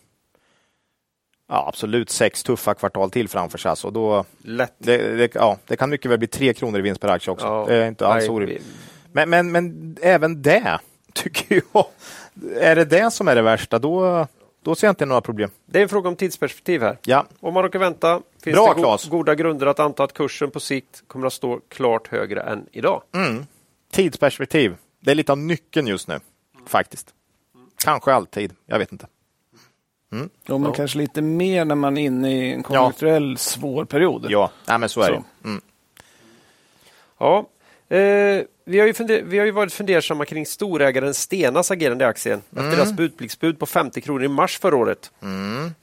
[1.48, 3.70] ja, absolut sex tuffa kvartal till framför sig.
[3.70, 4.74] Alltså då, Lätt.
[4.78, 7.46] det, det, ja, det kan mycket väl bli tre kronor i vinst per aktie också.
[7.46, 7.64] Ja.
[7.68, 8.62] Det är inte alls Nej, orimligt.
[8.62, 8.72] vi-
[9.12, 10.78] Men, men, men även det
[11.14, 11.86] tycker jag,
[12.60, 14.26] är det det som är det värsta, då,
[14.62, 15.50] då ser jag inte några problem.
[15.66, 16.98] Det är en fråga om tidsperspektiv här.
[17.04, 19.04] Ja, Om man råkar vänta finns Bra, det go- Claes.
[19.08, 23.02] goda grunder att anta att kursen på sikt kommer att stå klart högre än idag.
[23.14, 23.46] Mm.
[23.92, 24.76] tidsperspektiv.
[25.00, 26.20] Det är lite av nyckeln just nu,
[26.66, 27.14] faktiskt.
[27.84, 29.06] Kanske alltid, jag vet inte.
[30.10, 30.72] Ja, men Ja.
[30.72, 34.26] kanske lite mer när man är inne i en konjunkturell svår period.
[34.28, 35.12] Ja, Nej, men så är Så.
[35.12, 35.22] det.
[35.48, 35.60] Mm.
[37.18, 37.46] Ja.
[37.90, 42.08] Eh, vi, har ju funder- vi har ju varit fundersamma kring storägaren Stenas agerande i
[42.08, 45.10] aktien efter deras budpliktsbud på 50 kronor i mars förra året.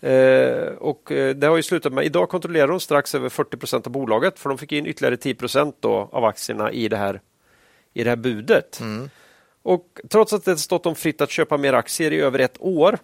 [0.02, 3.88] Eh, och eh, det har ju slutat med, idag kontrollerar de strax över 40 procent
[3.88, 7.22] av bolaget för de fick in ytterligare 10 procent av aktierna i det här,
[7.94, 8.80] i det här budet.
[9.64, 12.98] Och trots att det stått dem fritt att köpa mer aktier i över ett år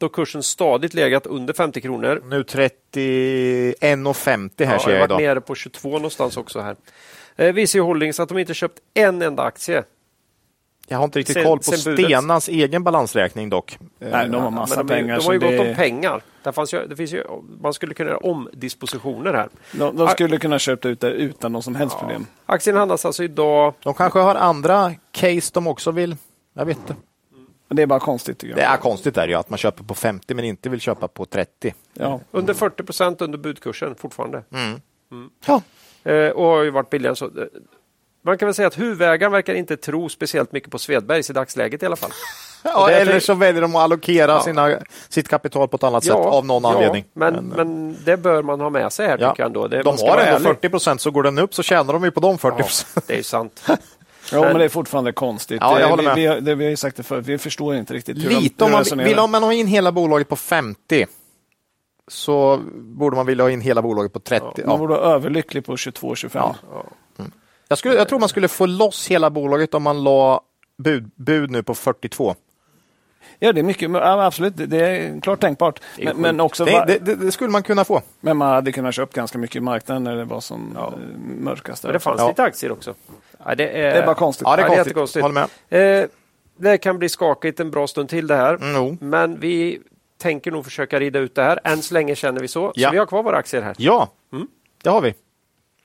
[0.00, 2.22] då kursen stadigt legat under 50 kronor.
[2.28, 5.20] Nu 31,50 här Ja, ser jag jag har varit idag.
[5.20, 6.76] nere på 22 någonstans också här.
[7.38, 9.84] Eh, ju Holdings att de inte köpt en enda aktie.
[10.88, 11.70] Jag har inte riktigt Sen- koll på.
[11.70, 13.78] Har egen balansräkning dock.
[13.98, 15.18] Nej, de har massa de, pengar.
[15.18, 16.22] de har ju det, gott om pengar.
[16.42, 17.24] Det fanns ju, det finns ju,
[17.60, 19.48] man skulle kunna göra omdispositioner här.
[19.72, 22.26] de, de skulle kunna köpa ut det utan någon som helst problem.
[22.46, 26.16] Aktien handlas alltså idag De kanske har andra case de också vill.
[26.54, 26.94] Jag vet inte.
[27.68, 28.58] Det är bara konstigt tycker jag.
[28.58, 31.08] Det är konstigt är det ju att man köper på 50 men inte vill köpa
[31.08, 31.74] på 30.
[31.94, 32.20] Ja.
[32.30, 34.42] under 40 procent under budkursen fortfarande.
[35.46, 35.62] Ja.
[36.04, 37.24] Eh, och har ju varit billigare så.
[37.24, 37.30] Eh,
[38.24, 41.82] Man kan väl säga att huvudägaren verkar inte tro speciellt mycket på Svedbergs i dagsläget
[41.82, 42.10] i alla fall.
[42.64, 44.42] Ja, eller så väljer de att allokera Ja.
[44.42, 47.04] sina, sitt kapital på ett annat sätt av någon ja, anledning.
[47.12, 49.30] Men, men, det bör man ha med sig här ja.
[49.30, 49.68] tycker jag ändå.
[49.68, 50.46] Det, de har ändå ärlig.
[50.46, 53.06] 40 procent så går den upp så tjänar de ju på de 40 Ja, procent.
[53.06, 53.62] det är ju sant.
[54.32, 55.58] Ja, Men- men det är fortfarande konstigt.
[55.60, 56.14] Ja, jag håller med.
[56.14, 58.28] Vi, vi, har- det, vi har ju sagt det förut, vi förstår inte riktigt hur
[58.28, 59.08] de, Lite om hur de man resonerar.
[59.22, 61.06] vill man ha in hela bolaget på 50
[62.08, 64.44] så borde man vilja ha in hela bolaget på 30.
[64.44, 64.76] Man Ja.
[64.76, 66.54] borde vara överlycklig på 22-25.
[67.68, 70.40] Jag, skulle, jag tror man skulle få loss hela bolaget om man la
[70.78, 72.34] bud, bud nu på 42.
[73.38, 75.80] Ja, det är mycket, ja, absolut, det, det är klart tänkbart.
[75.98, 78.02] Men, men, också, Det, det, det, det skulle man kunna få.
[78.20, 80.90] men man hade kunnat köpa ganska mycket i marknaden när det var som eh,
[81.44, 81.82] mörkast.
[81.82, 81.92] där.
[81.92, 82.28] Det fanns Ja.
[82.28, 82.94] lite aktier också.
[83.44, 84.46] Ja, det, är, Det är bara konstigt.
[84.48, 85.24] Ja, det är Ja, det är konstigt.
[85.68, 86.04] Eh,
[86.56, 88.54] det kan bli skakigt en bra stund till det här.
[88.54, 88.98] Mm.
[89.00, 89.80] Men vi
[90.18, 91.58] tänker nog försöka rida ut det här.
[91.64, 92.72] Än så länge känner vi så.
[92.74, 92.88] Ja.
[92.88, 93.74] Så vi har kvar våra aktier här.
[93.78, 94.08] Ja,
[94.82, 95.14] det har vi.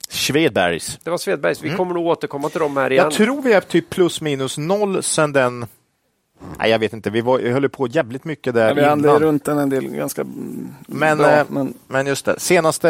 [0.09, 0.99] Svedbergs.
[1.03, 1.61] Det var Svedbergs.
[1.61, 3.03] Vi kommer nog återkomma till dem här igen.
[3.03, 5.65] Jag tror vi är typ plus minus noll sen den...
[6.59, 7.09] Nej, jag vet inte.
[7.09, 9.19] Vi, var, vi höll på jävligt mycket där Ja, vi hade innan.
[9.19, 11.31] runt den en del ganska mm, Men, bra.
[11.31, 12.89] eh, men Men just det, senaste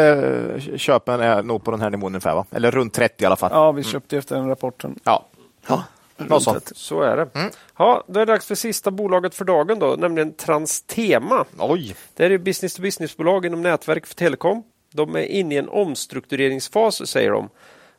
[0.70, 2.46] eh, köpen är nog på den här nivån ungefär, va?
[2.50, 3.50] Eller runt 30 i alla fall.
[3.52, 4.98] ja, vi köpte efter den rapporten.
[5.04, 5.26] Ja.
[5.66, 5.84] ja.
[6.28, 6.72] Något sånt.
[6.74, 7.28] Så är det.
[7.34, 7.50] Mm.
[7.78, 11.44] Ja, då är det dags för sista bolaget för dagen då, nämligen Transtema.
[11.58, 11.96] Oj.
[12.14, 14.62] Det är ett business-to-business-bolag inom nätverk för telekom.
[14.92, 17.48] De är inne i en omstruktureringsfas, säger de.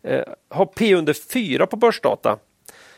[0.03, 2.37] Eh, har P under 4 på börsdata.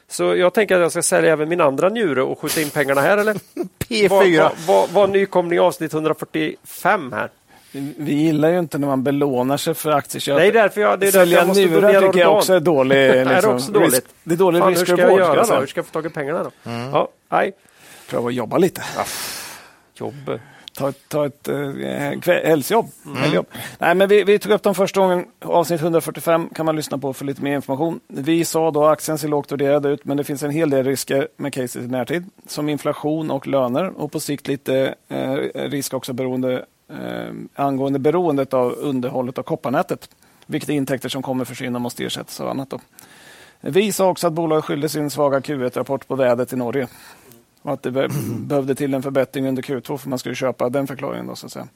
[0.07, 3.01] Så jag tänker att jag ska sälja även min andra njure och skjuta in pengarna
[3.01, 3.33] här eller?
[3.79, 4.09] P4.
[4.09, 7.29] Vad var, var, var nykomling avsnitt 145 här?
[7.71, 10.37] Vi gillar ju inte när man belånar sig för aktieköp.
[10.37, 12.97] Nej, därför jag, det är därför jag måste donera tycker jag också är dålig.
[12.97, 13.93] det är Liksom, också dåligt.
[13.93, 15.55] Risk, det är dålig Fan, hur risk ska jag göra då?
[15.55, 16.71] Hur ska jag få tag i pengarna då?
[16.71, 16.89] Mm.
[16.89, 17.53] Ja, nej.
[18.09, 18.83] Pröva att jobba lite.
[19.95, 20.39] Jobb.
[20.77, 22.89] Ta, ta ett eh, kvällsjobb.
[23.05, 23.45] Mm.
[23.79, 25.25] Nej, men vi, vi tog upp dem första gången.
[25.41, 27.99] Avsnitt 145 kan man lyssna på för lite mer information.
[28.07, 30.85] Vi sa då att aktien ser lågt värderad ut, men det finns en hel del
[30.85, 32.25] risker med caset i närtid.
[32.47, 38.53] Som inflation och löner och på sikt lite eh, risk också beroende, eh, angående beroendet
[38.53, 40.09] av underhållet av kopparnätet.
[40.45, 42.69] Vilka intäkter som kommer försvinna måste ersättas av annat.
[42.69, 42.79] Då.
[43.61, 46.87] Vi sa också att bolaget skyllde sin svaga Q1-rapport på vädret i Norge.
[47.61, 48.09] Och att det be-
[48.39, 51.27] behövde till en förbättring under Q2 för man skulle köpa den förklaringen.
[51.27, 51.67] Då, så att säga.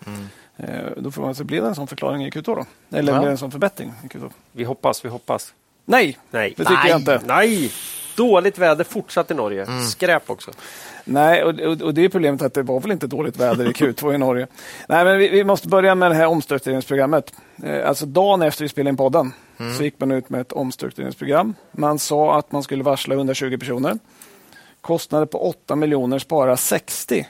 [0.58, 0.68] Eh,
[0.98, 2.66] då får man se, blir det en sån förklaring i Q2 då?
[2.98, 3.20] Eller Ja.
[3.20, 4.32] blir det en sån förbättring i Q2?
[4.52, 5.54] Vi hoppas, vi hoppas.
[5.86, 6.50] Nej, Nej.
[6.58, 7.22] det tycker nej, jag inte.
[7.26, 7.72] Nej!
[8.16, 9.66] Dåligt väder fortsatt i Norge.
[9.90, 10.52] Skräp också.
[11.04, 13.72] Nej, och, och, och det är problemet att det var väl inte dåligt väder i
[13.72, 14.48] Q2 i Norge.
[14.90, 17.34] Nej, men vi, vi måste börja med det här omstruktureringsprogrammet.
[17.64, 19.34] Eh, alltså dagen efter vi spelade in podden
[19.78, 21.54] så gick man ut med ett omstruktureringsprogram.
[21.72, 24.00] Man sa att man skulle varsla 120 personer.
[24.82, 27.28] Kostnader på 8 miljoner, spara 60.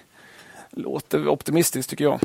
[0.69, 2.19] Låter optimistiskt tycker jag.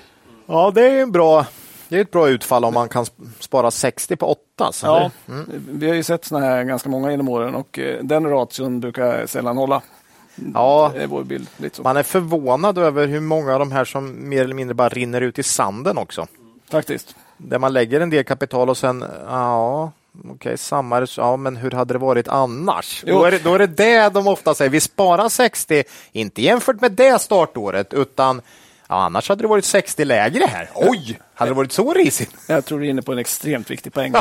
[0.47, 1.47] Ja, det är en bra
[1.89, 3.11] det är ett bra utfall om man kan sp-
[3.41, 4.73] spara 60 på 8.
[4.73, 8.03] Så Ja, det- Vi har ju sett såna här ganska många genom åren och eh,
[8.03, 9.83] den ration brukar sällan hålla.
[10.55, 11.49] ja, Det är vår bild.
[11.83, 15.21] Man är förvånad över hur många av de här som mer eller mindre bara rinner
[15.21, 16.27] ut i sanden också.
[16.71, 17.15] Faktiskt.
[17.37, 19.91] Där man lägger en del kapital och sen, ja,
[20.31, 23.05] okej, samma, res- ja, men hur hade det varit annars?
[23.07, 26.81] Då är, det, då är det det de ofta säger, vi sparar 60, inte jämfört
[26.81, 28.41] med det startåret, utan
[28.89, 30.71] ja, annars hade det varit 60 lägre här.
[30.75, 32.31] Oj, hade det varit så risigt?
[32.47, 34.15] Jag tror du är inne på en extremt viktig poäng.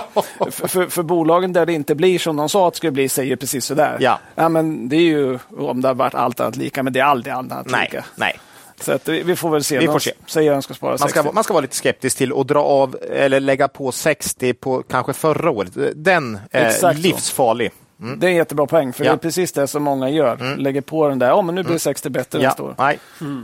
[0.52, 3.10] för, för, för bolagen där det inte blir som de sa att det skulle bli
[3.10, 3.98] säger precis sådär.
[4.00, 4.20] Ja.
[4.36, 7.04] ja men det är ju om det har varit allt annat lika, men det är
[7.04, 8.06] aldrig allt annat Nej, lika.
[8.16, 8.40] nej.
[8.80, 9.80] Så att vi, vi får väl se.
[9.80, 10.12] Vi får se.
[10.26, 11.20] Säger de ska spara Man 60.
[11.20, 14.84] ska, man ska vara lite skeptisk till att dra av eller lägga på 60 på
[14.84, 15.72] kanske förra året.
[15.96, 17.70] Den är Exakt så.
[17.98, 18.20] Livsfarlig.
[18.20, 19.12] Det är en jättebra poäng, för Ja.
[19.12, 20.58] det är precis det som många gör.
[20.58, 22.76] Lägger på den där, ja men nu blir 60 bättre nästa Ja, år.
[22.78, 23.00] nej.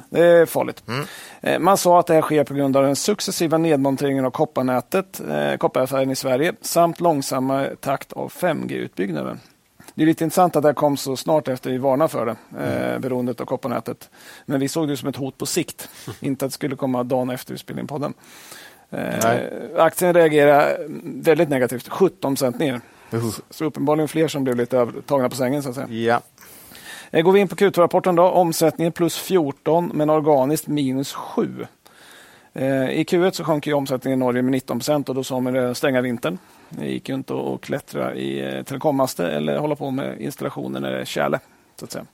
[0.10, 0.84] Det är farligt.
[1.41, 5.22] Eh, Man sa att det här sker på grund av den successiva nedmonteringen av kopparnätet,
[5.30, 9.40] eh, kopparaffären i Sverige samt långsamma takt av 5G-utbyggnaden.
[9.95, 12.36] Det är lite intressant att det här kom så snart efter vi varnade för det,
[12.94, 14.10] eh, beroendet av kopparnätet.
[14.45, 17.30] Men vi såg det som ett hot på sikt, inte att det skulle komma dagen
[17.30, 18.14] efter vi spelade in podden.
[18.90, 19.41] Eh,
[19.78, 20.78] aktien reagerar
[21.23, 22.82] väldigt negativt, 17 procent ner.
[23.11, 25.63] Så, så uppenbarligen fler som blev lite tagna på sängen.
[25.63, 25.88] Så att säga.
[25.89, 26.21] Ja.
[27.11, 28.23] Eh, Går vi in på Q2-rapporten då.
[28.23, 31.65] Omsättningen plus 14 men organiskt minus 7.
[32.53, 35.39] Eh, I Q1 så sjönk ju omsättningen i Norge med 19 procent och då sa
[35.39, 36.38] man det stränga vintern.
[36.69, 40.91] Det gick ju inte att klättra i eh, telekommaster eller hålla på med installationer när
[40.91, 41.39] det är tjäle.
[41.79, 42.05] Så att säga.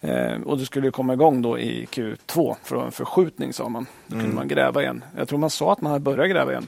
[0.00, 3.86] Eh, och det skulle komma igång då i Q2 för en förskjutning sa man.
[4.06, 5.04] Då kunde man gräva igen.
[5.16, 6.66] Jag tror man sa att man hade börjat gräva igen.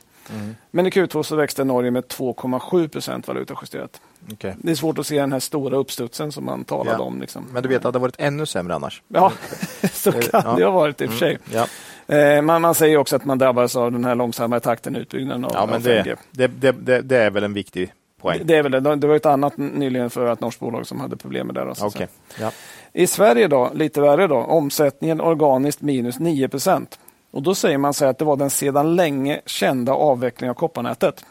[0.71, 4.01] Men i Q2 så växte Norge med 2,7 procent valutajusterat.
[4.33, 4.55] okej.
[4.59, 7.05] Det är svårt att se den här stora uppstudsen som man talade Ja.
[7.05, 7.21] om.
[7.21, 7.47] Liksom.
[7.53, 9.03] Men du vet att det har varit ännu sämre annars?
[9.09, 9.33] Ja,
[9.93, 10.55] så kan Ja.
[10.59, 11.39] det ha varit i och för sig.
[11.53, 11.67] Ja,
[12.09, 15.45] Eh, man, man säger också att man drabbas av den här långsamma takten i utbyggnaden
[15.45, 16.17] av, ja men 5G.
[16.33, 18.41] det, det, det, det, är väl en viktig poäng.
[18.45, 18.97] Det är väl det.
[18.97, 21.65] Det var ett annat nyligen för ett norskt bolag som hade problem med det.
[21.65, 22.09] Då, så att Okej.
[22.37, 22.47] säga.
[22.47, 22.53] Ja.
[23.01, 26.99] I Sverige då, lite värre då, omsättningen organiskt minus 9 procent.
[27.31, 31.25] Och då säger man sig att det var den sedan länge kända avvecklingen av kopparnätet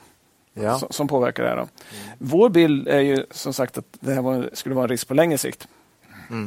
[0.53, 0.79] Ja.
[0.79, 1.57] som, som påverkar det här.
[1.57, 1.67] Då.
[2.17, 5.13] Vår bild är ju som sagt att det här var, skulle vara en risk på
[5.13, 5.67] längre sikt.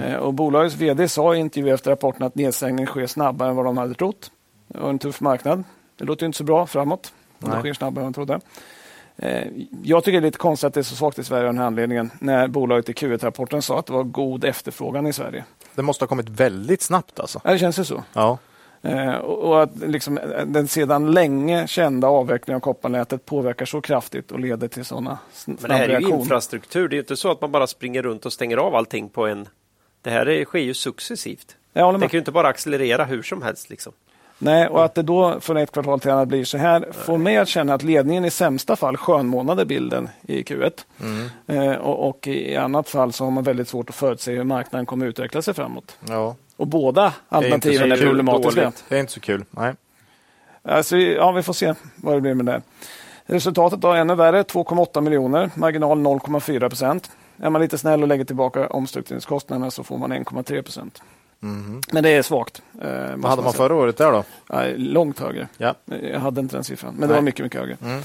[0.04, 3.64] Eh, och bolagets vd sa i intervju efter rapporten att nedstängningen sker snabbare än vad
[3.64, 4.30] de hade trott.
[4.68, 5.64] Det var en tuff marknad.
[5.96, 7.12] Det låter inte så bra framåt.
[7.42, 8.40] Om det sker snabbare än de trodde.
[9.16, 9.48] Eh,
[9.82, 11.58] Jag tycker det är lite konstigt att det är så svagt i Sverige av den
[11.58, 12.10] här anledningen.
[12.18, 15.44] När bolaget i Q1-rapporten sa att det var god efterfrågan i Sverige.
[15.74, 17.40] Det måste ha kommit väldigt snabbt alltså.
[17.44, 18.02] Ja, det känns ju så.
[18.12, 18.38] Ja.
[18.82, 24.32] Eh, och att liksom, eh, den sedan länge kända avvecklingen av kopparnätet påverkar så kraftigt
[24.32, 26.88] och leder till sådana Men det här är ju infrastruktur.
[26.88, 29.48] Det är inte så att man bara springer runt och stänger av allting på en...
[30.02, 31.56] Det här är, sker ju successivt.
[31.72, 33.70] Det kan ju inte bara accelerera hur som helst.
[33.70, 33.92] Liksom.
[34.38, 37.36] Nej, och att det då från ett kvartal till annat blir så här får mig
[37.36, 40.72] att känna att ledningen i sämsta fall skönmånade bilden i Q1.
[41.46, 44.86] Eh, och, och i annat fall så har man väldigt svårt att förutse hur marknaden
[44.86, 45.96] kommer att utveckla sig framåt.
[46.08, 46.36] ja.
[46.58, 48.72] Och båda Det är alternativen är, problematiska.
[48.88, 49.44] Det är inte så kul.
[49.50, 49.74] Nej.
[50.62, 52.62] Alltså, ja, vi får se vad det blir med det.
[53.26, 57.10] Resultatet då är ännu värre, 2,8 miljoner, marginal 0,4 procent.
[57.42, 61.02] Är man lite snäll och lägger tillbaka omstruktureringskostnaderna så får man 1,3 procent.
[61.92, 62.62] Men det är svagt.
[62.82, 63.52] Eh, Vad hade man säga.
[63.52, 64.24] förra året där då?
[64.48, 65.48] Ja, långt högre.
[65.56, 65.74] Ja.
[66.02, 67.14] Jag hade inte den siffran, men det Nej.
[67.14, 67.76] var mycket, mycket högre.
[67.82, 68.00] Eh,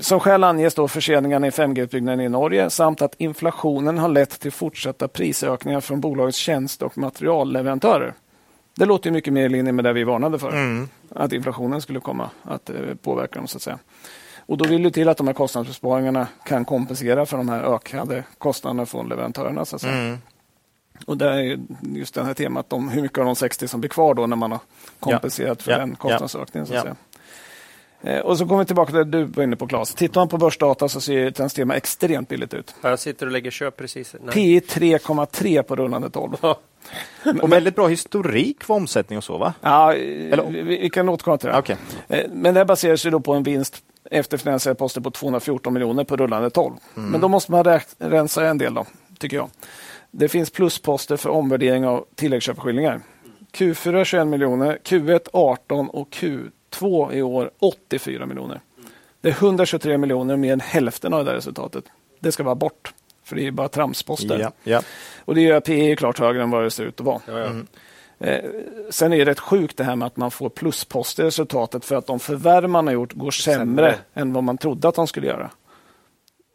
[0.00, 4.52] som skäl anges då förseningarna i 5G-utbyggnaden i Norge samt att inflationen har lett till
[4.52, 8.14] fortsatta prisökningar från bolagets tjänst och materialleverantörer.
[8.74, 10.48] Det låter mycket mer i linje med det vi varnade för.
[10.48, 10.88] Mm.
[11.10, 13.48] Att inflationen skulle komma att eh, påverka dem.
[13.48, 13.78] så att säga.
[14.46, 18.24] Och Då vill det till att de här kostnadsbesparingarna kan kompensera för de här ökade
[18.38, 19.64] kostnaderna från leverantörerna.
[19.64, 19.94] Så att säga.
[19.94, 20.18] Mm.
[21.06, 23.90] Och det är just det här temat om hur mycket av de 60 som blir
[23.90, 24.60] kvar då när man har
[25.00, 25.64] kompenserat ja.
[25.64, 25.78] för ja.
[25.78, 26.66] den kostnadsökningen.
[26.66, 26.82] Så att ja.
[26.82, 26.96] säga.
[28.04, 29.94] Eh, och så kommer vi tillbaka till det du var inne på Claes.
[29.94, 32.74] Tittar man på börsdata så ser Transtema extremt billigt ut.
[32.82, 34.14] Jag sitter och lägger köp precis.
[34.32, 36.36] P 3,3 på rullande 12.
[37.42, 39.54] och väldigt bra historik för omsättning och så va?
[39.60, 40.50] Ja, Eller?
[40.50, 41.58] Vi, vi kan återkomma till det.
[41.58, 41.76] Okay.
[42.08, 46.04] Eh, men det baserar sig då på en vinst efter finansiella poster på 214 miljoner
[46.04, 46.74] på rullande 12.
[46.96, 47.10] Mm.
[47.10, 48.86] Men då måste man rensa en del då,
[49.18, 49.50] tycker jag.
[50.10, 53.00] Det finns plusposter för omvärdering av tilläggsköpeskillingar.
[53.52, 56.10] Q4 21 miljoner, Q1 18 och
[56.80, 58.60] Q2 i år 84 miljoner.
[59.20, 61.84] Det är 123 miljoner, mer än hälften av det resultatet.
[62.20, 62.94] Det ska vara bort,
[63.24, 64.38] för det är bara tramsposter.
[64.38, 64.82] Ja, ja.
[65.18, 67.20] Och det gör att PE är klart högre än vad det ser ut att vara.
[67.26, 67.66] Ja, mm.
[68.18, 68.44] eh,
[68.90, 71.96] sen är det rätt sjukt det här med att man får plusposter i resultatet för
[71.96, 73.94] att de förvärv man har gjort går sämre, sämre.
[74.14, 75.50] än vad man trodde att de skulle göra.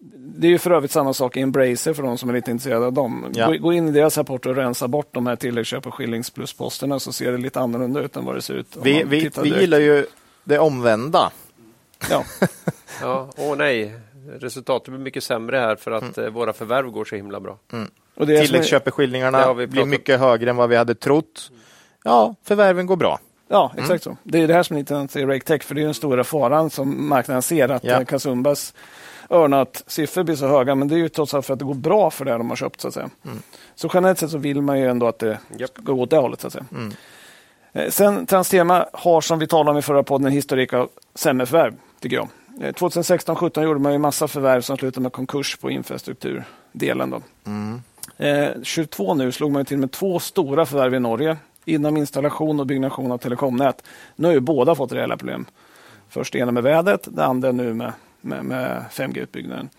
[0.02, 2.86] Det är ju för övrigt samma sak i Embracer för de som är lite intresserade
[2.86, 3.32] av dem.
[3.36, 3.48] Ja.
[3.48, 7.14] Gå, gå, in i deras rapport och rensa bort de här tilläggsköp och skillingsplusposterna så
[7.14, 8.78] ser det lite annorlunda ut än vad det ser ut.
[8.84, 10.06] Vi, vi, vi gillar ju
[10.44, 11.32] det omvända.
[12.10, 12.24] Ja.
[13.02, 13.94] ja, åh nej,
[14.40, 16.28] resultatet blir mycket sämre här för att mm.
[16.28, 17.58] Eh, våra förvärv går så himla bra.
[17.74, 17.90] Mm.
[18.16, 21.52] Och Tilläggsköpeskillingarna blir mycket högre än vad vi hade trott.
[22.04, 23.20] Ja, förvärven går bra.
[23.48, 24.18] Ja, exakt mm.
[24.18, 24.18] så.
[24.24, 26.70] Det är det här som är intressant i RakeTech, för det är den stora faran
[26.70, 28.06] som marknaden ser, att ja.
[28.06, 28.74] Kasumbas
[29.30, 32.10] earnout-siffror blir så höga, men det är ju trots allt för att det går bra
[32.10, 32.81] för det de har köpt.
[32.81, 33.10] Så att säga.
[33.26, 33.38] Mm.
[33.76, 35.69] Så generellt sett så vill man ju ändå att det yep.
[35.69, 36.41] ska gå åt det hållet.
[36.41, 36.65] Så att säga.
[36.72, 36.93] Mm.
[37.73, 41.45] Eh, sen Transtema har, som vi talade om i förra podden, en historik av sämre
[41.45, 42.27] förvärv, tycker jag.
[42.60, 47.10] 2016-17 eh, gjorde man ju massa förvärv som slutade med konkurs på infrastrukturdelen.
[47.10, 47.22] Då.
[47.45, 47.81] Mm.
[48.18, 52.65] Eh, 22 nu slog man till med två stora förvärv i Norge inom installation och
[52.65, 53.84] byggnation av telekomnät.
[54.15, 55.45] Nu har ju båda fått rejäla problem.
[56.10, 59.70] Först ena med vädret, det andra nu med med, med 5G-utbyggnaden.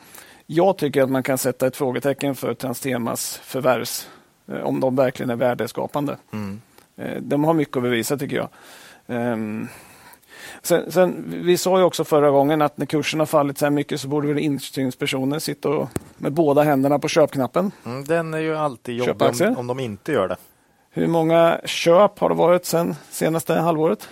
[0.47, 4.09] Jag tycker att man kan sätta ett frågetecken för Transtemas förvärvs,
[4.49, 6.17] eh, om de verkligen är värdeskapande.
[6.33, 6.61] Mm.
[6.97, 8.49] Eh, de har mycket att bevisa tycker jag.
[9.07, 9.69] Um,
[10.63, 13.71] sen, sen, vi sa ju också förra gången att när kursen har fallit så här
[13.71, 17.73] mycket så borde väl insynspersoner sitta och, med båda händerna på köpknappen.
[17.87, 20.37] Mm, den är ju alltid jobbig om, om de inte gör det.
[20.91, 24.09] Hur många köp har det varit sen senaste halvåret?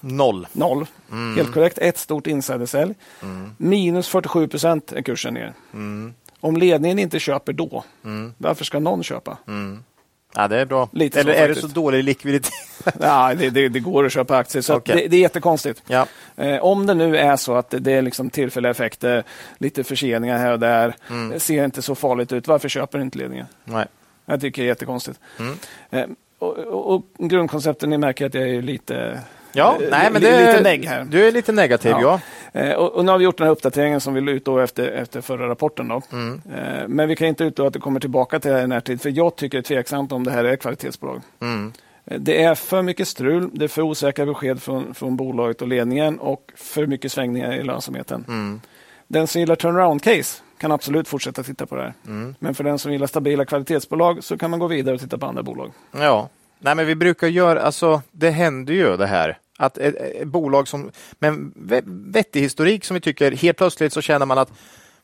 [0.00, 0.46] Noll.
[0.52, 0.86] Noll.
[1.10, 1.36] Mm.
[1.36, 1.78] Helt korrekt.
[1.78, 2.94] Ett stort insidersälj.
[3.22, 3.50] Mm.
[3.56, 5.52] Minus 47 procent är kursen ner.
[5.72, 6.14] Mm.
[6.40, 8.34] Om ledningen inte köper då, mm.
[8.38, 9.38] varför ska någon köpa?
[9.46, 9.84] Mm.
[10.34, 10.88] Ja, det är bra.
[10.92, 11.62] Lite Eller är faktiskt.
[11.62, 12.52] det så dålig likviditet?
[13.00, 14.62] ja, det, det, det, går att köpa aktier.
[14.62, 14.96] Så okay.
[14.96, 15.82] det, det, är jättekonstigt.
[15.86, 16.06] Ja.
[16.36, 19.24] Eh, om det nu är så att det är liksom tillfälliga effekter,
[19.58, 21.40] lite förseningar här och där, mm.
[21.40, 22.48] ser inte så farligt ut.
[22.48, 23.46] Varför köper inte ledningen?
[23.64, 23.86] Nej.
[24.26, 25.20] Jag tycker det är jättekonstigt.
[25.38, 25.56] Mm.
[25.90, 26.06] Eh,
[26.38, 29.20] och, och, och grundkoncepten, ni märker att jag är lite
[29.52, 31.04] Ja, eh, nej, men det är lite neg här.
[31.04, 32.20] Du är lite negativ, ja.
[32.52, 32.60] ja.
[32.60, 34.88] Eh, och, och, nu har vi gjort den här uppdateringen som vi la ut efter,
[34.88, 35.88] efter förra rapporten.
[35.88, 36.02] Då.
[36.12, 36.42] Mm.
[36.54, 39.00] Eh, men vi kan inte utlova att det kommer tillbaka till det här i närtid,
[39.00, 41.20] för jag tycker det är tveksamt om det här är kvalitetsbolag.
[41.40, 41.72] Mm.
[42.04, 46.18] Det är för mycket strul, det är för osäkra besked från, från bolaget och ledningen
[46.18, 48.24] och för mycket svängningar i lönsamheten.
[48.28, 48.60] Mm.
[49.08, 51.94] Den som gillar turnaround-case kan absolut fortsätta titta på det här.
[52.06, 52.34] Mm.
[52.38, 55.26] Men för den som gillar stabila kvalitetsbolag så kan man gå vidare och titta på
[55.26, 55.72] andra bolag.
[55.92, 56.28] Ja,
[56.60, 60.68] Nej, men vi brukar göra, alltså det händer ju det här att ett, ett bolag
[60.68, 61.52] som med en
[62.12, 64.52] vettig historik som vi tycker helt plötsligt så känner man att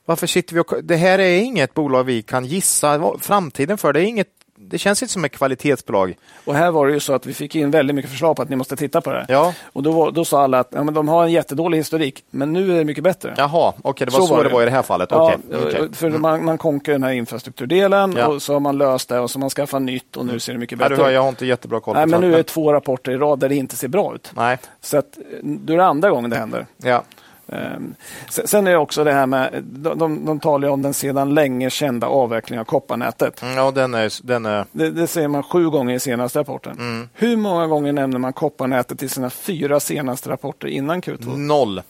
[0.04, 3.92] varför sitter vi och, det här är inget bolag vi kan gissa framtiden för.
[3.92, 4.28] Det är inget
[4.68, 6.16] det känns inte som ett kvalitetsbolag.
[6.44, 8.48] Och här var det ju så att vi fick in väldigt mycket förslag på att
[8.48, 9.26] ni måste titta på det.
[9.28, 9.54] Ja.
[9.72, 12.72] Och då, då sa alla att ja, men de har en jättedålig historik, men nu
[12.72, 13.34] är det mycket bättre.
[13.36, 14.50] Jaha, okej, okay, det var så, så var det.
[14.50, 15.08] var i det här fallet.
[15.10, 15.66] Ja, okay.
[15.66, 15.88] okay.
[15.92, 16.22] För mm.
[16.22, 18.26] man, man konkur den här infrastrukturdelen ja.
[18.26, 20.52] och så har man löst det och så har man skaffat nytt och nu ser
[20.52, 21.00] det mycket bättre ut.
[21.00, 23.16] Ja, jag har inte jättebra koll på Nej, men nu är det två rapporter i
[23.16, 24.32] rad där det inte ser bra ut.
[24.36, 24.58] Nej.
[24.80, 26.66] Så att, då är det andra gången det händer.
[26.76, 27.02] Ja.
[27.48, 27.94] Um,
[28.28, 32.06] sen är det också det här med, de, de, talar om den sedan länge kända
[32.06, 33.42] avvecklingen av kopparnätet.
[33.42, 34.64] Mm, ja, den är, den är...
[34.72, 36.72] Det, det säger man sju gånger i senaste rapporten.
[36.78, 37.08] Mm.
[37.14, 41.36] Hur många gånger nämner man kopparnätet i sina fyra senaste rapporter innan Q2?
[41.36, 41.82] Noll.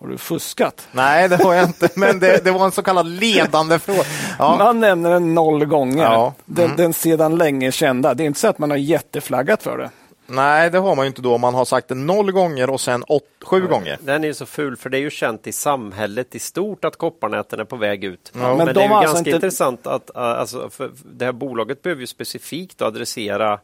[0.00, 0.88] Har du fuskat?
[0.92, 4.02] Nej, det har jag inte, men det, det var en så kallad ledande fråga.
[4.38, 4.56] Ja.
[4.58, 6.02] Man nämner den noll gånger.
[6.02, 6.22] Ja.
[6.22, 6.34] Mm.
[6.44, 8.14] Den, den sedan länge kända.
[8.14, 9.90] Det är inte så att man har jätteflaggat för det.
[10.26, 12.80] Nej, det har man ju inte då om man har sagt det noll gånger och
[12.80, 13.98] sen åt, sju ja, gånger.
[14.00, 17.60] Den är så ful för det är ju känt i samhället i stort att kopparnäten
[17.60, 18.32] är på väg ut.
[18.34, 18.38] Ja.
[18.40, 19.30] Men, men de det är ju alltså ganska inte...
[19.36, 20.70] intressant att alltså,
[21.04, 23.58] det här bolaget behöver ju specifikt adressera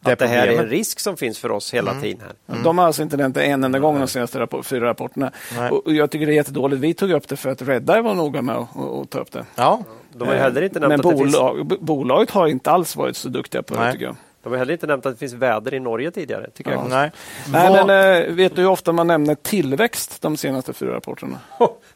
[0.00, 2.20] det att det här är en risk som finns för oss hela tiden.
[2.46, 2.62] här.
[2.64, 5.32] De har alltså inte nämnt det en enda gång de senaste rappor- fyra rapporterna.
[5.58, 5.70] Nej.
[5.70, 6.82] Och jag tycker det är jättedåligt.
[6.82, 9.44] Vi tog upp det för att Redeye var noga med att, ta upp det.
[9.54, 9.82] Ja,
[10.12, 12.70] De har ju heller inte nämnt Men att det finns, bolag, b- bolaget har inte
[12.70, 13.92] alls varit så duktiga på det Nej.
[13.92, 14.16] tycker jag.
[14.44, 16.50] De har heller inte nämnt att det finns väder i Norge tidigare.
[16.50, 16.88] Tycker jag.
[16.90, 17.12] nej.
[17.52, 21.38] Nej, Vad- men, eh, vet du hur ofta man nämner tillväxt de senaste fyra rapporterna?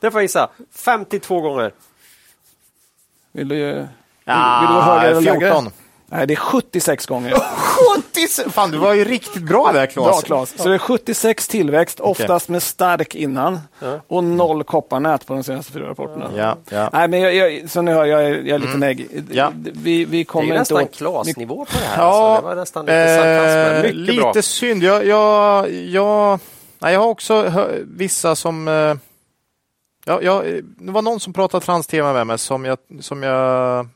[0.00, 0.48] Det får jag gissa.
[0.74, 1.72] 52 gånger.
[3.32, 3.88] Vill du, vill, vill du
[4.24, 5.70] Ja, vara högre eller lägre?
[6.08, 6.18] 14.
[6.18, 7.34] Nej, det är 76 gånger.
[7.96, 8.50] 70!
[8.50, 10.06] Fan, du var ju riktigt bra där, Claes.
[10.10, 10.62] Bra Claes.
[10.62, 13.60] Så det är 76 tillväxt, oftast med stark innan
[14.08, 16.30] och noll kopparnät på de senaste fyra rapporterna.
[16.36, 16.90] Ja, ja.
[16.92, 19.24] Nej, men jag, jag, som ni hör, jag är, jag är lite negg.
[19.30, 19.52] Ja.
[19.54, 20.96] Vi, vi Det är kommer ju inte nästan åt...
[20.96, 22.02] klasnivå på det här.
[22.02, 22.42] Ja, alltså.
[22.42, 24.42] Det var nästan lite eh, lite bra.
[24.42, 24.82] synd.
[24.82, 26.38] Jag, jag, jag,
[26.78, 28.68] nej, jag har också hö- vissa som...
[28.68, 28.74] Eh,
[30.04, 33.88] ja, ja, eh, det var någon som pratade trans-tv med mig som jag, som jag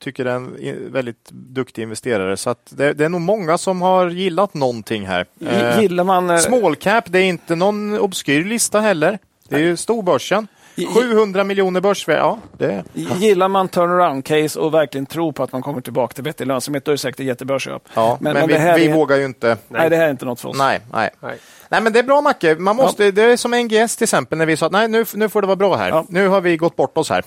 [0.00, 2.36] tycker är en i- väldigt duktig investerare.
[2.36, 5.26] Så att det, det är nog många som har gillat någonting här.
[5.46, 6.30] Eh, Gillar man...
[6.30, 9.18] eh, small cap, det är inte någon obskyr lista heller.
[9.48, 10.46] Det är ju storbörsen.
[10.76, 12.38] I- i- 700 miljoner börsvärde, ja.
[12.58, 16.84] Det, Gillar man turnaround-case och verkligen tror på att man kommer tillbaka till vettig lönsamhet,
[16.84, 17.82] då är det säkert ett jättebra köp.
[17.94, 18.18] ja.
[18.20, 19.56] Men, men vi, det här vi är- vågar ju inte.
[19.68, 20.58] Nej, det här är inte något för oss.
[20.58, 21.10] Nej, nej.
[21.20, 21.36] Nej.
[21.68, 24.46] Nej men det är bra Macke, man måste, det är som NGS till exempel när
[24.46, 25.88] vi sa att nej nu, nu får det vara bra här.
[25.88, 26.04] Ja.
[26.08, 27.24] Nu har vi gått bort oss här.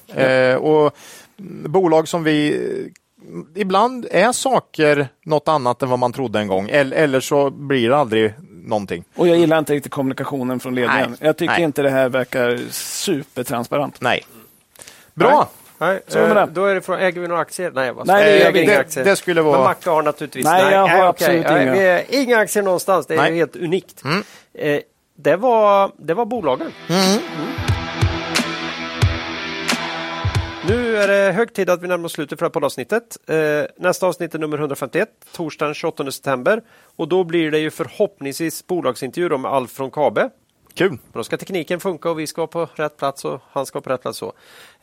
[0.51, 0.95] Eh, och
[1.37, 2.55] bolag som vi
[3.27, 7.49] mm, Ibland är saker något annat än vad man trodde en gång eller, eller så
[7.49, 9.03] blir det aldrig någonting.
[9.15, 11.09] Och jag gillar inte riktigt kommunikationen från ledningen.
[11.09, 11.63] Nej, Jag tycker nej.
[11.63, 14.01] inte det här verkar supertransparent.
[14.01, 14.25] Nej.
[15.13, 15.49] Bra!
[15.77, 16.47] Nej, eh, det.
[16.53, 17.71] då är det från, äger vi några aktier?
[17.75, 19.05] Nej, vad Nej, det jag vi inga aktier.
[19.05, 20.45] Det skulle vara- Men Macke har naturligtvis...
[20.45, 21.73] Nej, jag har absolut Nej, inga.
[21.73, 23.27] Vi är inga aktier någonstans, det är Nej.
[23.27, 23.37] Mm.
[23.37, 24.03] helt unikt.
[24.53, 24.79] Eh,
[25.15, 26.71] det, var, det var bolagen.
[26.89, 27.19] Mm.
[30.93, 33.17] Nu är det hög tid att vi närmar oss slutet för det här poddavsnittet.
[33.27, 36.61] Eh, nästa avsnitt är nummer 151, torsdagen den 28 september.
[36.95, 40.29] Och då blir det ju förhoppningsvis bolagsintervju med Alf från Kabe.
[40.73, 40.97] Kul!
[41.13, 44.01] Då ska tekniken funka och vi ska på rätt plats och han ska på rätt
[44.01, 44.17] plats.
[44.17, 44.33] Så.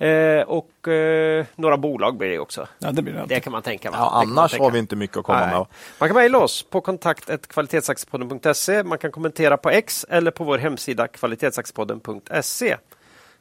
[0.04, 2.68] Eh, och eh, några bolag blir det också.
[2.78, 3.24] Ja, det blir det.
[3.28, 3.90] Det kan man tänka.
[3.90, 3.96] va?
[4.00, 4.64] Ja, annars tänka.
[4.64, 5.58] har vi inte mycket att komma Nej.
[5.58, 5.66] med.
[5.98, 8.82] Man kan mejla oss på kontakt kvalitetsaktiepodden.se.
[8.82, 12.76] Man kan kommentera på X eller på vår hemsida kvalitetsaktiepodden.se.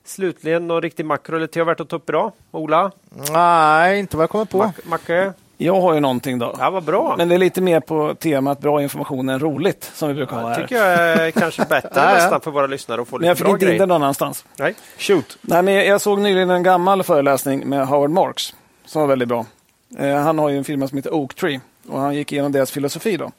[0.06, 2.32] Slutligen, någon riktig makro eller te värt att ta upp idag?
[2.52, 2.92] Ola?
[3.32, 4.58] Nej, inte vad jag kommer på.
[4.58, 5.34] Mac Macke?
[5.62, 6.56] Jag har ju någonting då.
[6.60, 7.16] Ja, vad bra.
[7.18, 10.50] Men det är lite mer på temat bra information än roligt, som vi brukar ha
[10.50, 10.62] Det här.
[10.62, 12.14] tycker jag är kanske bättre Ja, ja.
[12.14, 14.46] nästan för våra lyssnare att få Men jag lite fick inte in det någon annanstans.
[14.58, 14.76] Nej.
[14.98, 15.38] Shoot!
[15.42, 18.56] Nej, men jag såg nyligen en gammal föreläsning med Howard Marks
[18.86, 19.46] som var väldigt bra.
[19.98, 21.60] Eh, han har ju en firma som heter Oaktree
[21.90, 23.18] och han gick igenom deras filosofi.
[23.18, 23.32] Då.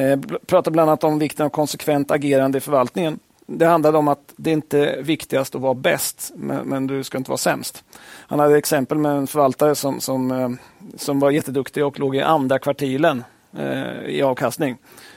[0.00, 3.18] Eh, pratade bland annat om vikten av konsekvent agerande i förvaltningen.
[3.52, 7.18] Det handlade om att det inte är viktigast att vara bäst, men, men du ska
[7.18, 7.84] inte vara sämst.
[8.02, 10.48] Han hade exempel med en förvaltare som, som, eh,
[10.96, 13.24] som var jätteduktig och låg i andra kvartilen
[13.58, 14.76] eh, i avkastning.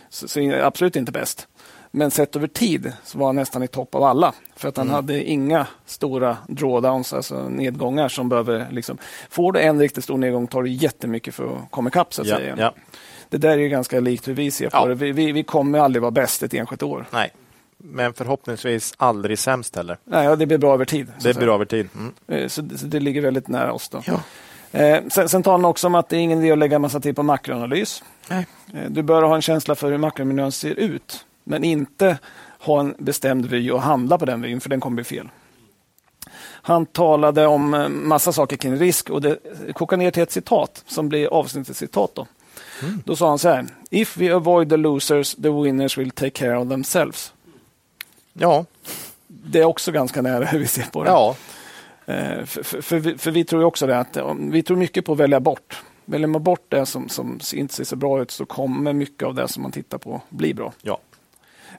[0.09, 1.47] Så, så absolut inte bäst.
[1.91, 4.33] Men sett över tid så var han nästan i topp av alla.
[4.55, 8.67] För att han hade inga stora drawdowns, alltså nedgångar som behöver...
[8.71, 8.97] Liksom,
[9.29, 12.13] får du en riktigt stor nedgång tar det jättemycket för att komma ikapp.
[12.13, 12.55] Så att Ja, säga.
[12.57, 12.73] ja.
[13.29, 14.85] Det där är ju ganska likt hur vi ser på Ja.
[14.85, 14.95] det.
[14.95, 17.05] Vi, vi, vi kommer aldrig vara bäst ett enskilt år.
[17.11, 17.31] Nej.
[17.85, 19.97] Men förhoppningsvis aldrig sämst heller.
[20.03, 21.07] Nej, ja, det blir bra över tid.
[21.21, 21.89] Det blir över tid.
[21.95, 22.13] Mm.
[22.27, 23.89] Eh, Så, så det ligger väldigt nära oss.
[23.89, 24.03] Då.
[24.79, 26.99] Eh, sen, sen talar han också om att det är ingen idé att lägga massa
[26.99, 28.03] tid på makroanalys.
[28.29, 28.47] Nej.
[28.73, 32.17] Eh, du bör ha en känsla för hur makromiljön ser ut, men inte
[32.59, 35.29] ha en bestämd vy och handla på den vyn, för den kommer bli fel.
[36.45, 39.37] Han talade om eh, massa saker kring risk och det
[39.73, 42.11] kokar ner till ett citat som blir avsnittets citat.
[42.15, 42.27] Då.
[43.05, 43.65] då sa han så här.
[43.89, 47.33] If we avoid the losers, the winners will take care of themselves.
[48.33, 48.65] Ja,
[49.27, 51.09] Det är också ganska nära hur vi ser på det.
[51.09, 51.35] ja.
[52.05, 55.11] Eh, För, för, för, vi, för vi tror också det att vi tror mycket på
[55.13, 55.83] att välja bort.
[56.05, 59.35] Väljer man bort det som, som inte ser så bra ut så kommer mycket av
[59.35, 60.73] det som man tittar på bli bra.
[60.81, 60.99] ja.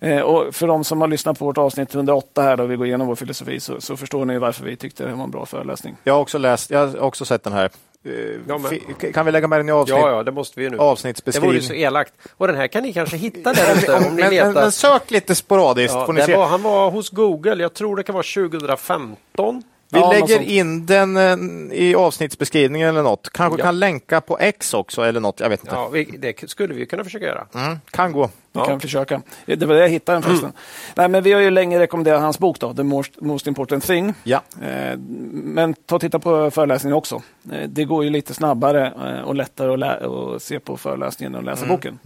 [0.00, 2.86] Eh, och för de som har lyssnat på vårt avsnitt 108 här då vi går
[2.86, 5.96] igenom vår filosofi så, så förstår ni varför vi tyckte det var en bra föreläsning.
[6.04, 7.70] Jag har också läst, jag har också sett den här.
[8.06, 8.12] Eh,
[8.48, 8.70] Jag med.
[8.70, 10.70] fi- Kan vi lägga med den i avsnitt, Ja, ja, det måste vi nu.
[10.70, 11.54] Det vore avsnittsbeskrivning?
[11.54, 12.12] ju så elakt.
[12.36, 14.52] Och den här kan ni kanske hitta där ute om ni men, men, letar.
[14.52, 16.36] men sök lite sporadiskt Ja, får ni se.
[16.36, 19.62] var, han var hos Google, jag tror det kan vara 2015.
[19.94, 21.36] Vi Ja, lägger in den eh,
[21.78, 23.30] i avsnittsbeskrivningen eller något.
[23.32, 23.64] Kanske Ja.
[23.64, 25.40] kan länka på X också eller något.
[25.40, 25.74] Jag vet inte.
[25.74, 27.46] Ja, vi, det skulle vi kunna försöka göra.
[27.54, 28.26] Mm, kan gå.
[28.26, 28.66] Vi Ja.
[28.66, 29.22] kan försöka.
[29.46, 30.52] Det var det jag hittade den förresten.
[30.94, 34.14] Nej, men vi har ju länge rekommenderat hans bok då, The Most, Most Important Thing.
[34.24, 34.42] Ja.
[34.62, 34.98] Eh,
[35.32, 37.22] Men ta och titta på föreläsningen också.
[37.52, 38.92] Eh, Det går ju lite snabbare
[39.26, 41.98] och lättare att, lä- att se på föreläsningen än att läsa boken.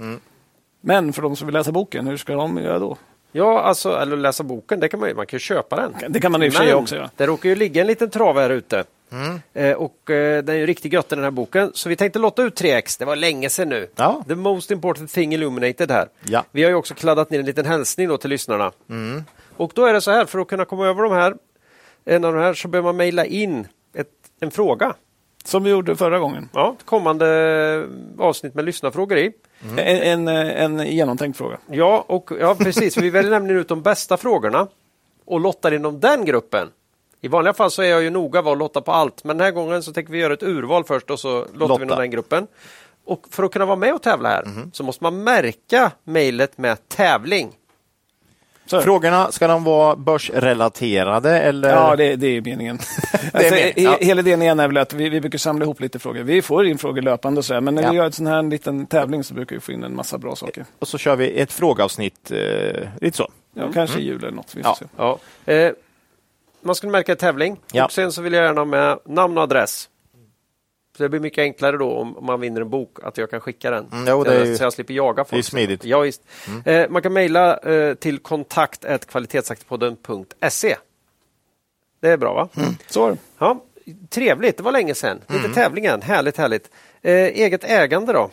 [0.80, 2.96] Men för de som vill läsa boken, hur ska de göra då?
[3.32, 5.14] Ja, alltså, eller läsa boken, det kan man ju.
[5.14, 6.12] Man kan ju köpa den.
[6.12, 7.10] Det kan man i och för sig också göra.
[7.16, 8.84] det råkar ju ligga en liten trave här ute.
[9.12, 9.40] Mm.
[9.54, 11.70] Eh, och eh, den är ju riktigt gött den här boken.
[11.74, 12.98] Så vi tänkte lotta ut 3X.
[12.98, 13.88] Det var länge sedan nu.
[13.96, 14.24] Ja.
[14.28, 16.08] The most important thing illuminated här.
[16.22, 16.44] Ja.
[16.50, 18.72] Vi har ju också kladdat ner en liten hälsning då till lyssnarna.
[18.90, 19.24] Mm.
[19.56, 21.34] Och då är det så här, för att kunna komma över de här,
[22.04, 24.08] en av de här, så behöver man mejla in ett,
[24.40, 24.94] en fråga.
[25.44, 26.48] Som vi gjorde förra gången.
[26.54, 27.88] Ja, ett kommande
[28.18, 29.32] avsnitt med lyssnarfrågor i.
[29.78, 30.28] En, en,
[30.78, 31.58] en genomtänkt fråga.
[31.66, 32.96] Ja, och, ja precis.
[32.96, 34.66] Vi väljer nämligen ut de bästa frågorna
[35.24, 36.68] och lottar inom den gruppen.
[37.20, 39.44] I vanliga fall så är jag ju noga med att lotta på allt, men den
[39.44, 41.76] här gången så tänker vi göra ett urval först och så lottar Lotta.
[41.78, 42.46] vi inom den gruppen.
[43.04, 46.88] Och för att kunna vara med och tävla här så måste man märka mejlet med
[46.88, 47.52] tävling.
[48.70, 48.82] Så det.
[48.82, 51.68] Frågorna, ska de vara börsrelaterade eller?
[51.70, 52.78] Ja, det, det är meningen.
[53.32, 53.96] alltså, meningen, ja.
[54.00, 56.22] Hela idén igen är väl att vi, vi brukar samla ihop lite frågor.
[56.22, 57.90] Vi får in frågor löpande och så här, men när Ja.
[57.90, 60.36] vi gör en sån här liten tävling så brukar vi få in en massa bra
[60.36, 60.64] saker.
[60.78, 63.28] Och så kör vi ett frågeavsnitt, eh, lite så.
[63.54, 64.54] Ja, Kanske i jul eller något.
[64.54, 64.76] Vi får Ja.
[64.78, 65.18] se.
[65.46, 65.52] Ja.
[65.54, 65.72] Eh,
[66.62, 67.84] man skulle märka tävling Ja.
[67.84, 69.88] och sen så vill jag gärna ha med namn och adress.
[70.98, 73.70] Så det blir mycket enklare då om man vinner en bok att jag kan skicka
[73.70, 73.86] den.
[73.92, 75.30] Mm, jo, det är ju- så jag slipper jaga folk.
[75.30, 75.84] det är smidigt.
[75.84, 76.22] Ja, visst.
[76.64, 80.76] Eh, man kan mejla eh, till kontakt kvalitetsaktiepodden.se.
[82.00, 82.48] Det är bra va?
[82.88, 83.16] Så var det.
[83.38, 83.64] Ja,
[84.08, 85.20] trevligt, det var länge sedan.
[85.26, 86.70] Lite tävlingen, härligt härligt.
[87.02, 88.30] Eh, eget ägande då?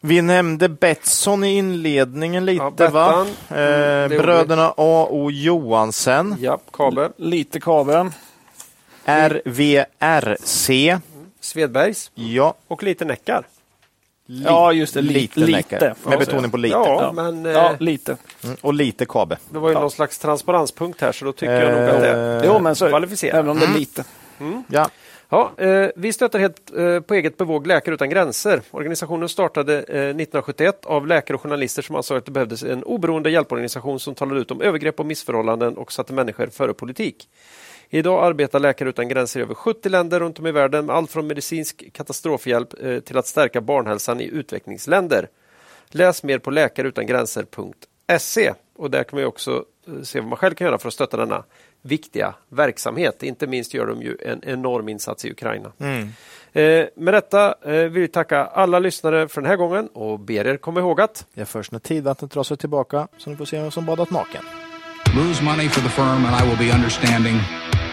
[0.00, 3.26] Vi nämnde Betsson i inledningen lite Ja, va?
[3.50, 5.06] Eh, Mm, bröderna A.
[5.10, 5.30] O.
[5.30, 6.36] Johansen.
[6.40, 7.10] Ja, Kabe.
[7.16, 8.10] Lite kabel.
[9.04, 10.98] RVRC.
[11.44, 12.54] Svedbergs Ja.
[12.68, 13.46] och lite Neckar.
[14.26, 15.02] Ja, just det.
[15.02, 15.40] Lite.
[15.40, 15.94] Lite lite.
[16.04, 16.74] Med betoning på lite.
[16.76, 17.12] Ja, Ja.
[17.12, 18.16] men eh, Ja, lite.
[18.44, 19.36] Mm, Och lite Kabe.
[19.50, 22.36] det var ju någon slags transparenspunkt här så då tycker jag nog att det är
[22.42, 22.92] Eh, Jo, men så är det.
[22.92, 23.34] kvalificerat.
[23.38, 24.04] Även om det är lite.
[24.68, 24.88] Ja.
[25.28, 28.62] Ja, eh, vi stöttar helt eh, på eget bevåg Läkare utan gränser.
[28.70, 33.30] Organisationen startade eh, 1971 av läkare och journalister som ansåg att det behövdes en oberoende
[33.30, 37.28] hjälporganisation som talade ut om övergrepp och missförhållanden och satte människor före politik.
[37.94, 41.10] Idag arbetar Läkare utan gränser i över 70 länder runt om i världen med allt
[41.10, 45.28] från medicinsk katastrofhjälp eh, till att stärka barnhälsan i utvecklingsländer.
[45.88, 50.66] Läs mer på läkareutangränser.se och där kan man också eh, se vad man själv kan
[50.66, 51.44] göra för att stötta denna
[51.82, 53.22] viktiga verksamhet.
[53.22, 55.72] Inte minst gör de ju en enorm insats i Ukraina.
[56.52, 60.46] Eh, med detta eh, vill vi tacka alla lyssnare för den här gången och ber
[60.46, 63.44] er komma ihåg att Det är först när tidvattnet drar sig tillbaka så ni får
[63.44, 64.42] se vem som badat naken.
[65.16, 67.36] Lose money for the firm and I will be understanding.